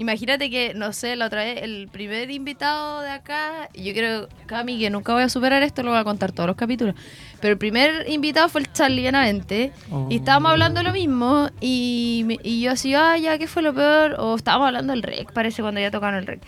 Imagínate 0.00 0.48
que, 0.48 0.72
no 0.72 0.94
sé, 0.94 1.14
la 1.14 1.26
otra 1.26 1.44
vez, 1.44 1.62
el 1.62 1.86
primer 1.92 2.30
invitado 2.30 3.02
de 3.02 3.10
acá, 3.10 3.68
yo 3.74 3.92
creo, 3.92 4.28
Cami, 4.46 4.78
que 4.78 4.88
nunca 4.88 5.12
voy 5.12 5.24
a 5.24 5.28
superar 5.28 5.62
esto, 5.62 5.82
lo 5.82 5.90
voy 5.90 6.00
a 6.00 6.04
contar 6.04 6.32
todos 6.32 6.46
los 6.46 6.56
capítulos. 6.56 6.94
Pero 7.38 7.52
el 7.52 7.58
primer 7.58 8.08
invitado 8.08 8.48
fue 8.48 8.62
el 8.62 8.72
Charlie 8.72 9.02
Benavente, 9.02 9.72
y 10.08 10.16
estábamos 10.16 10.52
hablando 10.52 10.80
de 10.80 10.84
lo 10.84 10.92
mismo, 10.94 11.50
y, 11.60 12.38
y 12.42 12.62
yo 12.62 12.72
así, 12.72 12.94
ah, 12.94 13.18
ya, 13.18 13.36
¿qué 13.36 13.46
fue 13.46 13.60
lo 13.60 13.74
peor? 13.74 14.16
O 14.18 14.36
estábamos 14.36 14.68
hablando 14.68 14.94
del 14.94 15.02
rec, 15.02 15.32
parece, 15.34 15.60
cuando 15.60 15.80
ya 15.82 15.90
tocaron 15.90 16.18
el 16.18 16.26
rec. 16.26 16.40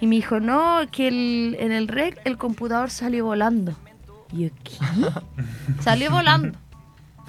Y 0.00 0.06
me 0.06 0.14
dijo, 0.14 0.38
no, 0.38 0.80
que 0.92 1.08
el- 1.08 1.56
en 1.58 1.72
el 1.72 1.88
rec 1.88 2.20
el 2.24 2.38
computador 2.38 2.88
salió 2.90 3.24
volando. 3.24 3.74
Y 4.32 4.44
yo, 4.44 4.48
¿qué? 4.62 4.72
salió 5.82 6.12
volando. 6.12 6.56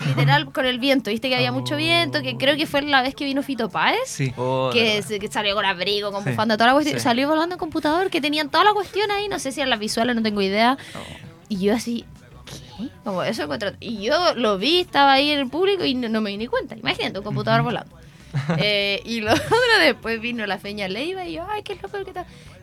Literal, 0.05 0.51
con 0.51 0.65
el 0.65 0.79
viento. 0.79 1.09
Viste 1.11 1.29
que 1.29 1.35
había 1.35 1.51
mucho 1.51 1.75
viento, 1.75 2.21
que 2.21 2.35
creo 2.37 2.55
que 2.57 2.65
fue 2.65 2.81
la 2.81 3.01
vez 3.01 3.15
que 3.15 3.25
vino 3.25 3.41
Fito 3.43 3.69
Páez. 3.69 3.99
Sí. 4.05 4.33
Oh, 4.37 4.69
Que, 4.73 5.01
se- 5.01 5.19
que 5.19 5.27
salió 5.29 5.55
con 5.55 5.65
abrigo, 5.65 6.11
con 6.11 6.23
Sí. 6.23 6.31
bufanda, 6.31 6.57
toda 6.57 6.67
la 6.67 6.73
cuestión. 6.73 6.97
Sí. 6.99 7.03
Salió 7.03 7.27
volando 7.29 7.55
en 7.55 7.59
computador, 7.59 8.09
que 8.09 8.19
tenían 8.19 8.49
toda 8.49 8.63
la 8.63 8.73
cuestión 8.73 9.09
ahí. 9.11 9.27
No 9.29 9.39
sé 9.39 9.51
si 9.51 9.61
eran 9.61 9.69
las 9.69 9.79
visuales, 9.79 10.15
no 10.15 10.21
tengo 10.21 10.41
idea. 10.41 10.77
Y 11.47 11.59
yo 11.59 11.73
así, 11.75 12.05
¿qué? 12.77 12.89
Como 13.03 13.23
eso 13.23 13.43
encontré- 13.43 13.75
Y 13.79 14.03
yo 14.03 14.35
lo 14.35 14.57
vi, 14.57 14.79
estaba 14.81 15.13
ahí 15.13 15.29
en 15.31 15.39
el 15.39 15.49
público 15.49 15.85
y 15.85 15.93
no, 15.95 16.09
no 16.09 16.19
me 16.21 16.31
di 16.31 16.37
ni 16.37 16.47
cuenta. 16.47 16.75
Imagínate, 16.75 17.19
un 17.19 17.23
computador 17.23 17.61
volando. 17.61 17.95
Eh, 18.57 18.99
y 19.05 19.21
lo 19.21 19.31
otro 19.33 19.79
después 19.79 20.19
vino 20.19 20.45
la 20.47 20.57
feña 20.57 20.87
Leiva 20.87 21.23
y 21.25 21.33
yo, 21.33 21.45
ay, 21.49 21.61
qué 21.63 21.75
loco 21.75 21.97
que. 22.03 22.13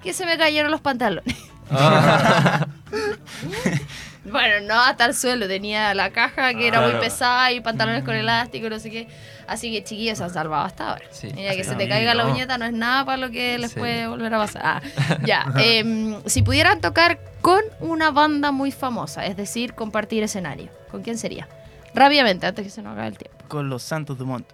Que 0.02 0.12
se 0.12 0.26
me 0.26 0.36
cayeron 0.36 0.70
los 0.70 0.80
pantalones. 0.80 1.36
Bueno, 4.24 4.66
no 4.66 4.78
hasta 4.78 5.06
el 5.06 5.14
suelo, 5.14 5.48
tenía 5.48 5.94
la 5.94 6.10
caja 6.10 6.52
que 6.52 6.68
era 6.68 6.82
muy 6.82 6.92
pesada 7.00 7.52
y 7.52 7.60
pantalones 7.62 8.04
con 8.04 8.14
elástico, 8.14 8.68
no 8.68 8.78
sé 8.78 8.90
qué. 8.90 9.08
Así 9.46 9.72
que 9.72 9.82
chiquillos 9.82 10.18
se 10.18 10.24
han 10.24 10.30
salvado 10.30 10.64
hasta 10.66 10.90
ahora. 10.90 11.04
Sí. 11.10 11.30
Mira, 11.34 11.54
que 11.56 11.64
se 11.64 11.74
te 11.74 11.88
caiga 11.88 12.14
la 12.14 12.26
uñeta 12.26 12.58
no 12.58 12.66
es 12.66 12.72
nada 12.72 13.06
para 13.06 13.16
lo 13.16 13.30
que 13.30 13.56
les 13.58 13.72
Sí. 13.72 13.78
puede 13.78 14.06
volver 14.08 14.34
a 14.34 14.38
pasar. 14.38 14.62
Ah, 14.64 14.82
ya, 15.24 15.46
em, 15.56 16.20
si 16.26 16.42
pudieran 16.42 16.82
tocar 16.82 17.18
con 17.40 17.62
una 17.80 18.10
banda 18.10 18.52
muy 18.52 18.70
famosa, 18.72 19.24
es 19.24 19.36
decir, 19.38 19.72
compartir 19.72 20.22
escenario, 20.22 20.70
¿con 20.90 21.02
quién 21.02 21.16
sería? 21.16 21.48
Rápidamente, 21.94 22.46
antes 22.46 22.62
que 22.64 22.70
se 22.70 22.82
nos 22.82 22.92
acabe 22.92 23.08
el 23.08 23.16
tiempo. 23.18 23.38
Con 23.48 23.70
los 23.70 23.82
Santos 23.82 24.18
Dumont. 24.18 24.46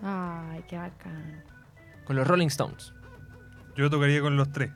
Ay, 0.00 0.62
qué 0.68 0.76
bacán. 0.76 1.42
Con 2.06 2.14
los 2.14 2.24
Rolling 2.26 2.46
Stones. 2.46 2.92
Yo 3.76 3.90
tocaría 3.90 4.20
con 4.20 4.36
los 4.36 4.50
tres. 4.52 4.70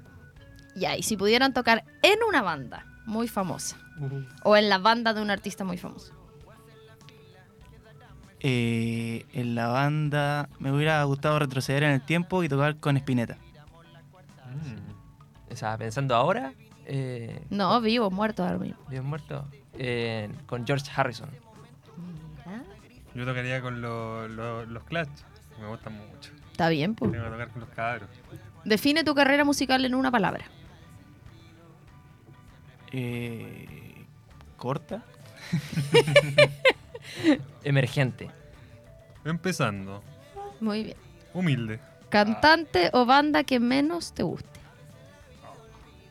Ya, 0.74 0.96
y 0.96 1.04
si 1.04 1.16
pudieran 1.16 1.54
tocar 1.54 1.84
en 2.02 2.18
una 2.28 2.42
banda 2.42 2.86
muy 3.06 3.28
famosa, 3.28 3.76
o 4.44 4.56
en 4.56 4.68
la 4.68 4.78
banda 4.78 5.12
de 5.14 5.22
un 5.22 5.30
artista 5.30 5.64
muy 5.64 5.78
famoso. 5.78 6.12
Eh, 8.44 9.24
en 9.32 9.54
la 9.54 9.68
banda 9.68 10.48
me 10.58 10.72
hubiera 10.72 11.02
gustado 11.04 11.38
retroceder 11.38 11.84
en 11.84 11.90
el 11.92 12.00
tiempo 12.04 12.42
y 12.42 12.48
tocar 12.48 12.76
con 12.76 12.96
Spinetta. 12.96 13.36
O 15.50 15.56
sea, 15.56 15.76
pensando 15.78 16.14
ahora, 16.16 16.54
eh, 16.86 17.44
No, 17.50 17.80
vivo, 17.80 18.10
muerto 18.10 18.42
ahora 18.42 18.58
mismo. 18.58 18.78
bien 18.88 19.04
muerto, 19.04 19.46
eh, 19.74 20.28
con 20.46 20.66
George 20.66 20.90
Harrison. 20.94 21.28
Mira. 22.46 22.62
Yo 23.14 23.24
tocaría 23.26 23.60
con 23.60 23.80
los, 23.80 24.30
los, 24.30 24.66
los 24.68 24.82
Clash. 24.84 25.08
Me 25.60 25.68
gustan 25.68 25.92
mucho. 25.94 26.32
Está 26.50 26.68
bien, 26.70 26.94
pues. 26.94 27.12
Tengo 27.12 27.24
que 27.24 27.30
tocar 27.30 27.48
con 27.50 27.60
los 27.60 27.70
cabros. 27.70 28.08
Define 28.64 29.04
tu 29.04 29.14
carrera 29.14 29.44
musical 29.44 29.84
en 29.84 29.94
una 29.94 30.10
palabra. 30.10 30.46
Eh, 32.92 34.04
¿Corta? 34.56 35.02
Emergente. 37.64 38.30
Empezando. 39.24 40.02
Muy 40.60 40.84
bien. 40.84 40.96
Humilde. 41.34 41.80
Cantante 42.08 42.90
o 42.92 43.06
banda 43.06 43.44
que 43.44 43.58
menos 43.60 44.12
te 44.12 44.22
guste. 44.22 44.60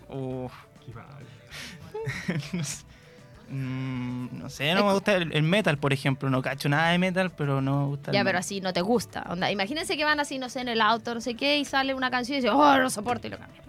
Uf, 0.09 0.51
Qué 0.86 0.93
mal. 0.93 2.41
no 2.53 2.63
sé. 2.63 2.84
Mm, 3.49 4.39
no 4.39 4.49
sé, 4.49 4.73
no 4.73 4.86
me 4.86 4.93
gusta 4.93 5.13
el, 5.15 5.34
el 5.34 5.43
metal, 5.43 5.77
por 5.77 5.91
ejemplo. 5.91 6.29
No 6.29 6.41
cacho 6.41 6.69
nada 6.69 6.89
de 6.91 6.97
metal, 6.97 7.32
pero 7.32 7.61
no 7.61 7.82
me 7.82 7.86
gusta 7.88 8.11
el 8.11 8.15
Ya, 8.15 8.21
pero 8.21 8.29
metal. 8.29 8.39
así 8.39 8.61
no 8.61 8.71
te 8.73 8.82
gusta. 8.82 9.23
Onda, 9.29 9.51
imagínense 9.51 9.97
que 9.97 10.05
van 10.05 10.19
así, 10.21 10.39
no 10.39 10.47
sé, 10.49 10.61
en 10.61 10.69
el 10.69 10.79
auto, 10.82 11.13
no 11.13 11.21
sé 11.21 11.36
qué, 11.36 11.57
y 11.57 11.65
sale 11.65 11.93
una 11.93 12.09
canción 12.09 12.38
y 12.38 12.41
dice, 12.41 12.49
oh, 12.49 12.77
no 12.77 12.89
soporto 12.89 13.27
y 13.27 13.29
lo 13.29 13.38
cambian. 13.38 13.61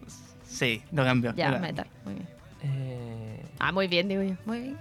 Sí, 0.46 0.82
lo 0.92 1.02
cambio. 1.04 1.34
Ya, 1.34 1.50
Lo- 1.50 1.58
metal. 1.58 1.86
Muy 2.04 2.14
bien. 2.14 2.28
Eh, 2.62 3.01
Ah, 3.58 3.72
muy 3.72 3.88
bien, 3.88 4.08
digo 4.08 4.22
yo. 4.22 4.34
Muy 4.44 4.60
bien. 4.60 4.78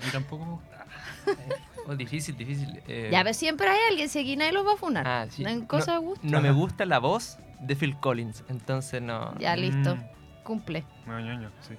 A 0.00 0.04
mí 0.04 0.10
tampoco 0.12 0.44
me 0.44 0.50
gusta. 0.52 0.86
oh, 1.86 1.94
difícil, 1.96 2.36
difícil. 2.36 2.82
eh, 2.86 3.08
Ya, 3.10 3.22
pero 3.22 3.34
siempre 3.34 3.68
hay 3.68 3.78
alguien, 3.90 4.08
si 4.08 4.18
aquí 4.20 4.36
nadie 4.36 4.52
los 4.52 4.66
va 4.66 4.74
a 4.74 4.76
funar. 4.76 5.06
ah, 5.06 5.26
sí. 5.30 5.44
En 5.44 5.60
No- 5.60 5.66
cosas 5.68 5.94
de 6.00 6.06
gusto. 6.06 6.26
No 6.26 6.40
me 6.40 6.50
gusta 6.52 6.84
la 6.86 6.98
voz 6.98 7.38
de 7.60 7.76
Phil 7.76 7.96
Collins, 7.98 8.44
entonces 8.48 9.00
no. 9.00 9.36
Ya, 9.38 9.56
listo. 9.56 9.96
Mm. 9.96 10.02
Cumple. 10.42 10.84
Me 11.06 11.22
ñoño, 11.22 11.50
sí. 11.66 11.74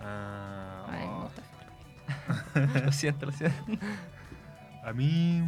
Ah, 0.00 0.86
Ay, 0.88 1.06
me 1.08 1.22
gusta. 1.22 2.80
lo 2.86 2.92
siento, 2.92 3.26
lo 3.26 3.32
siento. 3.32 3.56
a 4.84 4.92
mí 4.92 5.42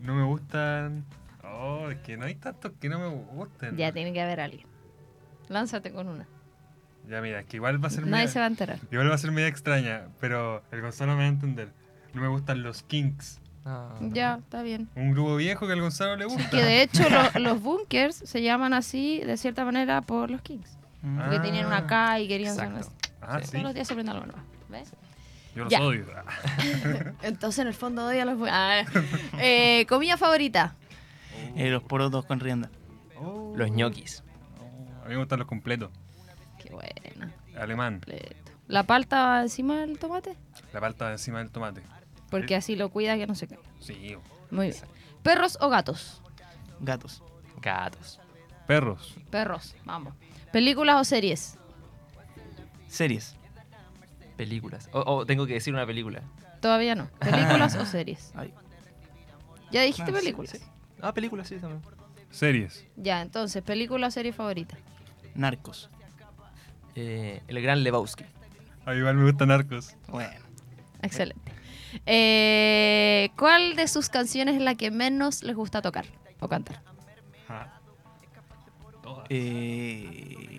no 0.00 0.14
me 0.14 0.24
gustan. 0.24 1.04
Oh, 1.44 1.90
es 1.90 1.98
que 1.98 2.16
no 2.16 2.24
hay 2.26 2.34
tantos 2.34 2.72
que 2.80 2.88
no 2.88 2.98
me 2.98 3.08
gusten. 3.08 3.76
Ya 3.76 3.92
tiene 3.92 4.12
que 4.12 4.20
haber 4.22 4.40
alguien. 4.40 4.66
Lánzate 5.48 5.92
con 5.92 6.08
una. 6.08 6.26
Ya, 7.08 7.20
mira, 7.22 7.40
es 7.40 7.46
que 7.46 7.56
igual 7.56 7.82
va 7.82 7.88
a 7.88 7.90
ser 7.90 8.02
Nadie 8.02 8.12
media, 8.24 8.28
se 8.28 8.38
va 8.38 8.44
a 8.44 8.48
enterar. 8.48 8.78
igual 8.90 9.10
va 9.10 9.14
a 9.14 9.18
ser 9.18 9.30
media 9.32 9.48
extraña, 9.48 10.02
pero 10.20 10.62
el 10.72 10.80
Gonzalo 10.82 11.12
me 11.12 11.18
va 11.18 11.24
a 11.24 11.28
entender. 11.28 11.72
No 12.12 12.20
me 12.22 12.28
gustan 12.28 12.62
los 12.62 12.82
Kinks. 12.82 13.40
No. 13.64 13.94
Ya, 14.12 14.36
está 14.42 14.62
bien. 14.62 14.88
Un 14.94 15.12
grupo 15.12 15.36
viejo 15.36 15.66
que 15.66 15.72
al 15.74 15.80
Gonzalo 15.80 16.16
le 16.16 16.24
gusta. 16.26 16.50
Que 16.50 16.62
de 16.62 16.82
hecho 16.82 17.04
lo- 17.08 17.40
los 17.40 17.62
bunkers 17.62 18.16
se 18.16 18.42
llaman 18.42 18.72
así, 18.74 19.20
de 19.20 19.36
cierta 19.36 19.64
manera, 19.64 20.00
por 20.02 20.30
los 20.30 20.40
Kings. 20.42 20.76
Mm. 21.02 21.18
Porque 21.18 21.36
Ah. 21.36 21.42
tenían 21.42 21.66
una 21.66 21.86
K 21.86 22.20
y 22.20 22.28
querían 22.28 22.54
ser. 22.56 22.70
Ah, 23.22 23.38
Sí. 23.40 23.46
sí. 23.46 23.50
Todos 23.52 23.62
los 23.64 23.74
días 23.74 23.86
se 23.86 23.92
aprende 23.94 24.12
algo 24.12 24.26
nuevo. 24.26 24.40
¿Ves? 24.68 24.92
Yo 25.54 25.64
los 25.64 25.72
Ya. 25.72 25.80
odio. 25.82 26.06
Entonces, 27.22 27.58
en 27.60 27.68
el 27.68 27.74
fondo, 27.74 28.06
odia 28.06 28.22
a 28.22 28.26
los 28.26 28.38
ah. 28.50 28.82
eh, 29.38 29.86
Comida 29.88 30.16
favorita. 30.16 30.74
Eh, 31.56 31.70
los 31.70 31.82
porotos 31.82 32.24
con 32.26 32.40
rienda. 32.40 32.70
Oh. 33.16 33.54
Los 33.56 33.70
ñoquis. 33.70 34.22
Oh, 34.60 35.04
A 35.04 35.08
mí 35.08 35.14
me 35.14 35.16
gustan 35.16 35.38
los 35.38 35.48
completos. 35.48 35.90
Qué 36.68 36.74
buena. 36.74 37.32
Alemán. 37.56 37.94
completo. 37.94 38.52
¿La 38.66 38.82
palta 38.84 39.24
va 39.26 39.42
encima 39.42 39.80
del 39.80 39.98
tomate? 39.98 40.36
La 40.72 40.80
palta 40.80 41.10
encima 41.12 41.38
del 41.38 41.50
tomate. 41.50 41.82
Porque 42.30 42.54
así 42.54 42.76
lo 42.76 42.90
cuida 42.90 43.16
que 43.16 43.26
no 43.26 43.34
se 43.34 43.48
caiga. 43.48 43.62
Sí. 43.80 44.16
Muy 44.50 44.68
bien. 44.68 44.78
¿Perros 45.22 45.56
o 45.60 45.68
gatos? 45.70 46.20
Gatos. 46.80 47.22
Gatos. 47.62 48.20
Perros. 48.66 49.16
Perros, 49.30 49.74
vamos. 49.84 50.14
¿Películas 50.52 50.96
o 51.00 51.04
series? 51.04 51.56
Series. 52.86 53.34
Películas. 54.36 54.88
O, 54.92 55.00
o 55.00 55.26
tengo 55.26 55.46
que 55.46 55.54
decir 55.54 55.72
una 55.74 55.86
película. 55.86 56.22
Todavía 56.60 56.94
no. 56.94 57.08
¿Películas 57.20 57.74
o 57.76 57.86
series? 57.86 58.32
Ay. 58.34 58.52
Ya 59.70 59.82
dijiste 59.82 60.02
Ah, 60.02 60.14
sí, 60.14 60.20
películas. 60.20 60.50
sí. 60.52 60.58
Ah, 61.00 61.12
películas, 61.14 61.48
sí, 61.48 61.56
también. 61.56 61.82
Series. 62.30 62.86
Ya, 62.96 63.22
entonces, 63.22 63.62
¿película 63.62 64.08
o 64.08 64.10
serie 64.10 64.32
favorita? 64.32 64.76
Narcos. 65.34 65.88
Eh, 66.94 67.42
el 67.46 67.62
gran 67.62 67.82
Lebowski. 67.82 68.24
A 68.84 68.92
mí 68.92 68.98
igual 68.98 69.16
me 69.16 69.24
gustan 69.24 69.48
narcos. 69.48 69.94
Bueno. 70.08 70.30
Excelente. 71.02 71.52
Eh, 72.06 73.30
¿Cuál 73.36 73.76
de 73.76 73.88
sus 73.88 74.08
canciones 74.08 74.56
es 74.56 74.62
la 74.62 74.74
que 74.74 74.90
menos 74.90 75.42
les 75.42 75.56
gusta 75.56 75.82
tocar 75.82 76.06
o 76.40 76.48
cantar? 76.48 76.82
Eh, 79.30 80.58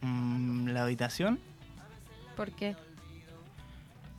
mm, 0.00 0.68
la 0.68 0.84
habitación. 0.84 1.38
¿Por 2.36 2.50
qué? 2.52 2.76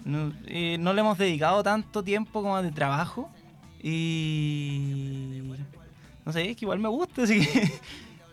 No, 0.06 0.34
eh, 0.46 0.78
no 0.80 0.94
le 0.94 1.02
hemos 1.02 1.18
dedicado 1.18 1.64
tanto 1.64 2.04
tiempo 2.04 2.42
como 2.42 2.62
de 2.62 2.72
trabajo. 2.72 3.30
Y. 3.82 5.42
No 6.26 6.32
sé, 6.32 6.52
es 6.52 6.58
que 6.58 6.66
igual 6.66 6.80
me 6.80 6.90
gusta, 6.90 7.24
así 7.24 7.46
que. 7.46 7.72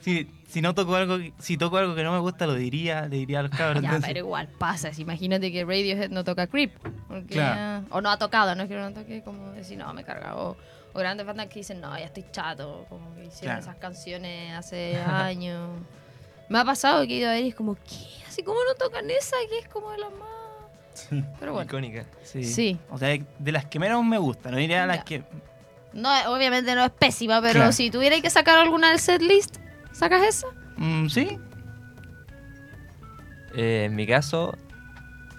si, 0.08 0.30
si 0.48 0.60
no 0.62 0.74
toco 0.74 0.94
algo, 0.96 1.18
que- 1.18 1.32
si 1.38 1.56
toco 1.56 1.76
algo 1.76 1.94
que 1.94 2.02
no 2.02 2.12
me 2.12 2.18
gusta, 2.18 2.46
lo 2.46 2.54
diría, 2.54 3.02
le 3.08 3.16
diría 3.16 3.40
a 3.40 3.42
los 3.42 3.50
cabros. 3.50 3.82
Ya, 3.82 3.88
entonces- 3.88 4.08
pero 4.08 4.20
igual 4.26 4.48
pasa. 4.58 4.90
Imagínate 4.98 5.52
que 5.52 5.64
Radiohead 5.64 6.10
no 6.10 6.24
toca 6.24 6.46
Creep. 6.46 6.72
porque 7.08 7.34
Claro. 7.34 7.86
o 7.90 8.00
no 8.00 8.10
ha 8.10 8.18
tocado, 8.18 8.54
no 8.54 8.62
es 8.64 8.68
que 8.68 8.76
no 8.76 8.92
toque, 8.92 9.22
como 9.22 9.52
decir, 9.52 9.78
no, 9.78 9.92
me 9.94 10.04
carga. 10.04 10.36
O, 10.36 10.56
o 10.92 10.98
grandes 10.98 11.26
bandas 11.26 11.46
que 11.48 11.60
dicen, 11.60 11.80
no, 11.80 11.96
ya 11.98 12.06
estoy 12.06 12.24
chato. 12.32 12.86
Como 12.88 13.14
que 13.14 13.26
hicieron 13.26 13.56
Claro. 13.56 13.60
esas 13.60 13.76
canciones 13.76 14.52
hace 14.56 14.96
años. 15.06 15.68
Me 16.48 16.58
ha 16.58 16.64
pasado 16.64 17.06
que 17.06 17.14
he 17.14 17.18
ido 17.18 17.28
a 17.28 17.32
ver 17.34 17.44
y 17.44 17.48
es 17.48 17.54
como, 17.54 17.74
¿qué? 17.74 18.24
Así 18.26 18.42
como 18.42 18.58
no 18.66 18.74
tocan 18.74 19.10
esa, 19.10 19.36
que 19.50 19.58
es 19.58 19.68
como 19.68 19.90
de 19.92 19.98
las 19.98 20.10
más. 20.12 20.28
Pero 21.38 21.52
bueno. 21.52 21.66
Icónica. 21.68 22.04
Sí. 22.24 22.42
Sí. 22.44 22.78
O 22.90 22.98
sea, 22.98 23.08
de 23.38 23.52
las 23.52 23.66
que 23.66 23.78
menos 23.78 24.02
me 24.04 24.18
gustan, 24.18 24.52
no 24.52 24.58
diría 24.58 24.78
Ya. 24.78 24.86
las 24.86 25.04
que. 25.04 25.22
No, 25.92 26.08
obviamente 26.32 26.74
no 26.74 26.84
es 26.84 26.90
pésima, 26.90 27.40
pero 27.40 27.54
Claro. 27.54 27.72
si 27.72 27.90
tuviera 27.90 28.20
que 28.20 28.30
sacar 28.30 28.58
alguna 28.58 28.90
del 28.90 28.98
setlist, 28.98 29.56
¿sacas 29.98 30.22
esa? 30.22 30.46
Mm, 30.76 31.08
sí, 31.08 31.38
Eh, 33.54 33.84
en 33.86 33.96
mi 33.96 34.06
caso, 34.06 34.56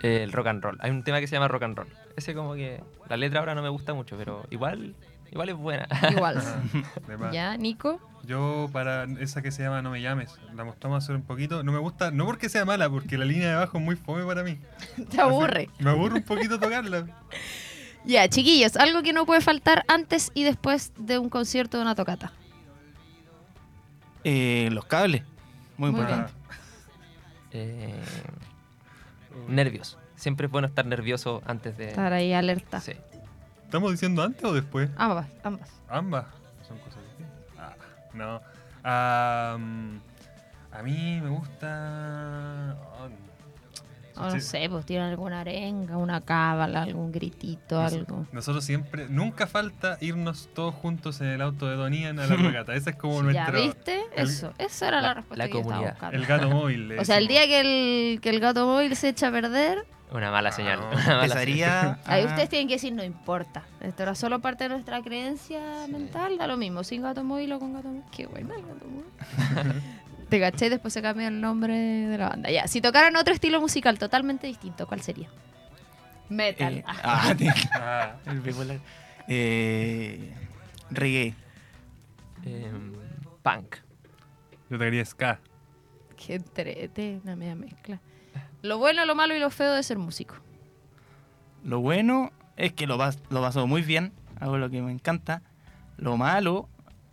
eh, 0.01 0.21
el 0.23 0.31
rock 0.31 0.47
and 0.47 0.63
roll. 0.63 0.77
Hay 0.81 0.91
un 0.91 1.03
tema 1.03 1.19
que 1.19 1.27
se 1.27 1.35
llama 1.35 1.47
rock 1.47 1.63
and 1.63 1.77
roll. 1.77 1.87
Ese 2.17 2.33
como 2.33 2.53
que 2.55 2.83
la 3.07 3.17
letra 3.17 3.39
ahora 3.39 3.55
no 3.55 3.61
me 3.61 3.69
gusta 3.69 3.93
mucho, 3.93 4.17
pero 4.17 4.45
igual, 4.49 4.95
igual 5.31 5.49
es 5.49 5.55
buena. 5.55 5.87
Igual. 6.11 6.41
Más. 7.19 7.31
ya, 7.31 7.55
Nico. 7.55 8.01
Yo 8.25 8.67
para 8.73 9.05
esa 9.21 9.41
que 9.41 9.51
se 9.51 9.63
llama 9.63 9.81
No 9.81 9.91
me 9.91 10.01
llames, 10.01 10.37
la 10.53 10.65
mostramos 10.65 11.03
hace 11.03 11.13
un 11.13 11.21
poquito. 11.21 11.63
No 11.63 11.71
me 11.71 11.77
gusta, 11.79 12.11
no 12.11 12.25
porque 12.25 12.49
sea 12.49 12.65
mala, 12.65 12.89
porque 12.89 13.17
la 13.17 13.25
línea 13.25 13.47
de 13.49 13.53
abajo 13.55 13.77
es 13.77 13.83
muy 13.83 13.95
fome 13.95 14.25
para 14.25 14.43
mí. 14.43 14.57
Te 15.09 15.21
aburre. 15.21 15.69
Me 15.79 15.91
aburre 15.91 16.15
un 16.15 16.23
poquito 16.23 16.59
tocarla. 16.59 17.05
Ya, 18.05 18.29
chiquillos, 18.29 18.77
algo 18.77 19.03
que 19.03 19.11
no 19.11 19.25
puede 19.25 19.41
faltar 19.41 19.83
antes 19.89 20.31
y 20.33 20.45
después 20.45 20.93
de 20.97 21.19
un 21.19 21.29
concierto 21.29 21.75
de 21.77 21.83
una 21.83 21.95
tocata. 21.95 22.31
Eh, 24.23 24.69
los 24.71 24.85
cables. 24.85 25.23
Muy 25.77 25.91
Muy 25.91 26.01
importante. 26.01 26.33
Eh, 27.51 27.93
nervios. 29.47 29.97
Siempre 30.15 30.47
es 30.47 30.51
bueno 30.51 30.67
estar 30.67 30.85
nervioso 30.85 31.41
antes 31.45 31.77
de... 31.77 31.89
Estar 31.89 32.11
ahí 32.11 32.33
alerta. 32.33 32.81
Sí. 32.81 32.93
¿Estamos 33.63 33.91
diciendo 33.91 34.21
antes 34.23 34.43
o 34.43 34.53
después? 34.53 34.89
Ambas, 34.97 35.27
ambas. 35.43 35.69
Ambas. 35.87 36.25
Son 36.67 36.77
cosas 36.79 37.01
distintas. 37.03 37.37
Ah, 38.83 39.57
no. 39.57 39.59
A 40.71 40.83
mí 40.83 41.19
me 41.21 41.29
gusta. 41.29 42.77
oh, 42.99 43.09
O 44.19 44.25
no 44.25 44.31
sí. 44.31 44.41
sé, 44.41 44.67
pues 44.69 44.85
tienen 44.85 45.07
alguna 45.09 45.41
arenga, 45.41 45.97
una 45.97 46.21
cábala, 46.21 46.83
algún 46.83 47.11
gritito, 47.11 47.81
Nos- 47.81 47.93
algo. 47.93 48.25
Nosotros 48.31 48.63
siempre, 48.63 49.07
nunca 49.09 49.47
falta 49.47 49.97
irnos 50.01 50.49
todos 50.53 50.75
juntos 50.75 51.21
en 51.21 51.27
el 51.27 51.41
auto 51.41 51.67
de 51.67 51.75
Donian 51.75 52.19
a 52.19 52.27
la 52.27 52.35
regata. 52.35 52.75
Ese 52.75 52.91
es 52.91 52.95
como 52.95 53.17
¿Ya 53.31 53.45
nuestro. 53.51 53.61
viste? 53.61 54.01
el- 54.15 54.27
Eso, 54.29 54.53
esa 54.57 54.87
era 54.89 55.01
la, 55.01 55.07
la- 55.09 55.13
respuesta 55.15 55.43
la 55.43 55.47
que 55.47 55.53
yo 55.53 55.59
estaba 55.59 55.75
comunidad. 55.75 55.93
buscando. 55.93 56.17
El 56.17 56.25
gato 56.25 56.49
móvil. 56.55 56.99
O 56.99 57.05
sea, 57.05 57.17
el 57.17 57.27
día 57.27 57.45
que 57.47 57.59
el, 58.13 58.21
que 58.21 58.29
el 58.29 58.39
gato 58.39 58.65
móvil 58.65 58.95
se 58.95 59.09
echa 59.09 59.27
a 59.29 59.31
perder, 59.31 59.85
Una 60.11 60.31
mala 60.31 60.51
señal. 60.51 60.79
no. 60.79 60.87
una 60.89 61.05
mala 61.05 61.23
Empezaría. 61.23 61.99
ahí 62.05 62.25
ustedes 62.25 62.49
tienen 62.49 62.67
que 62.67 62.73
decir, 62.75 62.91
no 62.93 63.03
importa. 63.03 63.63
Esto 63.81 64.03
era 64.03 64.15
solo 64.15 64.39
parte 64.39 64.65
de 64.65 64.71
nuestra 64.71 65.01
creencia 65.01 65.61
mental, 65.89 66.37
da 66.37 66.47
lo 66.47 66.57
mismo, 66.57 66.83
sin 66.83 67.01
gato 67.03 67.23
móvil 67.23 67.53
o 67.53 67.59
con 67.59 67.73
gato 67.73 67.87
móvil. 67.87 68.03
Qué 68.11 68.25
buena 68.27 68.55
el 68.55 68.61
gato 68.63 68.85
móvil. 68.87 69.81
Te 70.29 70.39
caché 70.39 70.67
y 70.67 70.69
después 70.69 70.93
se 70.93 71.01
cambia 71.01 71.27
el 71.27 71.41
nombre 71.41 71.75
de 71.75 72.17
la 72.17 72.29
banda. 72.29 72.51
Ya, 72.51 72.67
si 72.67 72.81
tocaran 72.81 73.15
otro 73.15 73.33
estilo 73.33 73.59
musical 73.59 73.97
totalmente 73.97 74.47
distinto, 74.47 74.85
¿cuál 74.87 75.01
sería? 75.01 75.29
Metal. 76.29 76.73
eh, 76.77 76.83
Ah, 76.85 77.33
ah, 77.33 77.35
Ah, 77.73 78.15
el 78.27 78.39
bipolar. 78.41 78.79
Eh, 79.27 80.33
reggae. 80.91 81.33
Em, 82.45 82.93
punk. 83.41 83.75
yo 84.69 84.77
te 84.77 84.85
quería 84.85 85.05
ska. 85.05 85.39
Qué 86.15 86.35
entrete, 86.35 87.19
una 87.23 87.35
media 87.35 87.55
mezcla. 87.55 87.99
Lo 88.61 88.77
bueno, 88.77 89.05
lo 89.05 89.15
malo 89.15 89.35
y 89.35 89.39
lo 89.39 89.49
feo 89.49 89.73
de 89.73 89.81
ser 89.83 89.97
músico. 89.97 90.35
Lo 91.63 91.79
bueno 91.79 92.31
es 92.55 92.73
que 92.73 92.87
lo, 92.87 92.97
vas, 92.97 93.19
lo 93.29 93.41
pasó 93.41 93.65
muy 93.67 93.81
bien 93.81 94.13
hago 94.39 94.57
lo 94.57 94.69
que 94.69 94.81
me 94.81 94.91
encanta. 94.91 95.41
Lo 95.97 96.17
malo 96.17 96.69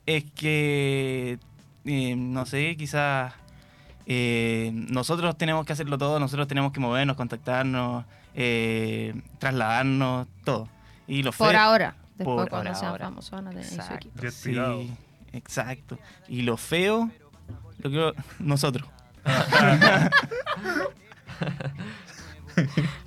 es 0.07 0.25
que, 0.33 1.39
eh, 1.87 2.15
no 2.17 2.45
sé, 2.47 2.77
quizás 2.77 3.33
eh, 4.07 4.71
nosotros 4.75 5.37
tenemos 5.39 5.65
que 5.67 5.73
hacerlo 5.73 5.97
todo, 5.99 6.19
nosotros 6.21 6.47
tenemos 6.49 6.73
que 6.73 6.81
movernos, 6.81 7.17
contactarnos, 7.17 8.05
eh, 8.35 9.15
trasladarnos, 9.39 10.27
todo. 10.45 10.69
Y 11.07 11.23
lo 11.23 11.33
Por 11.33 11.53
feo- 11.53 11.61
ahora. 11.61 11.95
Después 12.17 12.37
Por 12.37 12.49
cuando 12.49 12.75
sean 12.75 12.91
ahora. 12.93 13.05
famosos 13.07 13.31
van 13.33 13.47
a 13.49 13.51
tener 13.51 13.65
su 13.67 13.75
Exacto. 13.75 14.09
privado. 14.43 14.81
Sí, 14.83 14.93
exacto. 15.33 15.99
Y 16.29 16.43
lo 16.43 16.57
feo, 16.57 17.11
lo 17.83 17.91
que 17.91 18.13
nosotros. 18.39 18.89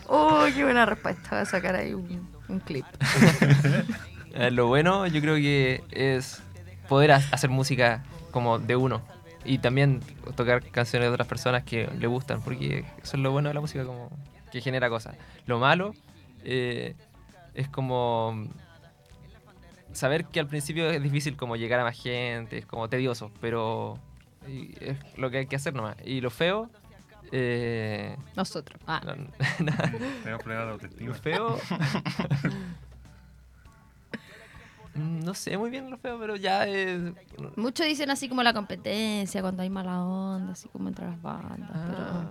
Oh, 0.07 0.45
qué 0.53 0.63
buena 0.63 0.85
respuesta. 0.85 1.29
Voy 1.31 1.39
a 1.39 1.45
sacar 1.45 1.75
ahí 1.75 1.93
un, 1.93 2.29
un 2.47 2.59
clip. 2.59 2.85
Eh, 4.31 4.51
lo 4.51 4.67
bueno 4.67 5.07
yo 5.07 5.21
creo 5.21 5.33
que 5.37 5.83
es 5.89 6.43
poder 6.87 7.13
ha- 7.13 7.23
hacer 7.31 7.49
música 7.49 8.03
como 8.31 8.59
de 8.59 8.75
uno 8.75 9.01
y 9.45 9.59
también 9.59 10.01
tocar 10.35 10.63
canciones 10.69 11.07
de 11.09 11.13
otras 11.13 11.27
personas 11.27 11.63
que 11.63 11.87
le 11.99 12.07
gustan, 12.07 12.41
porque 12.41 12.79
eso 13.01 13.17
es 13.17 13.23
lo 13.23 13.31
bueno 13.31 13.47
de 13.49 13.53
la 13.55 13.61
música, 13.61 13.85
como 13.85 14.09
que 14.51 14.61
genera 14.61 14.89
cosas. 14.89 15.15
Lo 15.45 15.59
malo 15.59 15.93
eh, 16.43 16.95
es 17.53 17.67
como 17.69 18.47
saber 19.93 20.25
que 20.25 20.39
al 20.39 20.47
principio 20.47 20.89
es 20.89 21.01
difícil 21.01 21.35
como 21.37 21.55
llegar 21.55 21.79
a 21.79 21.83
más 21.83 22.01
gente, 22.01 22.57
es 22.57 22.65
como 22.65 22.89
tedioso, 22.89 23.31
pero 23.41 23.97
es 24.47 24.97
lo 25.17 25.29
que 25.31 25.39
hay 25.39 25.45
que 25.47 25.55
hacer 25.55 25.73
nomás. 25.73 25.95
Y 26.05 26.21
lo 26.21 26.29
feo... 26.29 26.69
eh, 27.31 28.15
Nosotros. 28.35 28.79
Ah. 28.87 29.01
no- 29.05 29.15
Tenemos 30.23 30.43
problemas 30.43 30.65
de 30.67 30.71
autoestima. 30.73 31.07
lo 31.09 31.15
feo. 31.15 31.59
Mm, 34.99 35.19
no 35.23 35.33
sé 35.33 35.57
muy 35.57 35.69
bien 35.69 35.89
lo 35.89 35.97
feo, 35.97 36.17
pero 36.19 36.35
ya 36.35 36.65
es. 36.67 36.99
Muchos 37.55 37.85
dicen 37.85 38.09
así 38.11 38.27
como 38.29 38.43
la 38.43 38.53
competencia, 38.53 39.41
cuando 39.41 39.63
hay 39.63 39.69
mala 39.69 40.01
onda, 40.03 40.53
así 40.53 40.67
como 40.69 40.87
entre 40.89 41.05
las 41.05 41.21
bandas. 41.21 41.69
Ah. 41.73 42.29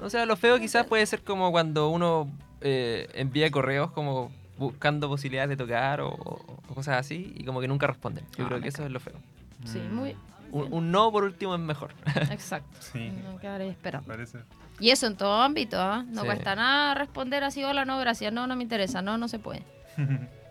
O 0.00 0.10
sea, 0.10 0.26
lo 0.26 0.36
feo 0.36 0.58
quizás 0.58 0.86
puede 0.86 1.06
ser 1.06 1.22
como 1.22 1.50
cuando 1.52 1.88
uno 1.90 2.28
eh, 2.60 3.08
envía 3.14 3.50
correos 3.50 3.90
como 3.92 4.30
buscando 4.58 5.08
posibilidades 5.08 5.50
de 5.50 5.56
tocar 5.56 6.00
o, 6.00 6.10
o 6.10 6.74
cosas 6.74 6.98
así 6.98 7.32
y 7.36 7.44
como 7.44 7.60
que 7.60 7.68
nunca 7.68 7.86
responden. 7.86 8.24
Yo 8.36 8.44
Ah, 8.44 8.48
creo 8.48 8.60
que 8.60 8.68
eso 8.68 8.84
es 8.84 8.90
lo 8.90 9.00
feo. 9.00 9.14
Pero, 9.60 9.72
sí, 9.72 9.78
muy 9.90 10.16
Un, 10.50 10.72
un 10.72 10.90
no 10.90 11.10
por 11.12 11.24
último 11.24 11.54
es 11.54 11.60
mejor. 11.60 11.94
exacto. 12.30 12.78
Sí. 12.80 13.10
No 13.24 13.38
quedar 13.38 13.60
ahí 13.60 13.68
esperando. 13.68 14.06
Parece. 14.08 14.38
Y 14.80 14.90
eso 14.90 15.06
en 15.06 15.16
todo 15.16 15.40
ámbito, 15.40 15.80
¿ah? 15.80 16.04
No 16.08 16.22
Sí. 16.22 16.26
cuesta 16.26 16.56
nada 16.56 16.94
responder 16.94 17.44
así, 17.44 17.62
hola, 17.62 17.84
no, 17.84 17.98
gracias, 17.98 18.32
no, 18.32 18.46
no 18.48 18.56
me 18.56 18.62
interesa, 18.64 19.02
no, 19.02 19.16
no 19.18 19.28
se 19.28 19.38
puede. 19.38 19.62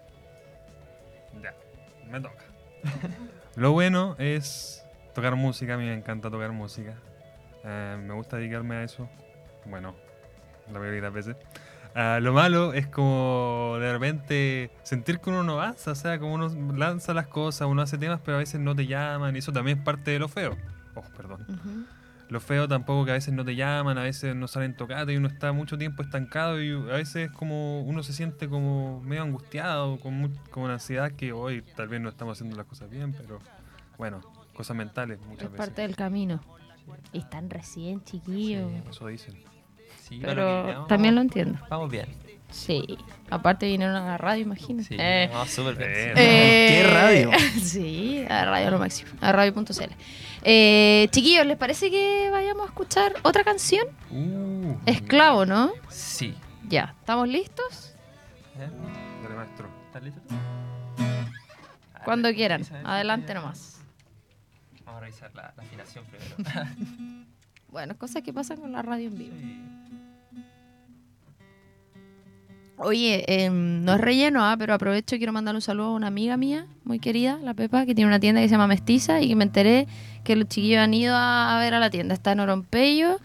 Me 2.11 2.19
toca. 2.19 2.43
Lo 3.55 3.71
bueno 3.71 4.15
es 4.19 4.83
tocar 5.13 5.35
música, 5.35 5.75
a 5.75 5.77
mí 5.77 5.85
me 5.85 5.93
encanta 5.93 6.29
tocar 6.29 6.51
música. 6.51 6.95
Eh, 7.63 7.97
me 8.05 8.13
gusta 8.13 8.37
dedicarme 8.37 8.75
a 8.75 8.83
eso. 8.83 9.09
Bueno, 9.65 9.95
la 10.67 10.79
mayoría 10.79 10.95
de 10.95 11.01
las 11.01 11.13
veces. 11.13 11.35
Ah, 11.93 12.19
lo 12.21 12.31
malo 12.31 12.73
es 12.73 12.87
como 12.87 13.77
de 13.79 13.91
repente 13.91 14.71
sentir 14.83 15.19
que 15.19 15.29
uno 15.29 15.43
no 15.43 15.53
avanza, 15.53 15.91
o 15.91 15.95
sea, 15.95 16.19
como 16.19 16.33
uno 16.33 16.49
lanza 16.75 17.13
las 17.13 17.27
cosas, 17.27 17.67
uno 17.67 17.81
hace 17.81 17.97
temas, 17.97 18.21
pero 18.23 18.37
a 18.37 18.39
veces 18.39 18.61
no 18.61 18.73
te 18.75 18.87
llaman, 18.87 19.35
y 19.35 19.39
eso 19.39 19.51
también 19.51 19.79
es 19.79 19.83
parte 19.83 20.11
de 20.11 20.19
lo 20.19 20.29
feo. 20.29 20.55
Oh, 20.95 21.03
perdón. 21.15 21.45
Ujú. 21.49 21.85
Lo 22.31 22.39
feo 22.39 22.67
tampoco 22.67 23.03
que 23.05 23.11
a 23.11 23.15
veces 23.15 23.33
no 23.33 23.43
te 23.45 23.55
llaman, 23.55 23.97
a 23.97 24.03
veces 24.03 24.33
no 24.35 24.47
salen 24.47 24.73
tocados 24.75 25.11
y 25.11 25.17
uno 25.17 25.27
está 25.27 25.51
mucho 25.51 25.77
tiempo 25.77 26.01
estancado 26.01 26.61
y 26.63 26.71
a 26.71 26.95
veces 26.95 27.29
como 27.29 27.81
uno 27.81 28.03
se 28.03 28.13
siente 28.13 28.47
como 28.47 29.01
medio 29.01 29.21
angustiado, 29.23 29.99
con, 29.99 30.13
mu- 30.13 30.29
con 30.49 30.63
una 30.63 30.73
ansiedad 30.75 31.11
que 31.11 31.33
hoy 31.33 31.61
tal 31.75 31.89
vez 31.89 31.99
no 31.99 32.07
estamos 32.07 32.37
haciendo 32.37 32.55
las 32.55 32.65
cosas 32.67 32.89
bien, 32.89 33.11
pero 33.13 33.39
bueno, 33.97 34.21
cosas 34.55 34.77
mentales 34.77 35.19
muchas 35.27 35.43
Es 35.45 35.51
veces. 35.51 35.57
parte 35.67 35.81
del 35.81 35.95
camino. 35.97 36.39
Y 37.13 37.19
están 37.19 37.49
recién, 37.49 38.01
chiquillos. 38.03 38.71
Eso 38.89 39.07
dicen. 39.07 39.35
Sí, 40.01 40.19
Pero 40.23 40.85
también 40.87 41.15
lo 41.15 41.21
entiendo. 41.21 41.59
Vamos 41.69 41.91
bien. 41.91 42.07
Sí. 42.49 42.97
Aparte 43.29 43.65
vinieron 43.65 43.95
a 43.95 44.05
la 44.05 44.17
radio, 44.17 44.43
imagínate. 44.43 44.87
Sí, 44.87 44.95
Eh, 44.99 45.29
vamos 45.31 45.49
súper 45.51 45.75
bien. 45.75 46.13
Eh, 46.17 46.67
¿Qué 46.69 46.89
radio? 46.91 47.29
sí, 47.61 48.25
a 48.29 48.45
radio 48.45 48.71
lo 48.71 48.79
máximo. 48.79 49.11
A 49.21 49.31
radio.cl. 49.31 49.91
Eh, 50.43 51.07
chiquillos, 51.11 51.45
¿les 51.45 51.57
parece 51.57 51.91
que 51.91 52.29
vayamos 52.31 52.63
a 52.63 52.65
escuchar 52.67 53.13
otra 53.23 53.43
canción? 53.43 53.85
Uh, 54.09 54.75
Esclavo, 54.85 55.45
¿no? 55.45 55.71
Sí. 55.89 56.35
Ya, 56.67 56.95
¿estamos 56.99 57.27
listos? 57.27 57.93
¿Eh? 58.57 58.67
Dale, 59.23 59.35
maestro. 59.35 59.69
¿Estás 59.87 60.03
listo? 60.03 60.21
Cuando 62.03 62.29
Ah, 62.29 62.33
quieran. 62.33 62.59
revisa 62.61 62.79
eso, 62.79 62.87
Adelante 62.87 63.33
nomás. 63.33 63.81
Vamos 64.85 64.97
a 64.97 64.99
revisar 65.05 65.31
la, 65.35 65.53
la 65.55 65.63
afinación 65.63 66.05
primero. 66.05 66.35
Bueno, 67.71 67.97
cosas 67.97 68.21
que 68.21 68.33
pasan 68.33 68.57
con 68.59 68.73
la 68.73 68.81
radio 68.81 69.07
en 69.07 69.17
vivo. 69.17 69.35
Sí. 69.39 69.61
Oye, 72.77 73.23
em, 73.27 73.83
no 73.83 73.93
es 73.93 74.01
relleno, 74.01 74.43
ah, 74.43 74.55
pero 74.57 74.73
aprovecho 74.73 75.15
y 75.15 75.19
quiero 75.19 75.33
mandar 75.33 75.53
un 75.53 75.61
saludo 75.61 75.87
a 75.87 75.93
una 75.93 76.07
amiga 76.07 76.35
mía, 76.37 76.65
muy 76.83 76.99
querida, 76.99 77.37
la 77.43 77.53
Pepa, 77.53 77.85
que 77.85 77.93
tiene 77.93 78.07
una 78.07 78.19
tienda 78.19 78.41
que 78.41 78.47
se 78.47 78.53
llama 78.53 78.67
Mestiza 78.67 79.21
y 79.21 79.27
que 79.27 79.35
me 79.35 79.43
enteré 79.43 79.87
que 80.23 80.35
los 80.35 80.47
chiquillos 80.47 80.79
han 80.79 80.93
ido 80.93 81.15
a 81.15 81.57
ver 81.59 81.73
a 81.73 81.79
la 81.79 81.89
tienda. 81.89 82.13
Está 82.13 82.31
en 82.31 82.39
Orompeyo, 82.39 83.19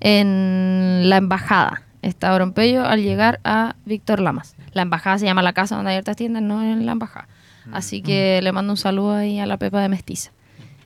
en 0.00 1.08
la 1.08 1.16
embajada. 1.16 1.82
Está 2.02 2.32
Orompeyo 2.34 2.84
al 2.84 3.02
llegar 3.02 3.40
a 3.44 3.76
Víctor 3.84 4.20
Lamas. 4.20 4.56
La 4.72 4.82
embajada 4.82 5.18
se 5.18 5.26
llama 5.26 5.42
la 5.42 5.52
casa 5.52 5.76
donde 5.76 5.92
hay 5.92 5.98
otras 5.98 6.16
tiendas, 6.16 6.42
no 6.42 6.62
en 6.62 6.86
la 6.86 6.92
embajada. 6.92 7.28
Así 7.72 8.02
que 8.02 8.40
le 8.42 8.52
mando 8.52 8.72
un 8.72 8.76
saludo 8.76 9.14
ahí 9.14 9.38
a 9.38 9.46
la 9.46 9.58
Pepa 9.58 9.80
de 9.80 9.88
Mestiza. 9.88 10.32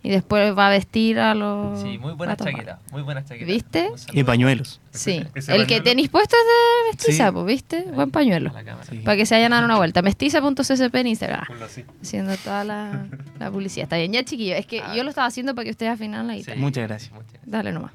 Y 0.07 0.11
después 0.11 0.57
va 0.57 0.67
a 0.67 0.71
vestir 0.71 1.19
a 1.19 1.35
los... 1.35 1.81
Sí, 1.81 1.97
muy 1.99 2.13
buena 2.13 2.37
chaqueta. 2.37 2.79
Muy 2.93 3.01
buena 3.01 3.25
chaqueta. 3.25 3.47
¿¿Viste? 3.47 3.91
Y 4.13 4.23
pañuelos. 4.23 4.79
Sí, 4.91 5.25
el 5.49 5.67
que 5.67 5.81
tenéis 5.81 6.11
puesto 6.11 6.37
es 6.37 6.43
de 6.45 6.91
Mestiza, 6.91 7.27
Sí. 7.29 7.33
pues, 7.33 7.47
¿viste? 7.47 7.83
Buen 7.91 8.11
pañuelo. 8.11 8.53
Sí. 8.89 8.99
Para 8.99 9.17
que 9.17 9.25
se 9.25 9.35
vayan 9.35 9.55
a 9.55 9.57
dar 9.57 9.65
una 9.65 9.77
vuelta. 9.79 10.03
Mestiza.ccp 10.03 10.95
en 10.97 11.07
Instagram. 11.07 11.47
Ponlo 11.47 11.65
así. 11.65 11.85
Haciendo 12.03 12.37
toda 12.37 12.65
la, 12.65 13.07
la 13.39 13.51
publicidad. 13.51 13.85
Está 13.85 13.97
bien, 13.97 14.13
ya 14.13 14.23
chiquillos. 14.25 14.59
Es 14.59 14.67
que 14.67 14.81
Ah. 14.83 14.95
yo 14.95 15.05
lo 15.05 15.09
estaba 15.09 15.27
haciendo 15.27 15.55
para 15.55 15.65
que 15.65 15.71
ustedes 15.71 15.93
afinaran 15.93 16.27
la 16.27 16.35
Sí. 16.35 16.41
guitarra. 16.41 16.59
Muchas 16.61 16.87
gracias. 16.87 17.11
Muchas 17.13 17.33
gracias. 17.33 17.51
Dale 17.51 17.73
nomás. 17.73 17.93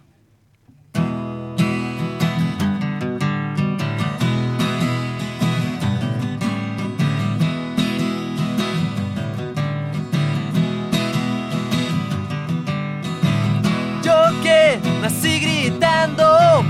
Que 14.70 14.90
nací 15.02 15.40
gritando, 15.40 16.64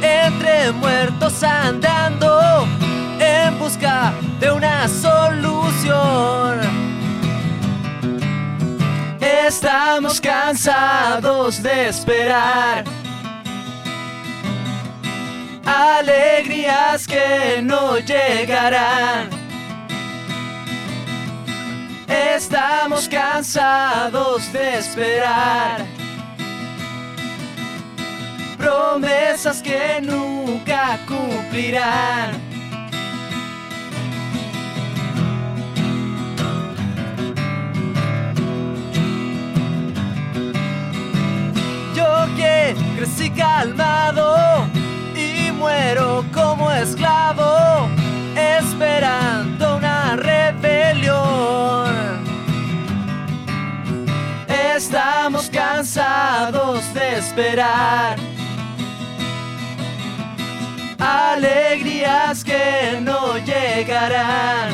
entre 0.00 0.72
muertos 0.72 1.42
andando, 1.42 2.66
en 3.18 3.58
busca 3.58 4.12
de 4.40 4.50
una 4.50 4.88
solución. 4.88 6.60
Estamos 9.20 10.20
cansados 10.20 11.62
de 11.62 11.88
esperar. 11.88 12.84
Alegrías 15.64 17.06
que 17.06 17.60
no 17.62 17.98
llegarán. 17.98 19.30
Estamos 22.08 23.08
cansados 23.08 24.52
de 24.52 24.78
esperar 24.78 25.91
promesas 28.62 29.60
que 29.60 30.00
nunca 30.00 30.98
cumplirán. 31.08 32.30
Yo 41.94 42.06
que 42.36 42.76
crecí 42.96 43.30
calmado 43.30 44.68
y 45.16 45.50
muero 45.50 46.24
como 46.32 46.70
esclavo, 46.70 47.88
esperando 48.36 49.76
una 49.78 50.14
rebelión. 50.14 51.90
Estamos 54.76 55.50
cansados 55.50 56.94
de 56.94 57.18
esperar. 57.18 58.31
Alegrías 61.02 62.44
que 62.44 63.00
no 63.00 63.36
llegarán. 63.38 64.70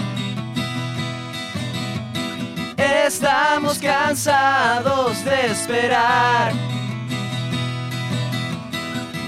Estamos 2.76 3.78
cansados 3.78 5.24
de 5.24 5.46
esperar. 5.46 6.52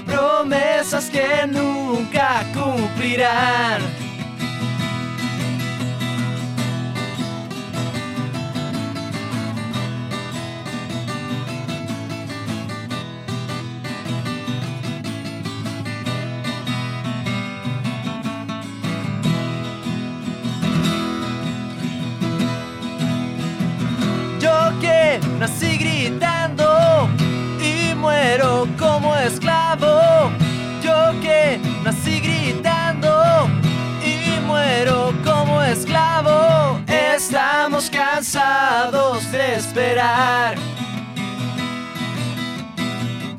Promesas 0.05 1.09
que 1.09 1.47
nunca 1.47 2.43
cumplirán. 2.53 4.00
Nací 25.41 25.75
gritando 25.75 27.09
y 27.59 27.95
muero 27.95 28.67
como 28.77 29.15
esclavo. 29.15 30.31
Yo 30.83 31.19
que 31.19 31.59
nací 31.83 32.19
gritando 32.19 33.49
y 34.05 34.39
muero 34.41 35.11
como 35.25 35.63
esclavo. 35.63 36.79
Estamos 36.87 37.89
cansados 37.89 39.31
de 39.31 39.55
esperar. 39.55 40.55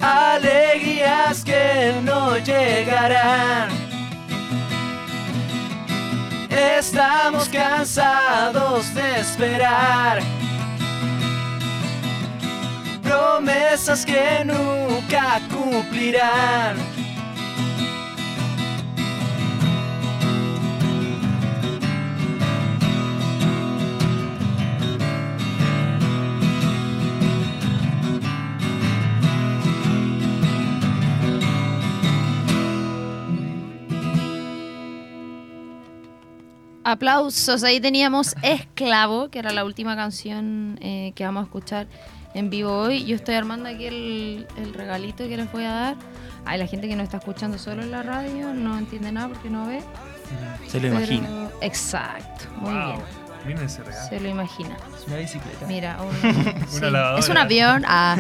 Alegrías 0.01 1.45
que 1.45 1.95
no 2.03 2.37
llegarán. 2.39 3.69
Estamos 6.51 7.49
cansados 7.49 8.93
de 8.93 9.21
esperar. 9.21 10.32
Promesas 13.03 14.05
que 14.05 14.45
nunca 14.45 15.41
cumplirán. 15.51 16.77
Aplausos, 36.85 37.63
ahí 37.65 37.81
teníamos 37.81 38.35
Esclavo, 38.43 39.31
que 39.31 39.39
era 39.39 39.51
la 39.53 39.65
última 39.65 39.97
canción 39.97 40.79
eh, 40.83 41.13
que 41.15 41.25
vamos 41.25 41.43
a 41.43 41.45
escuchar 41.45 41.87
en 42.35 42.51
vivo 42.51 42.73
hoy. 42.73 43.05
Yo 43.05 43.17
estoy 43.17 43.35
armando 43.35 43.69
aquí 43.69 43.87
el, 43.87 44.47
el 44.57 44.75
regalito 44.75 45.27
que 45.29 45.37
les 45.37 45.51
voy 45.53 45.65
a 45.65 45.73
dar. 45.73 45.97
Ay, 46.45 46.59
la 46.59 46.67
gente 46.67 46.89
que 46.89 46.97
no 46.97 47.03
está 47.03 47.19
escuchando 47.19 47.57
solo 47.59 47.83
en 47.83 47.91
la 47.91 48.03
radio 48.03 48.53
no 48.53 48.77
entiende 48.79 49.13
nada 49.13 49.29
porque 49.29 49.49
no 49.51 49.67
ve. 49.67 49.81
Se 50.69 50.79
lo 50.79 50.83
pero- 50.83 50.97
imagina. 50.97 51.29
Exacto, 51.61 52.45
muy 52.57 52.73
Wow. 52.73 53.03
bien. 53.47 53.59
Ese 53.59 53.83
regalo. 53.83 54.09
Se 54.09 54.21
lo 54.21 54.29
imagina. 54.29 54.77
Es 54.99 55.07
una 55.07 55.17
bicicleta. 55.17 55.67
Mira, 55.67 55.99
un- 56.03 56.67
sí, 56.69 56.81
lavadora. 56.81 57.19
es 57.19 57.29
un 57.29 57.37
avión. 57.37 57.85
Ah, 57.87 58.17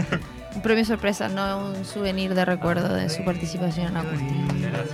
un 0.54 0.60
premio 0.62 0.84
sorpresa, 0.84 1.28
no 1.28 1.70
un 1.70 1.84
souvenir 1.84 2.34
de 2.34 2.44
recuerdo 2.44 2.92
de 2.94 3.08
su 3.08 3.24
participación 3.24 3.88
en 3.88 3.96
acústica. 3.96 4.84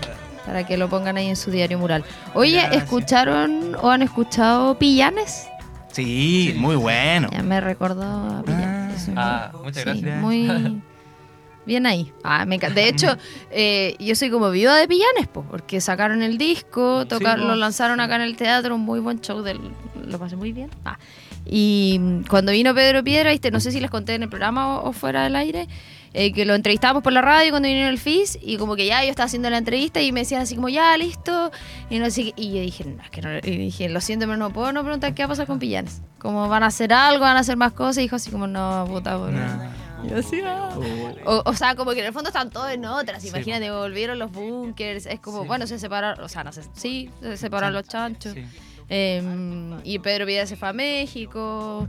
Para 0.47 0.65
que 0.67 0.77
lo 0.79 0.89
pongan 0.89 1.17
ahí 1.19 1.27
en 1.29 1.37
su 1.37 1.51
diario 1.51 1.79
mural. 1.79 2.05
Oye, 2.35 2.53
Gracias. 2.61 2.85
¿escucharon 2.85 3.75
o 3.83 3.91
han 3.91 4.01
escuchado 4.03 4.79
Pillanes? 4.79 5.47
Sí, 5.93 6.55
muy 6.57 6.77
bueno. 6.77 7.29
Ya 7.33 7.43
me 7.43 7.61
recordó 7.61 8.03
a 8.03 8.43
Pillanes. 8.43 8.58
Sí, 8.99 9.13
Ah, 9.17 9.53
muchas 9.63 9.77
sí, 9.83 9.83
gracias. 9.85 10.21
Muy 10.23 10.81
bien 11.67 11.87
ahí. 11.87 12.13
Ah, 12.25 12.45
me 12.47 12.55
encanta. 12.57 12.81
De 12.81 12.89
hecho, 12.89 13.17
eh, 13.51 13.95
yo 13.99 14.15
soy 14.15 14.31
como 14.31 14.51
viuda 14.51 14.77
de 14.77 14.89
Pillanes, 14.89 15.29
po, 15.33 15.43
porque 15.51 15.81
sacaron 15.81 16.23
el 16.23 16.39
disco, 16.39 17.07
toca- 17.07 17.37
po. 17.37 17.43
lo 17.43 17.55
lanzaron 17.57 18.01
acá 18.01 18.17
en 18.17 18.23
el 18.23 18.37
teatro, 18.37 18.75
un 18.75 18.83
muy 18.83 19.01
buen 19.01 19.21
show, 19.21 19.43
del, 19.43 19.61
lo 20.07 20.19
pasé 20.19 20.37
muy 20.37 20.53
bien. 20.53 20.71
Ah, 20.85 20.99
y 21.45 21.99
mm, 22.01 22.23
cuando 22.29 22.53
vino 22.53 22.75
Pedro 22.75 23.03
Piedra, 23.05 23.31
¿viste? 23.31 23.51
no 23.51 23.61
sé 23.61 23.71
si 23.73 23.81
les 23.81 23.91
conté 23.91 24.15
en 24.15 24.23
el 24.25 24.29
programa 24.29 24.79
o, 24.81 24.89
o 24.89 24.93
fuera 24.93 25.25
del 25.25 25.37
aire, 25.37 25.67
eh, 26.15 26.33
que 26.33 26.45
lo 26.45 26.55
entrevistábamos 26.55 27.03
por 27.03 27.13
la 27.13 27.23
radio 27.23 27.51
cuando 27.51 27.69
vino 27.69 27.89
el 27.89 27.99
FIS 27.99 28.39
y 28.43 28.57
como 28.57 28.77
que 28.77 28.87
ya 28.87 29.03
yo 29.05 29.11
estaba 29.11 29.27
haciendo 29.27 29.51
la 29.51 29.59
entrevista 29.59 30.01
y 30.01 30.13
me 30.13 30.21
decían 30.21 30.43
así 30.43 30.55
como, 30.55 30.69
ya, 30.69 30.97
listo. 30.97 31.51
Y, 31.91 31.99
no 31.99 32.11
sé 32.11 32.25
qué- 32.25 32.33
y 32.37 32.55
yo 32.55 32.61
dije, 32.61 32.85
no, 32.85 33.03
es 33.03 33.11
que 33.11 33.23
no, 33.23 33.37
y 33.39 33.41
dije, 33.41 33.89
lo 33.89 34.01
siento, 34.01 34.27
pero 34.27 34.37
no 34.37 34.51
puedo 34.53 34.73
no 34.73 34.83
preguntar 34.83 35.15
qué 35.15 35.23
va 35.23 35.27
a 35.27 35.29
pasar 35.29 35.47
con 35.47 35.59
Pillanes. 35.59 36.03
Como 36.19 36.49
van 36.49 36.63
a 36.63 36.67
hacer 36.67 36.93
algo, 36.93 37.21
van 37.25 37.37
a 37.37 37.41
hacer 37.41 37.57
más 37.57 37.73
cosas. 37.73 37.99
Y 37.99 38.03
dijo 38.03 38.17
así 38.17 38.31
como, 38.31 38.47
no, 38.47 38.85
puta, 38.89 39.17
bueno. 39.17 39.39
Y 40.05 40.13
así, 40.13 40.41
ah. 40.45 40.71
O, 41.25 41.43
o 41.45 41.55
sea, 41.55 41.75
como 41.75 41.93
que 41.93 42.01
en 42.01 42.07
el 42.07 42.13
fondo 42.13 42.29
están 42.29 42.51
todos 42.51 42.71
en 42.71 42.85
otras. 42.85 43.25
Imagínate, 43.25 43.71
volvieron 43.71 44.19
los 44.19 44.31
bunkers. 44.33 45.07
Es 45.07 45.21
como, 45.21 45.45
bueno, 45.45 45.67
se 45.67 45.79
separaron, 45.79 46.25
o 46.25 46.29
sea, 46.29 46.45
no 46.45 46.53
sé, 46.53 46.63
sí, 46.75 47.11
se 47.21 47.37
separaron 47.37 47.75
los 47.75 47.85
chanchos. 47.89 48.33
Sí. 48.35 48.45
Eh, 48.89 49.23
y 49.85 49.99
Pedro 49.99 50.27
se 50.47 50.57
fue 50.57 50.69
a 50.69 50.73
México. 50.73 51.87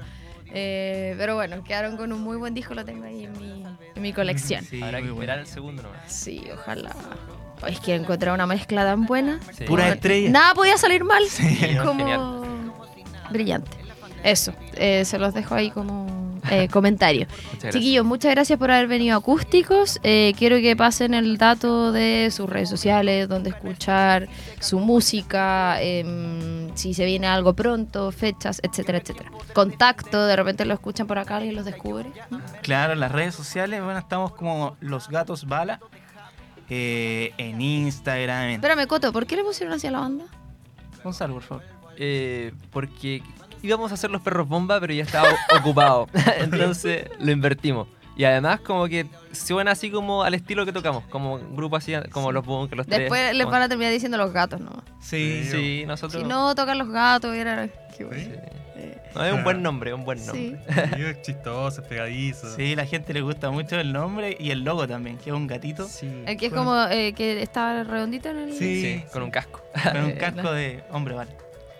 Eh, 0.52 1.16
pero 1.18 1.36
bueno, 1.36 1.64
quedaron 1.64 1.98
con 1.98 2.12
un 2.12 2.22
muy 2.22 2.38
buen 2.38 2.54
disco, 2.54 2.74
lo 2.74 2.84
tengo 2.86 3.06
ahí 3.06 3.26
en 3.26 3.32
mi, 3.40 3.64
en 3.96 4.02
mi 4.02 4.14
colección. 4.14 4.64
Sí, 4.64 4.82
Habrá 4.82 5.02
que 5.02 5.10
esperar 5.10 5.40
el 5.40 5.48
segundo 5.48 5.84
nomás. 5.84 6.12
Sí, 6.12 6.44
ojalá. 6.54 6.96
Es 7.68 7.80
que 7.80 7.96
encontré 7.96 8.32
una 8.32 8.48
mezcla 8.48 8.84
tan 8.84 9.06
buena. 9.06 9.40
Sí. 9.54 9.66
Pura 9.66 9.90
estrella. 9.90 10.30
Nada 10.32 10.54
podía 10.54 10.78
salir 10.78 11.04
mal. 11.04 11.24
no, 11.76 11.86
como 11.86 12.00
genial. 12.00 12.74
brillante. 13.32 13.78
Eso, 14.24 14.54
eh, 14.76 15.06
se 15.06 15.18
los 15.18 15.34
dejo 15.34 15.56
ahí 15.56 15.72
como 15.72 16.40
eh, 16.52 16.68
comentario. 16.72 17.28
Muchas. 17.54 17.74
Chiquillos, 17.74 18.06
muchas 18.06 18.32
gracias 18.32 18.60
por 18.60 18.70
haber 18.72 18.88
venido 18.88 19.16
a 19.16 19.20
Acústicos. 19.20 20.00
Eh, 20.04 20.34
quiero 20.38 20.58
que 20.58 20.76
pasen 20.76 21.14
el 21.14 21.38
dato 21.38 21.92
de 21.92 22.30
sus 22.32 22.50
redes 22.50 22.70
sociales, 22.70 23.28
donde 23.30 23.50
escuchar 23.52 24.28
su 24.60 24.80
música, 24.80 25.82
em, 25.82 26.76
si 26.76 26.94
se 26.94 27.06
viene 27.06 27.28
algo 27.28 27.54
pronto, 27.54 28.12
fechas, 28.12 28.60
etcétera, 28.64 28.98
etcétera. 28.98 29.32
Contacto, 29.54 30.26
de 30.26 30.36
repente 30.36 30.66
lo 30.66 30.74
escuchan 30.74 31.08
por 31.08 31.18
acá 31.20 31.44
y 31.44 31.52
los 31.52 31.66
descubre. 31.66 32.10
¿no? 32.30 32.42
Claro, 32.62 32.94
en 32.94 33.00
las 33.00 33.12
redes 33.12 33.36
sociales, 33.36 33.84
bueno, 33.84 34.00
estamos 34.00 34.34
como 34.34 34.76
Los 34.82 35.08
Gatos 35.10 35.46
Bala. 35.46 35.80
eh, 36.70 37.34
en 37.38 37.62
Instagram. 37.62 38.44
En... 38.44 38.50
Espérame, 38.52 38.86
Coto, 38.86 39.12
¿por 39.12 39.26
qué 39.26 39.36
le 39.36 39.44
pusieron 39.44 39.74
así 39.74 39.88
a 39.88 39.92
la 39.92 40.00
banda? 40.02 40.26
Gonzalo, 41.04 41.34
por 41.34 41.44
favor. 41.44 41.64
Eh, 41.98 42.54
porque 42.72 43.22
íbamos 43.64 43.92
a 43.92 43.94
hacer 43.96 44.12
los 44.12 44.22
perros 44.22 44.48
bomba, 44.48 44.80
pero 44.80 44.94
ya 44.94 45.04
estaba 45.04 45.30
ocupado. 45.60 46.08
Entonces 46.40 47.06
lo 47.20 47.32
invertimos. 47.32 47.88
Y 48.16 48.26
además 48.26 48.60
como 48.60 48.86
que 48.88 49.06
suena 49.32 49.72
así 49.72 49.90
como 49.90 50.24
al 50.24 50.34
estilo 50.34 50.66
que 50.66 50.74
tocamos, 50.74 51.06
como 51.06 51.36
un 51.36 51.56
grupo 51.56 51.78
así, 51.78 51.94
como 52.12 52.34
los 52.34 52.46
bunkers, 52.46 52.78
los 52.78 52.88
tres. 52.88 53.00
Después 53.00 53.34
les 53.34 53.44
como- 53.46 53.52
van 53.54 53.62
a 53.62 53.70
terminar 53.70 53.94
diciendo 53.94 54.18
los 54.18 54.34
gatos, 54.34 54.60
¿no? 54.60 54.84
Sí, 55.00 55.46
Sí, 55.50 55.84
nosotros... 55.88 56.22
Si 56.22 56.28
no, 56.28 56.54
tocan 56.54 56.78
los 56.78 56.90
gatos, 56.90 57.34
era... 57.34 57.70
qué 57.98 58.04
bueno. 58.04 58.22
¿Sí? 58.22 58.32
No, 59.16 59.26
es 59.26 59.34
un 59.34 59.44
buen 59.44 59.64
nombre, 59.64 59.94
un 59.94 60.04
buen 60.06 60.20
Sí. 60.20 60.26
nombre. 60.28 60.60
Y 60.98 61.02
es 61.04 61.22
chistoso, 61.22 61.82
es 61.82 61.88
pegadizo. 61.88 62.54
Sí, 62.56 62.76
la 62.76 62.86
gente 62.86 63.14
le 63.14 63.22
gusta 63.22 63.50
mucho 63.52 63.80
el 63.80 63.92
nombre 63.92 64.36
y 64.40 64.52
el 64.52 64.64
logo 64.64 64.86
también, 64.88 65.18
que 65.18 65.30
es 65.32 65.36
un 65.36 65.48
gatito 65.48 65.88
Sí. 65.88 66.24
El 66.26 66.38
que 66.38 66.48
es 66.48 66.54
como 66.54 66.76
eh, 66.90 67.14
que 67.14 67.42
está 67.42 67.84
redondito 67.86 68.30
en 68.30 68.38
el... 68.38 68.54
Sí. 68.54 68.82
Sí, 68.82 69.04
con 69.14 69.24
un 69.24 69.32
casco. 69.32 69.62
con 69.94 70.04
un 70.04 70.12
casco 70.20 70.52
de 70.52 70.84
hombre 70.92 71.16
vale. 71.16 71.32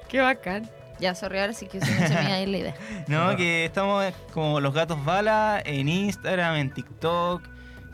Qué 0.08 0.20
bacán. 0.22 0.70
Ya, 1.00 1.16
sorry, 1.16 1.40
ahora 1.40 1.54
sí 1.54 1.68
que 1.68 1.80
se 1.80 1.92
me 1.92 2.08
se 2.08 2.14
me 2.16 2.22
iba 2.24 2.34
a 2.34 2.42
ir 2.42 2.50
la 2.50 2.58
idea. 2.58 2.76
No, 3.08 3.36
que 3.36 3.66
estamos 3.66 4.06
como 4.34 4.60
Los 4.60 4.74
Gatos 4.74 5.04
Bala 5.06 5.62
en 5.66 5.88
Instagram, 5.88 6.56
en 6.58 6.74
TikTok, 6.74 7.42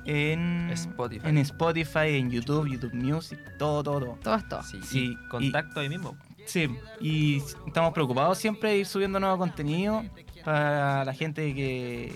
en 0.06 0.70
Spotify. 0.72 1.28
en 1.28 1.38
Spotify, 1.39 2.18
en 2.18 2.32
YouTube, 2.32 2.68
YouTube 2.68 2.93
Music, 2.93 3.39
todo, 3.58 3.84
todo, 3.84 3.99
todo. 3.99 4.18
Todas, 4.24 4.47
todas. 4.49 4.70
Sí, 4.70 4.80
Sí, 4.84 5.18
y 5.20 5.28
contacto 5.30 5.80
ahí 5.80 5.89
mismo. 5.89 6.16
Sí, 6.45 6.70
y 6.99 7.41
estamos 7.66 7.91
preocupados 7.93 8.38
siempre 8.38 8.70
de 8.70 8.78
ir 8.78 8.86
subiendo 8.86 9.20
nuevo 9.20 9.38
contenido 9.38 10.03
para 10.43 11.03
la 11.03 11.14
gente 11.14 11.53
que, 11.56 12.14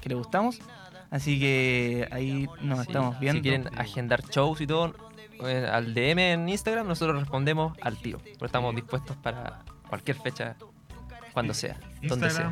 que 0.00 0.08
le 0.08 0.14
gustamos. 0.14 0.60
Así 1.10 1.38
que 1.38 2.08
ahí 2.10 2.48
nos 2.60 2.80
Sí, 2.80 2.86
estamos 2.88 3.18
viendo. 3.20 3.38
Si 3.38 3.42
quieren 3.42 3.68
agendar 3.78 4.22
shows 4.30 4.60
y 4.60 4.66
todo, 4.66 4.94
eh, 5.46 5.68
al 5.70 5.92
DM 5.94 6.18
en 6.32 6.48
Instagram, 6.48 6.86
nosotros 6.86 7.18
respondemos 7.20 7.76
al 7.82 7.98
tiro. 7.98 8.20
Pero 8.22 8.46
estamos 8.46 8.74
dispuestos 8.76 9.16
para 9.16 9.60
cualquier 9.94 10.16
fecha, 10.20 10.56
cuando 11.32 11.54
sea, 11.54 11.76
donde 12.02 12.30
sea. 12.30 12.50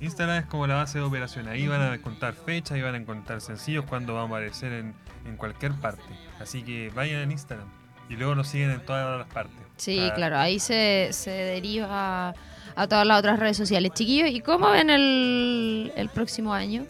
Instagram, 0.00 0.38
es 0.42 0.46
como 0.46 0.66
la 0.66 0.74
base 0.74 0.98
de 0.98 1.04
operación. 1.04 1.48
Ahí 1.48 1.66
van 1.66 1.80
a 1.80 1.98
contar 2.02 2.34
fechas, 2.34 2.72
ahí 2.72 2.82
van 2.82 2.94
a 2.94 2.98
encontrar 2.98 3.40
sencillos 3.40 3.86
cuando 3.88 4.12
van 4.14 4.24
a 4.24 4.26
aparecer 4.26 4.72
en, 4.72 4.94
en 5.24 5.36
cualquier 5.38 5.72
parte. 5.72 6.02
Así 6.40 6.62
que 6.62 6.90
vayan 6.94 7.20
en 7.22 7.32
Instagram 7.32 7.68
y 8.10 8.16
luego 8.16 8.34
nos 8.34 8.48
siguen 8.48 8.70
en 8.70 8.80
todas 8.84 9.18
las 9.18 9.28
partes. 9.32 9.56
Sí, 9.78 9.96
Para- 9.98 10.14
claro, 10.14 10.38
ahí 10.38 10.58
se, 10.60 11.08
se 11.12 11.30
deriva 11.30 12.28
a, 12.28 12.34
a 12.76 12.86
todas 12.86 13.06
las 13.06 13.18
otras 13.18 13.38
redes 13.38 13.56
sociales. 13.56 13.92
Chiquillos, 13.94 14.28
¿y 14.30 14.40
cómo 14.42 14.70
ven 14.70 14.90
el, 14.90 15.90
el 15.96 16.08
próximo 16.10 16.52
año? 16.52 16.84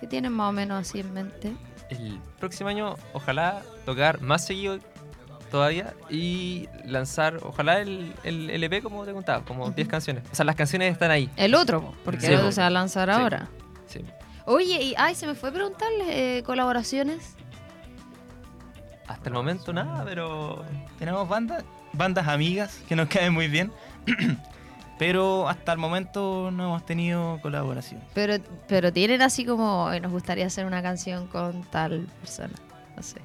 ¿Qué 0.00 0.06
tienen 0.08 0.32
más 0.32 0.48
o 0.48 0.52
menos 0.52 0.80
así 0.80 0.98
en 1.00 1.12
mente? 1.14 1.52
El 1.90 2.18
próximo 2.40 2.68
año, 2.68 2.96
ojalá 3.12 3.62
tocar 3.84 4.20
más 4.20 4.44
seguido 4.44 4.78
todavía 5.50 5.94
y 6.08 6.68
lanzar, 6.84 7.38
ojalá 7.42 7.80
el, 7.80 8.14
el 8.24 8.48
LP 8.50 8.82
como 8.82 9.04
te 9.04 9.12
contaba, 9.12 9.44
como 9.44 9.70
10 9.70 9.88
canciones. 9.88 10.24
O 10.32 10.34
sea, 10.34 10.44
las 10.44 10.56
canciones 10.56 10.92
están 10.92 11.10
ahí. 11.10 11.28
El 11.36 11.54
otro, 11.54 11.82
po, 11.82 11.94
porque 12.04 12.20
Sí, 12.22 12.26
el 12.28 12.36
otro 12.38 12.52
se 12.52 12.60
va 12.60 12.68
a 12.68 12.70
lanzar 12.70 13.08
Sí. 13.12 13.20
ahora. 13.20 13.48
Sí. 13.86 14.04
Oye, 14.46 14.82
y 14.82 14.94
ay, 14.96 15.14
se 15.14 15.26
me 15.26 15.34
fue 15.34 15.52
preguntarles 15.52 16.06
eh, 16.08 16.42
colaboraciones. 16.46 17.34
Hasta 19.06 19.28
el 19.28 19.34
momento 19.34 19.72
nada, 19.72 20.04
pero 20.04 20.64
Tenemos 20.98 21.28
bandas, 21.28 21.64
bandas 21.92 22.28
amigas 22.28 22.80
que 22.88 22.94
nos 22.96 23.08
caen 23.08 23.32
muy 23.32 23.48
bien. 23.48 23.72
Pero 24.98 25.48
hasta 25.48 25.72
el 25.72 25.78
momento 25.78 26.50
no 26.52 26.64
hemos 26.64 26.84
tenido 26.84 27.38
colaboración. 27.40 28.02
Pero, 28.12 28.34
pero 28.68 28.92
tienen 28.92 29.22
así 29.22 29.46
como, 29.46 29.88
"Ay, 29.88 29.98
nos 29.98 30.12
gustaría 30.12 30.44
hacer 30.44 30.66
una 30.66 30.82
canción 30.82 31.26
con 31.28 31.62
tal 31.70 32.06
persona. 32.20 32.52
No 32.94 33.02
sé. 33.02 33.18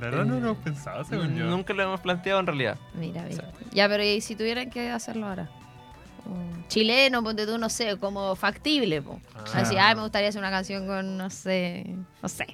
La 0.00 0.06
verdad 0.10 0.24
no 0.26 0.38
lo 0.40 0.50
hemos 0.50 0.58
pensado, 0.58 1.04
según 1.04 1.34
yo. 1.36 1.46
nunca 1.46 1.72
lo 1.72 1.82
hemos 1.82 2.00
planteado 2.00 2.40
en 2.40 2.46
realidad. 2.46 2.78
Mira, 2.94 3.22
mira. 3.22 3.34
sea. 3.36 3.52
Ya, 3.72 3.88
pero 3.88 4.02
¿y 4.04 4.20
si 4.20 4.36
tuvieran 4.36 4.70
que 4.70 4.90
hacerlo 4.90 5.26
ahora? 5.26 5.48
un 6.26 6.66
chileno, 6.68 7.22
ponte 7.22 7.46
tú, 7.46 7.56
no 7.56 7.68
sé, 7.68 7.96
como 7.98 8.34
factible. 8.34 9.00
Po. 9.00 9.20
Ah. 9.34 9.44
Así, 9.60 9.76
ay, 9.78 9.94
me 9.94 10.02
gustaría 10.02 10.28
hacer 10.28 10.40
una 10.40 10.50
canción 10.50 10.86
con, 10.86 11.16
no 11.16 11.30
sé, 11.30 11.86
no 12.22 12.28
sé. 12.28 12.46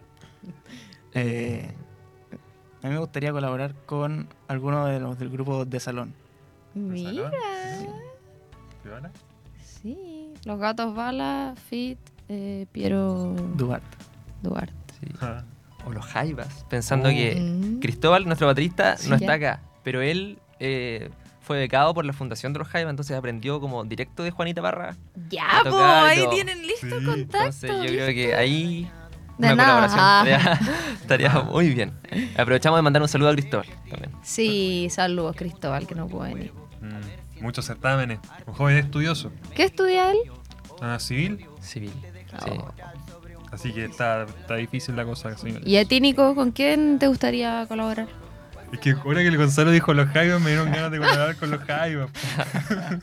Eh, 1.15 1.71
a 2.83 2.87
mí 2.87 2.93
me 2.95 2.99
gustaría 2.99 3.33
colaborar 3.33 3.75
con 3.87 4.29
alguno 4.49 4.87
de 4.87 5.01
los 5.01 5.19
del 5.19 5.31
grupo 5.31 5.65
de 5.65 5.81
salón. 5.81 6.15
Mira, 6.75 7.31
¿Qué 8.83 8.89
van 8.89 9.07
a? 9.07 9.13
sí. 9.63 10.33
Los 10.45 10.59
gatos 10.59 10.95
bala, 10.95 11.55
fit, 11.69 11.99
eh, 12.29 12.67
Piero 12.73 13.35
Duarte. 13.57 13.97
Duarte. 14.43 14.75
Sí. 15.01 15.07
Ah, 15.21 15.45
O 15.87 15.91
los 15.93 16.05
Jaivas. 16.07 16.65
Pensando 16.69 17.09
Oh. 17.09 17.13
que 17.13 17.35
Mm. 17.37 17.81
Cristóbal, 17.81 18.25
nuestro 18.27 18.47
baterista, 18.47 18.97
Sí. 18.97 19.09
no 19.11 19.17
está 19.17 19.35
acá. 19.35 19.61
Pero 19.83 20.01
él 20.01 20.39
eh, 20.61 21.11
fue 21.41 21.59
becado 21.59 21.93
por 21.93 22.05
la 22.05 22.13
fundación 22.13 22.53
de 22.53 22.61
los 22.61 22.69
Jaivas, 22.69 22.91
entonces 22.91 23.17
aprendió 23.17 23.61
como 23.61 23.83
directo 23.85 24.23
de 24.23 24.31
Juanita 24.31 24.63
Parra. 24.63 24.97
Ya, 25.29 25.47
po, 25.69 25.77
ahí 25.83 26.25
tienen 26.31 26.65
listo 26.67 26.87
Sí. 27.01 27.05
contacto. 27.05 27.39
Entonces 27.39 27.71
yo 27.83 27.87
creo 27.89 28.07
que 28.15 28.35
ahí 28.37 28.89
De 29.39 29.53
una 29.53 29.57
nada. 29.57 29.89
colaboración 29.89 30.29
estaría, 31.03 31.31
estaría 31.31 31.43
muy 31.43 31.71
bien. 31.75 31.93
Aprovechamos 32.39 32.79
de 32.79 32.83
mandar 32.83 33.03
un 33.03 33.09
saludo 33.09 33.31
a 33.31 33.33
Cristóbal 33.33 33.67
también. 33.91 34.13
Sí, 34.23 34.87
saludos, 34.91 35.35
Cristóbal, 35.35 35.87
que 35.89 35.97
no 35.97 36.07
puede 36.07 36.33
venir. 36.35 36.53
mm, 36.81 37.43
muchos 37.43 37.67
certámenes. 37.67 38.21
Un 38.47 38.55
joven 38.55 38.77
estudioso. 38.77 39.33
¿Qué 39.57 39.65
estudia 39.65 40.13
él? 40.13 40.19
Ah, 40.81 40.99
civil. 41.01 41.45
Civil. 41.61 41.93
Sí. 42.45 42.51
Así 43.53 43.73
que 43.73 43.85
está, 43.85 44.25
está 44.25 44.57
difícil 44.57 44.97
la 44.97 45.05
cosa. 45.05 45.37
señores. 45.37 45.67
¿Y 45.69 45.77
a 45.77 45.85
ti, 45.85 46.01
Nico, 46.01 46.35
con 46.35 46.51
quién 46.51 46.99
te 46.99 47.07
gustaría 47.07 47.65
colaborar? 47.69 48.09
Es 48.73 48.79
que 48.81 48.93
ahora 48.93 49.21
que 49.21 49.29
el 49.29 49.37
Gonzalo 49.37 49.71
dijo 49.71 49.93
los 49.93 50.09
Jaivas, 50.09 50.41
me 50.41 50.49
dieron 50.51 50.73
ganas 50.73 50.91
de 50.91 50.99
colaborar 50.99 51.37
con 51.37 51.51
los 51.51 51.61
Jaivas. 51.61 52.11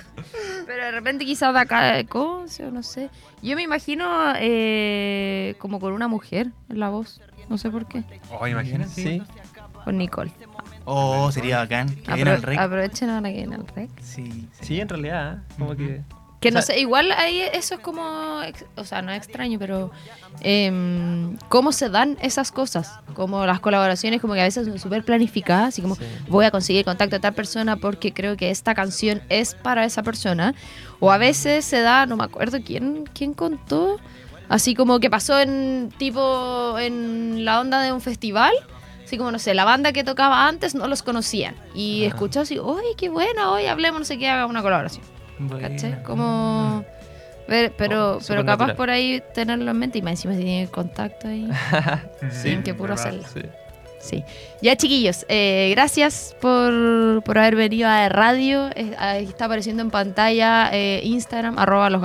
Pero 0.66 0.84
de 0.86 0.92
repente 0.92 1.26
quizás 1.26 1.54
de 1.54 1.60
acá 1.60 1.94
de 1.94 2.06
Conce 2.06 2.66
o 2.66 2.72
no 2.72 2.82
sé. 2.84 3.10
Yo 3.42 3.56
me 3.56 3.62
imagino 3.64 4.34
eh, 4.38 5.56
como 5.60 5.80
con 5.80 5.94
una 5.94 6.08
mujer 6.08 6.48
en 6.70 6.80
la 6.80 6.90
voz. 6.90 7.22
No 7.50 7.58
sé 7.58 7.70
por 7.70 7.88
qué. 7.88 8.04
Oh, 8.32 8.48
imagínate. 8.48 8.90
Sí. 8.90 9.22
Con 9.84 9.98
Nicole. 9.98 10.32
Oh, 10.86 11.32
sería 11.32 11.58
bacán. 11.60 11.90
Que 11.96 12.12
Apro- 12.12 12.36
el 12.36 12.42
rey. 12.42 12.58
aprovechen 12.58 13.10
ahora 13.10 13.30
que 13.30 13.36
viene 13.38 13.56
el 13.56 13.68
rec. 13.68 13.90
Sí. 14.02 14.48
Sí, 14.62 14.80
en 14.82 14.90
realidad, 14.90 15.38
¿eh? 15.38 15.54
como 15.58 15.76
que... 15.76 16.02
Que 16.40 16.52
no 16.52 16.60
O 16.60 16.62
sea- 16.62 16.76
sé, 16.76 16.82
igual 16.82 17.12
ahí 17.12 17.42
eso 17.54 17.76
es 17.76 17.82
como, 17.82 18.02
o 18.78 18.84
sea, 18.86 19.02
no 19.02 19.12
es 19.12 19.18
extraño, 19.18 19.60
pero 19.60 19.92
em, 20.42 21.36
cómo 21.50 21.72
se 21.74 21.90
dan 21.90 22.18
esas 22.22 22.52
cosas, 22.52 22.94
como 23.14 23.46
las 23.46 23.60
colaboraciones, 23.60 24.22
como 24.22 24.34
que 24.36 24.42
a 24.42 24.46
veces 24.46 24.66
son 24.68 24.80
súper 24.80 25.04
planificadas, 25.04 25.70
así 25.70 25.82
como 25.82 25.96
Sí. 25.96 26.04
voy 26.30 26.46
a 26.46 26.52
conseguir 26.52 26.86
contacto 26.86 27.18
a 27.18 27.20
tal 27.20 27.34
persona 27.34 27.76
porque 27.76 28.14
creo 28.14 28.38
que 28.38 28.50
esta 28.50 28.74
canción 28.74 29.22
es 29.30 29.54
para 29.56 29.84
esa 29.84 30.02
persona, 30.02 30.56
o 31.02 31.12
a 31.12 31.18
veces 31.18 31.66
se 31.66 31.82
da, 31.82 32.06
no 32.06 32.16
me 32.16 32.24
acuerdo 32.24 32.60
quién, 32.66 33.04
quién 33.14 33.34
contó, 33.34 34.00
así 34.48 34.76
como 34.76 35.00
que 35.02 35.10
pasó 35.10 35.40
en 35.40 35.92
tipo 35.98 36.78
en 36.80 37.44
la 37.44 37.60
onda 37.60 37.82
de 37.82 37.92
un 37.92 38.02
festival. 38.02 38.54
Así 39.06 39.18
como, 39.18 39.32
no 39.32 39.40
sé, 39.40 39.56
la 39.56 39.66
banda 39.66 39.92
que 39.92 40.04
tocaba 40.04 40.48
antes 40.48 40.76
no 40.76 40.88
los 40.88 41.02
conocían. 41.02 41.56
Y 41.74 42.04
escuchó 42.04 42.42
así, 42.42 42.60
oye, 42.60 42.90
qué 42.96 43.10
buena, 43.10 43.50
hoy 43.52 43.66
hablemos, 43.66 44.00
no 44.02 44.06
sé 44.06 44.20
qué, 44.20 44.30
haga 44.30 44.46
una 44.46 44.62
colaboración. 44.62 45.04
¿Cachai? 45.60 45.92
Buena. 45.92 46.04
Como... 46.04 46.86
ver- 47.48 47.74
pero, 47.78 48.18
Oh, 48.18 48.20
pero 48.28 48.46
capaz 48.46 48.74
por 48.76 48.90
ahí 48.90 49.22
tenerlo 49.34 49.72
en 49.72 49.78
mente 49.78 49.98
y 49.98 50.02
más 50.02 50.12
encima 50.12 50.34
si 50.34 50.40
tiene 50.42 50.64
el 50.64 50.70
contacto 50.70 51.28
ahí. 51.28 51.50
Sí, 52.32 52.58
que 52.64 52.74
puro 52.74 52.96
verdad. 52.96 53.08
hacerlo. 53.08 53.28
Sí. 53.34 53.42
Sí. 54.00 54.24
Ya 54.62 54.76
chiquillos, 54.76 55.26
eh, 55.30 55.70
gracias 55.74 56.36
por, 56.42 57.24
por 57.24 57.38
haber 57.38 57.56
venido 57.56 57.88
a 57.88 58.10
radio. 58.10 58.70
Está 58.76 59.46
apareciendo 59.46 59.82
en 59.82 59.90
pantalla 59.90 60.70
eh, 60.74 61.00
Instagram, 61.06 61.58
arroba 61.58 61.90
los. 61.90 62.04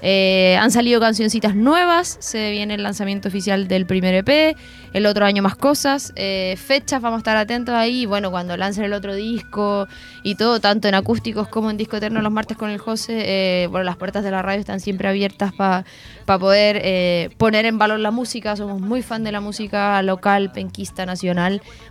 Eh, 0.00 0.56
han 0.60 0.70
salido 0.70 1.00
cancioncitas 1.00 1.56
nuevas. 1.56 2.18
Se 2.20 2.52
viene 2.52 2.74
el 2.74 2.84
lanzamiento 2.84 3.26
oficial 3.26 3.66
del 3.66 3.84
primer 3.84 4.14
EP. 4.14 4.56
El 4.92 5.06
otro 5.06 5.24
año 5.24 5.42
más 5.42 5.56
cosas. 5.56 6.12
Fechas, 6.14 7.02
vamos 7.02 7.18
a 7.18 7.20
estar 7.20 7.36
atentos 7.36 7.74
ahí. 7.74 8.06
Bueno, 8.06 8.30
cuando 8.30 8.56
lancen 8.56 8.84
el 8.84 8.92
otro 8.92 9.16
disco 9.16 9.88
y 10.22 10.36
todo, 10.36 10.60
tanto 10.60 10.86
en 10.86 10.94
acústicos 10.94 11.48
como 11.48 11.68
en 11.70 11.76
disco 11.76 11.96
eterno 11.96 12.22
los 12.22 12.32
martes 12.32 12.56
con 12.56 12.70
el 12.70 12.78
José. 12.78 13.66
bueno, 13.70 13.84
las 13.84 13.96
puertas 13.96 14.22
de 14.22 14.30
la 14.30 14.42
radio 14.42 14.60
están 14.60 14.78
siempre 14.78 15.08
abiertas 15.08 15.52
para 15.52 15.84
poder 16.38 16.80
eh, 16.82 17.30
poner 17.38 17.66
en 17.66 17.78
valor 17.78 17.98
la 17.98 18.10
música. 18.10 18.54
Somos 18.56 18.80
muy 18.80 19.02
fan 19.02 19.24
de 19.24 19.32
la 19.32 19.40
música 19.40 20.00
local, 20.02 20.52
penquista, 20.52 21.06
nacional, 21.06 21.39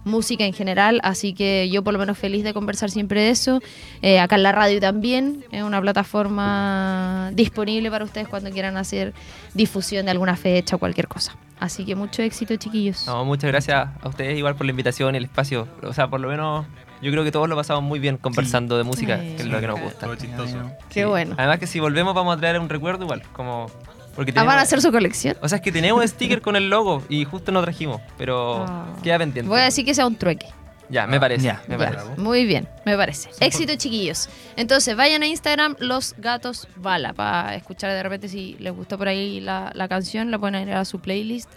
música 0.03 0.45
en 0.45 0.53
general. 0.53 0.99
Así 1.03 1.33
que 1.33 1.69
yo 1.69 1.83
por 1.83 1.93
lo 1.93 1.99
menos 1.99 2.17
feliz 2.17 2.43
de 2.43 2.53
conversar 2.53 2.89
siempre 2.91 3.21
de 3.21 3.29
eso. 3.31 3.59
Eh, 4.01 4.19
acá 4.19 4.35
en 4.35 4.43
la 4.43 4.51
radio 4.51 4.79
también, 4.79 5.43
es 5.51 5.63
una 5.63 5.81
plataforma 5.81 7.31
disponible 7.33 7.89
para 7.91 8.05
ustedes 8.05 8.27
cuando 8.27 8.49
quieran 8.51 8.77
hacer 8.77 9.13
difusión 9.53 10.05
de 10.05 10.11
alguna 10.11 10.35
fecha 10.35 10.75
o 10.75 10.79
cualquier 10.79 11.07
cosa. 11.07 11.35
Así 11.59 11.83
que 11.85 11.95
mucho 11.95 12.21
éxito, 12.21 12.55
chiquillos. 12.55 13.05
No, 13.05 13.25
muchas 13.25 13.49
gracias 13.51 13.89
a 14.01 14.07
ustedes 14.07 14.37
igual 14.37 14.55
por 14.55 14.65
la 14.65 14.71
invitación 14.71 15.15
y 15.15 15.17
el 15.17 15.25
espacio. 15.25 15.67
O 15.83 15.91
sea, 15.93 16.07
por 16.09 16.21
lo 16.21 16.29
menos 16.29 16.65
yo 17.01 17.11
creo 17.11 17.23
que 17.23 17.31
todos 17.31 17.49
lo 17.49 17.55
pasamos 17.55 17.83
muy 17.83 17.99
bien 17.99 18.17
conversando 18.17 18.77
de 18.77 18.83
música, 18.83 19.19
Sí. 19.19 19.35
que 19.35 19.43
es 19.43 19.45
lo 19.49 19.59
que 19.59 19.67
nos 19.67 19.79
gusta. 19.81 20.05
Todo 20.05 20.15
chistoso. 20.15 20.57
Qué 20.89 21.01
Sí. 21.01 21.05
bueno. 21.05 21.35
Además 21.37 21.59
que 21.59 21.67
si 21.67 21.79
volvemos 21.81 22.13
vamos 22.13 22.35
a 22.35 22.39
traer 22.39 22.59
un 22.59 22.69
recuerdo 22.69 23.03
igual, 23.03 23.23
como... 23.33 23.65
Porque 24.15 24.31
Ah, 24.31 24.33
tenemos, 24.33 24.47
van 24.53 24.59
a 24.59 24.61
hacer 24.63 24.81
su 24.81 24.91
colección. 24.91 25.37
O 25.41 25.47
sea, 25.49 25.57
es 25.57 25.61
que 25.61 25.71
tenemos 25.71 26.03
sticker 26.09 26.41
con 26.41 26.55
el 26.55 26.69
logo 26.69 27.03
y 27.09 27.23
justo 27.25 27.51
no 27.51 27.61
trajimos, 27.61 28.01
pero 28.17 28.65
Ah. 28.67 28.87
queda 29.03 29.17
pendiente. 29.17 29.49
Voy 29.49 29.61
a 29.61 29.65
decir 29.65 29.85
que 29.85 29.93
sea 29.93 30.05
un 30.07 30.15
trueque. 30.15 30.47
Ya, 30.91 31.05
me 31.05 31.19
parece. 31.19 31.43
Ya. 31.45 31.61
me 31.67 31.77
Ya, 31.77 31.91
parece. 31.91 32.05
Muy 32.17 32.45
bien, 32.45 32.67
me 32.83 32.97
parece. 32.97 33.29
Éxito, 33.39 33.75
chiquillos. 33.75 34.27
Entonces, 34.55 34.95
vayan 34.95 35.21
a 35.21 35.27
Instagram, 35.27 35.75
Los 35.79 36.15
Gatos 36.17 36.67
Bala, 36.75 37.13
para 37.13 37.53
escuchar 37.55 37.91
de 37.91 38.01
repente 38.01 38.27
si 38.27 38.55
les 38.59 38.73
gustó 38.73 38.97
por 38.97 39.07
ahí 39.07 39.39
la, 39.39 39.71
la 39.75 39.87
canción, 39.87 40.31
la 40.31 40.39
pueden 40.39 40.55
agregar 40.55 40.81
a 40.81 40.85
su 40.85 40.99
playlist. 40.99 41.49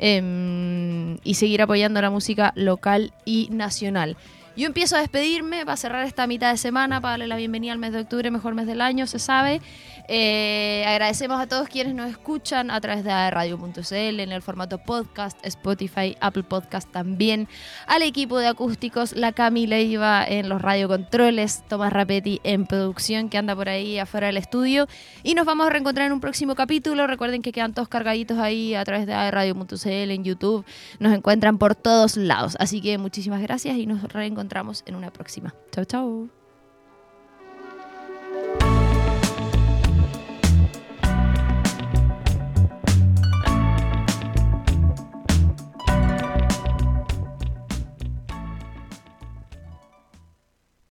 Em, 0.00 1.18
y 1.22 1.34
seguir 1.34 1.62
apoyando 1.62 2.02
la 2.02 2.10
música 2.10 2.52
local 2.56 3.12
y 3.24 3.48
nacional. 3.52 4.16
Yo 4.56 4.66
empiezo 4.66 4.96
a 4.96 5.00
despedirme 5.00 5.64
para 5.64 5.76
cerrar 5.76 6.04
esta 6.04 6.26
mitad 6.26 6.50
de 6.50 6.58
semana, 6.58 7.00
para 7.00 7.12
darle 7.12 7.26
la 7.26 7.36
bienvenida 7.36 7.72
al 7.72 7.78
mes 7.78 7.92
de 7.92 8.00
octubre, 8.00 8.30
mejor 8.30 8.54
mes 8.54 8.66
del 8.66 8.80
año, 8.80 9.06
se 9.06 9.18
sabe. 9.18 9.60
Eh, 10.08 10.84
agradecemos 10.86 11.40
a 11.40 11.46
todos 11.46 11.68
quienes 11.68 11.94
nos 11.94 12.10
escuchan 12.10 12.70
a 12.70 12.80
través 12.80 13.04
de 13.04 13.30
radio.cl 13.30 14.20
en 14.20 14.32
el 14.32 14.42
formato 14.42 14.78
podcast, 14.78 15.38
Spotify, 15.44 16.16
Apple 16.20 16.42
Podcast 16.42 16.90
también, 16.90 17.48
al 17.86 18.02
equipo 18.02 18.38
de 18.38 18.48
acústicos, 18.48 19.14
la 19.14 19.32
Cami 19.32 19.66
Leiva 19.66 20.24
en 20.26 20.48
los 20.48 20.60
radiocontroles, 20.60 21.62
Tomás 21.68 21.92
Rapetti 21.92 22.40
en 22.44 22.66
producción 22.66 23.28
que 23.28 23.38
anda 23.38 23.56
por 23.56 23.68
ahí 23.68 23.98
afuera 23.98 24.26
del 24.26 24.36
estudio 24.36 24.86
y 25.22 25.34
nos 25.34 25.46
vamos 25.46 25.66
a 25.66 25.70
reencontrar 25.70 26.06
en 26.06 26.12
un 26.12 26.20
próximo 26.20 26.54
capítulo. 26.54 27.06
Recuerden 27.06 27.42
que 27.42 27.52
quedan 27.52 27.72
todos 27.72 27.88
cargaditos 27.88 28.38
ahí 28.38 28.74
a 28.74 28.84
través 28.84 29.06
de 29.06 29.30
radio.cl 29.30 29.88
en 29.88 30.24
YouTube, 30.24 30.64
nos 30.98 31.14
encuentran 31.14 31.58
por 31.58 31.74
todos 31.74 32.16
lados. 32.16 32.56
Así 32.60 32.80
que 32.80 32.98
muchísimas 32.98 33.40
gracias 33.40 33.76
y 33.76 33.86
nos 33.86 34.02
reencontramos 34.02 34.82
en 34.86 34.96
una 34.96 35.10
próxima. 35.10 35.54
Chau, 35.72 35.84
chau. 35.84 36.43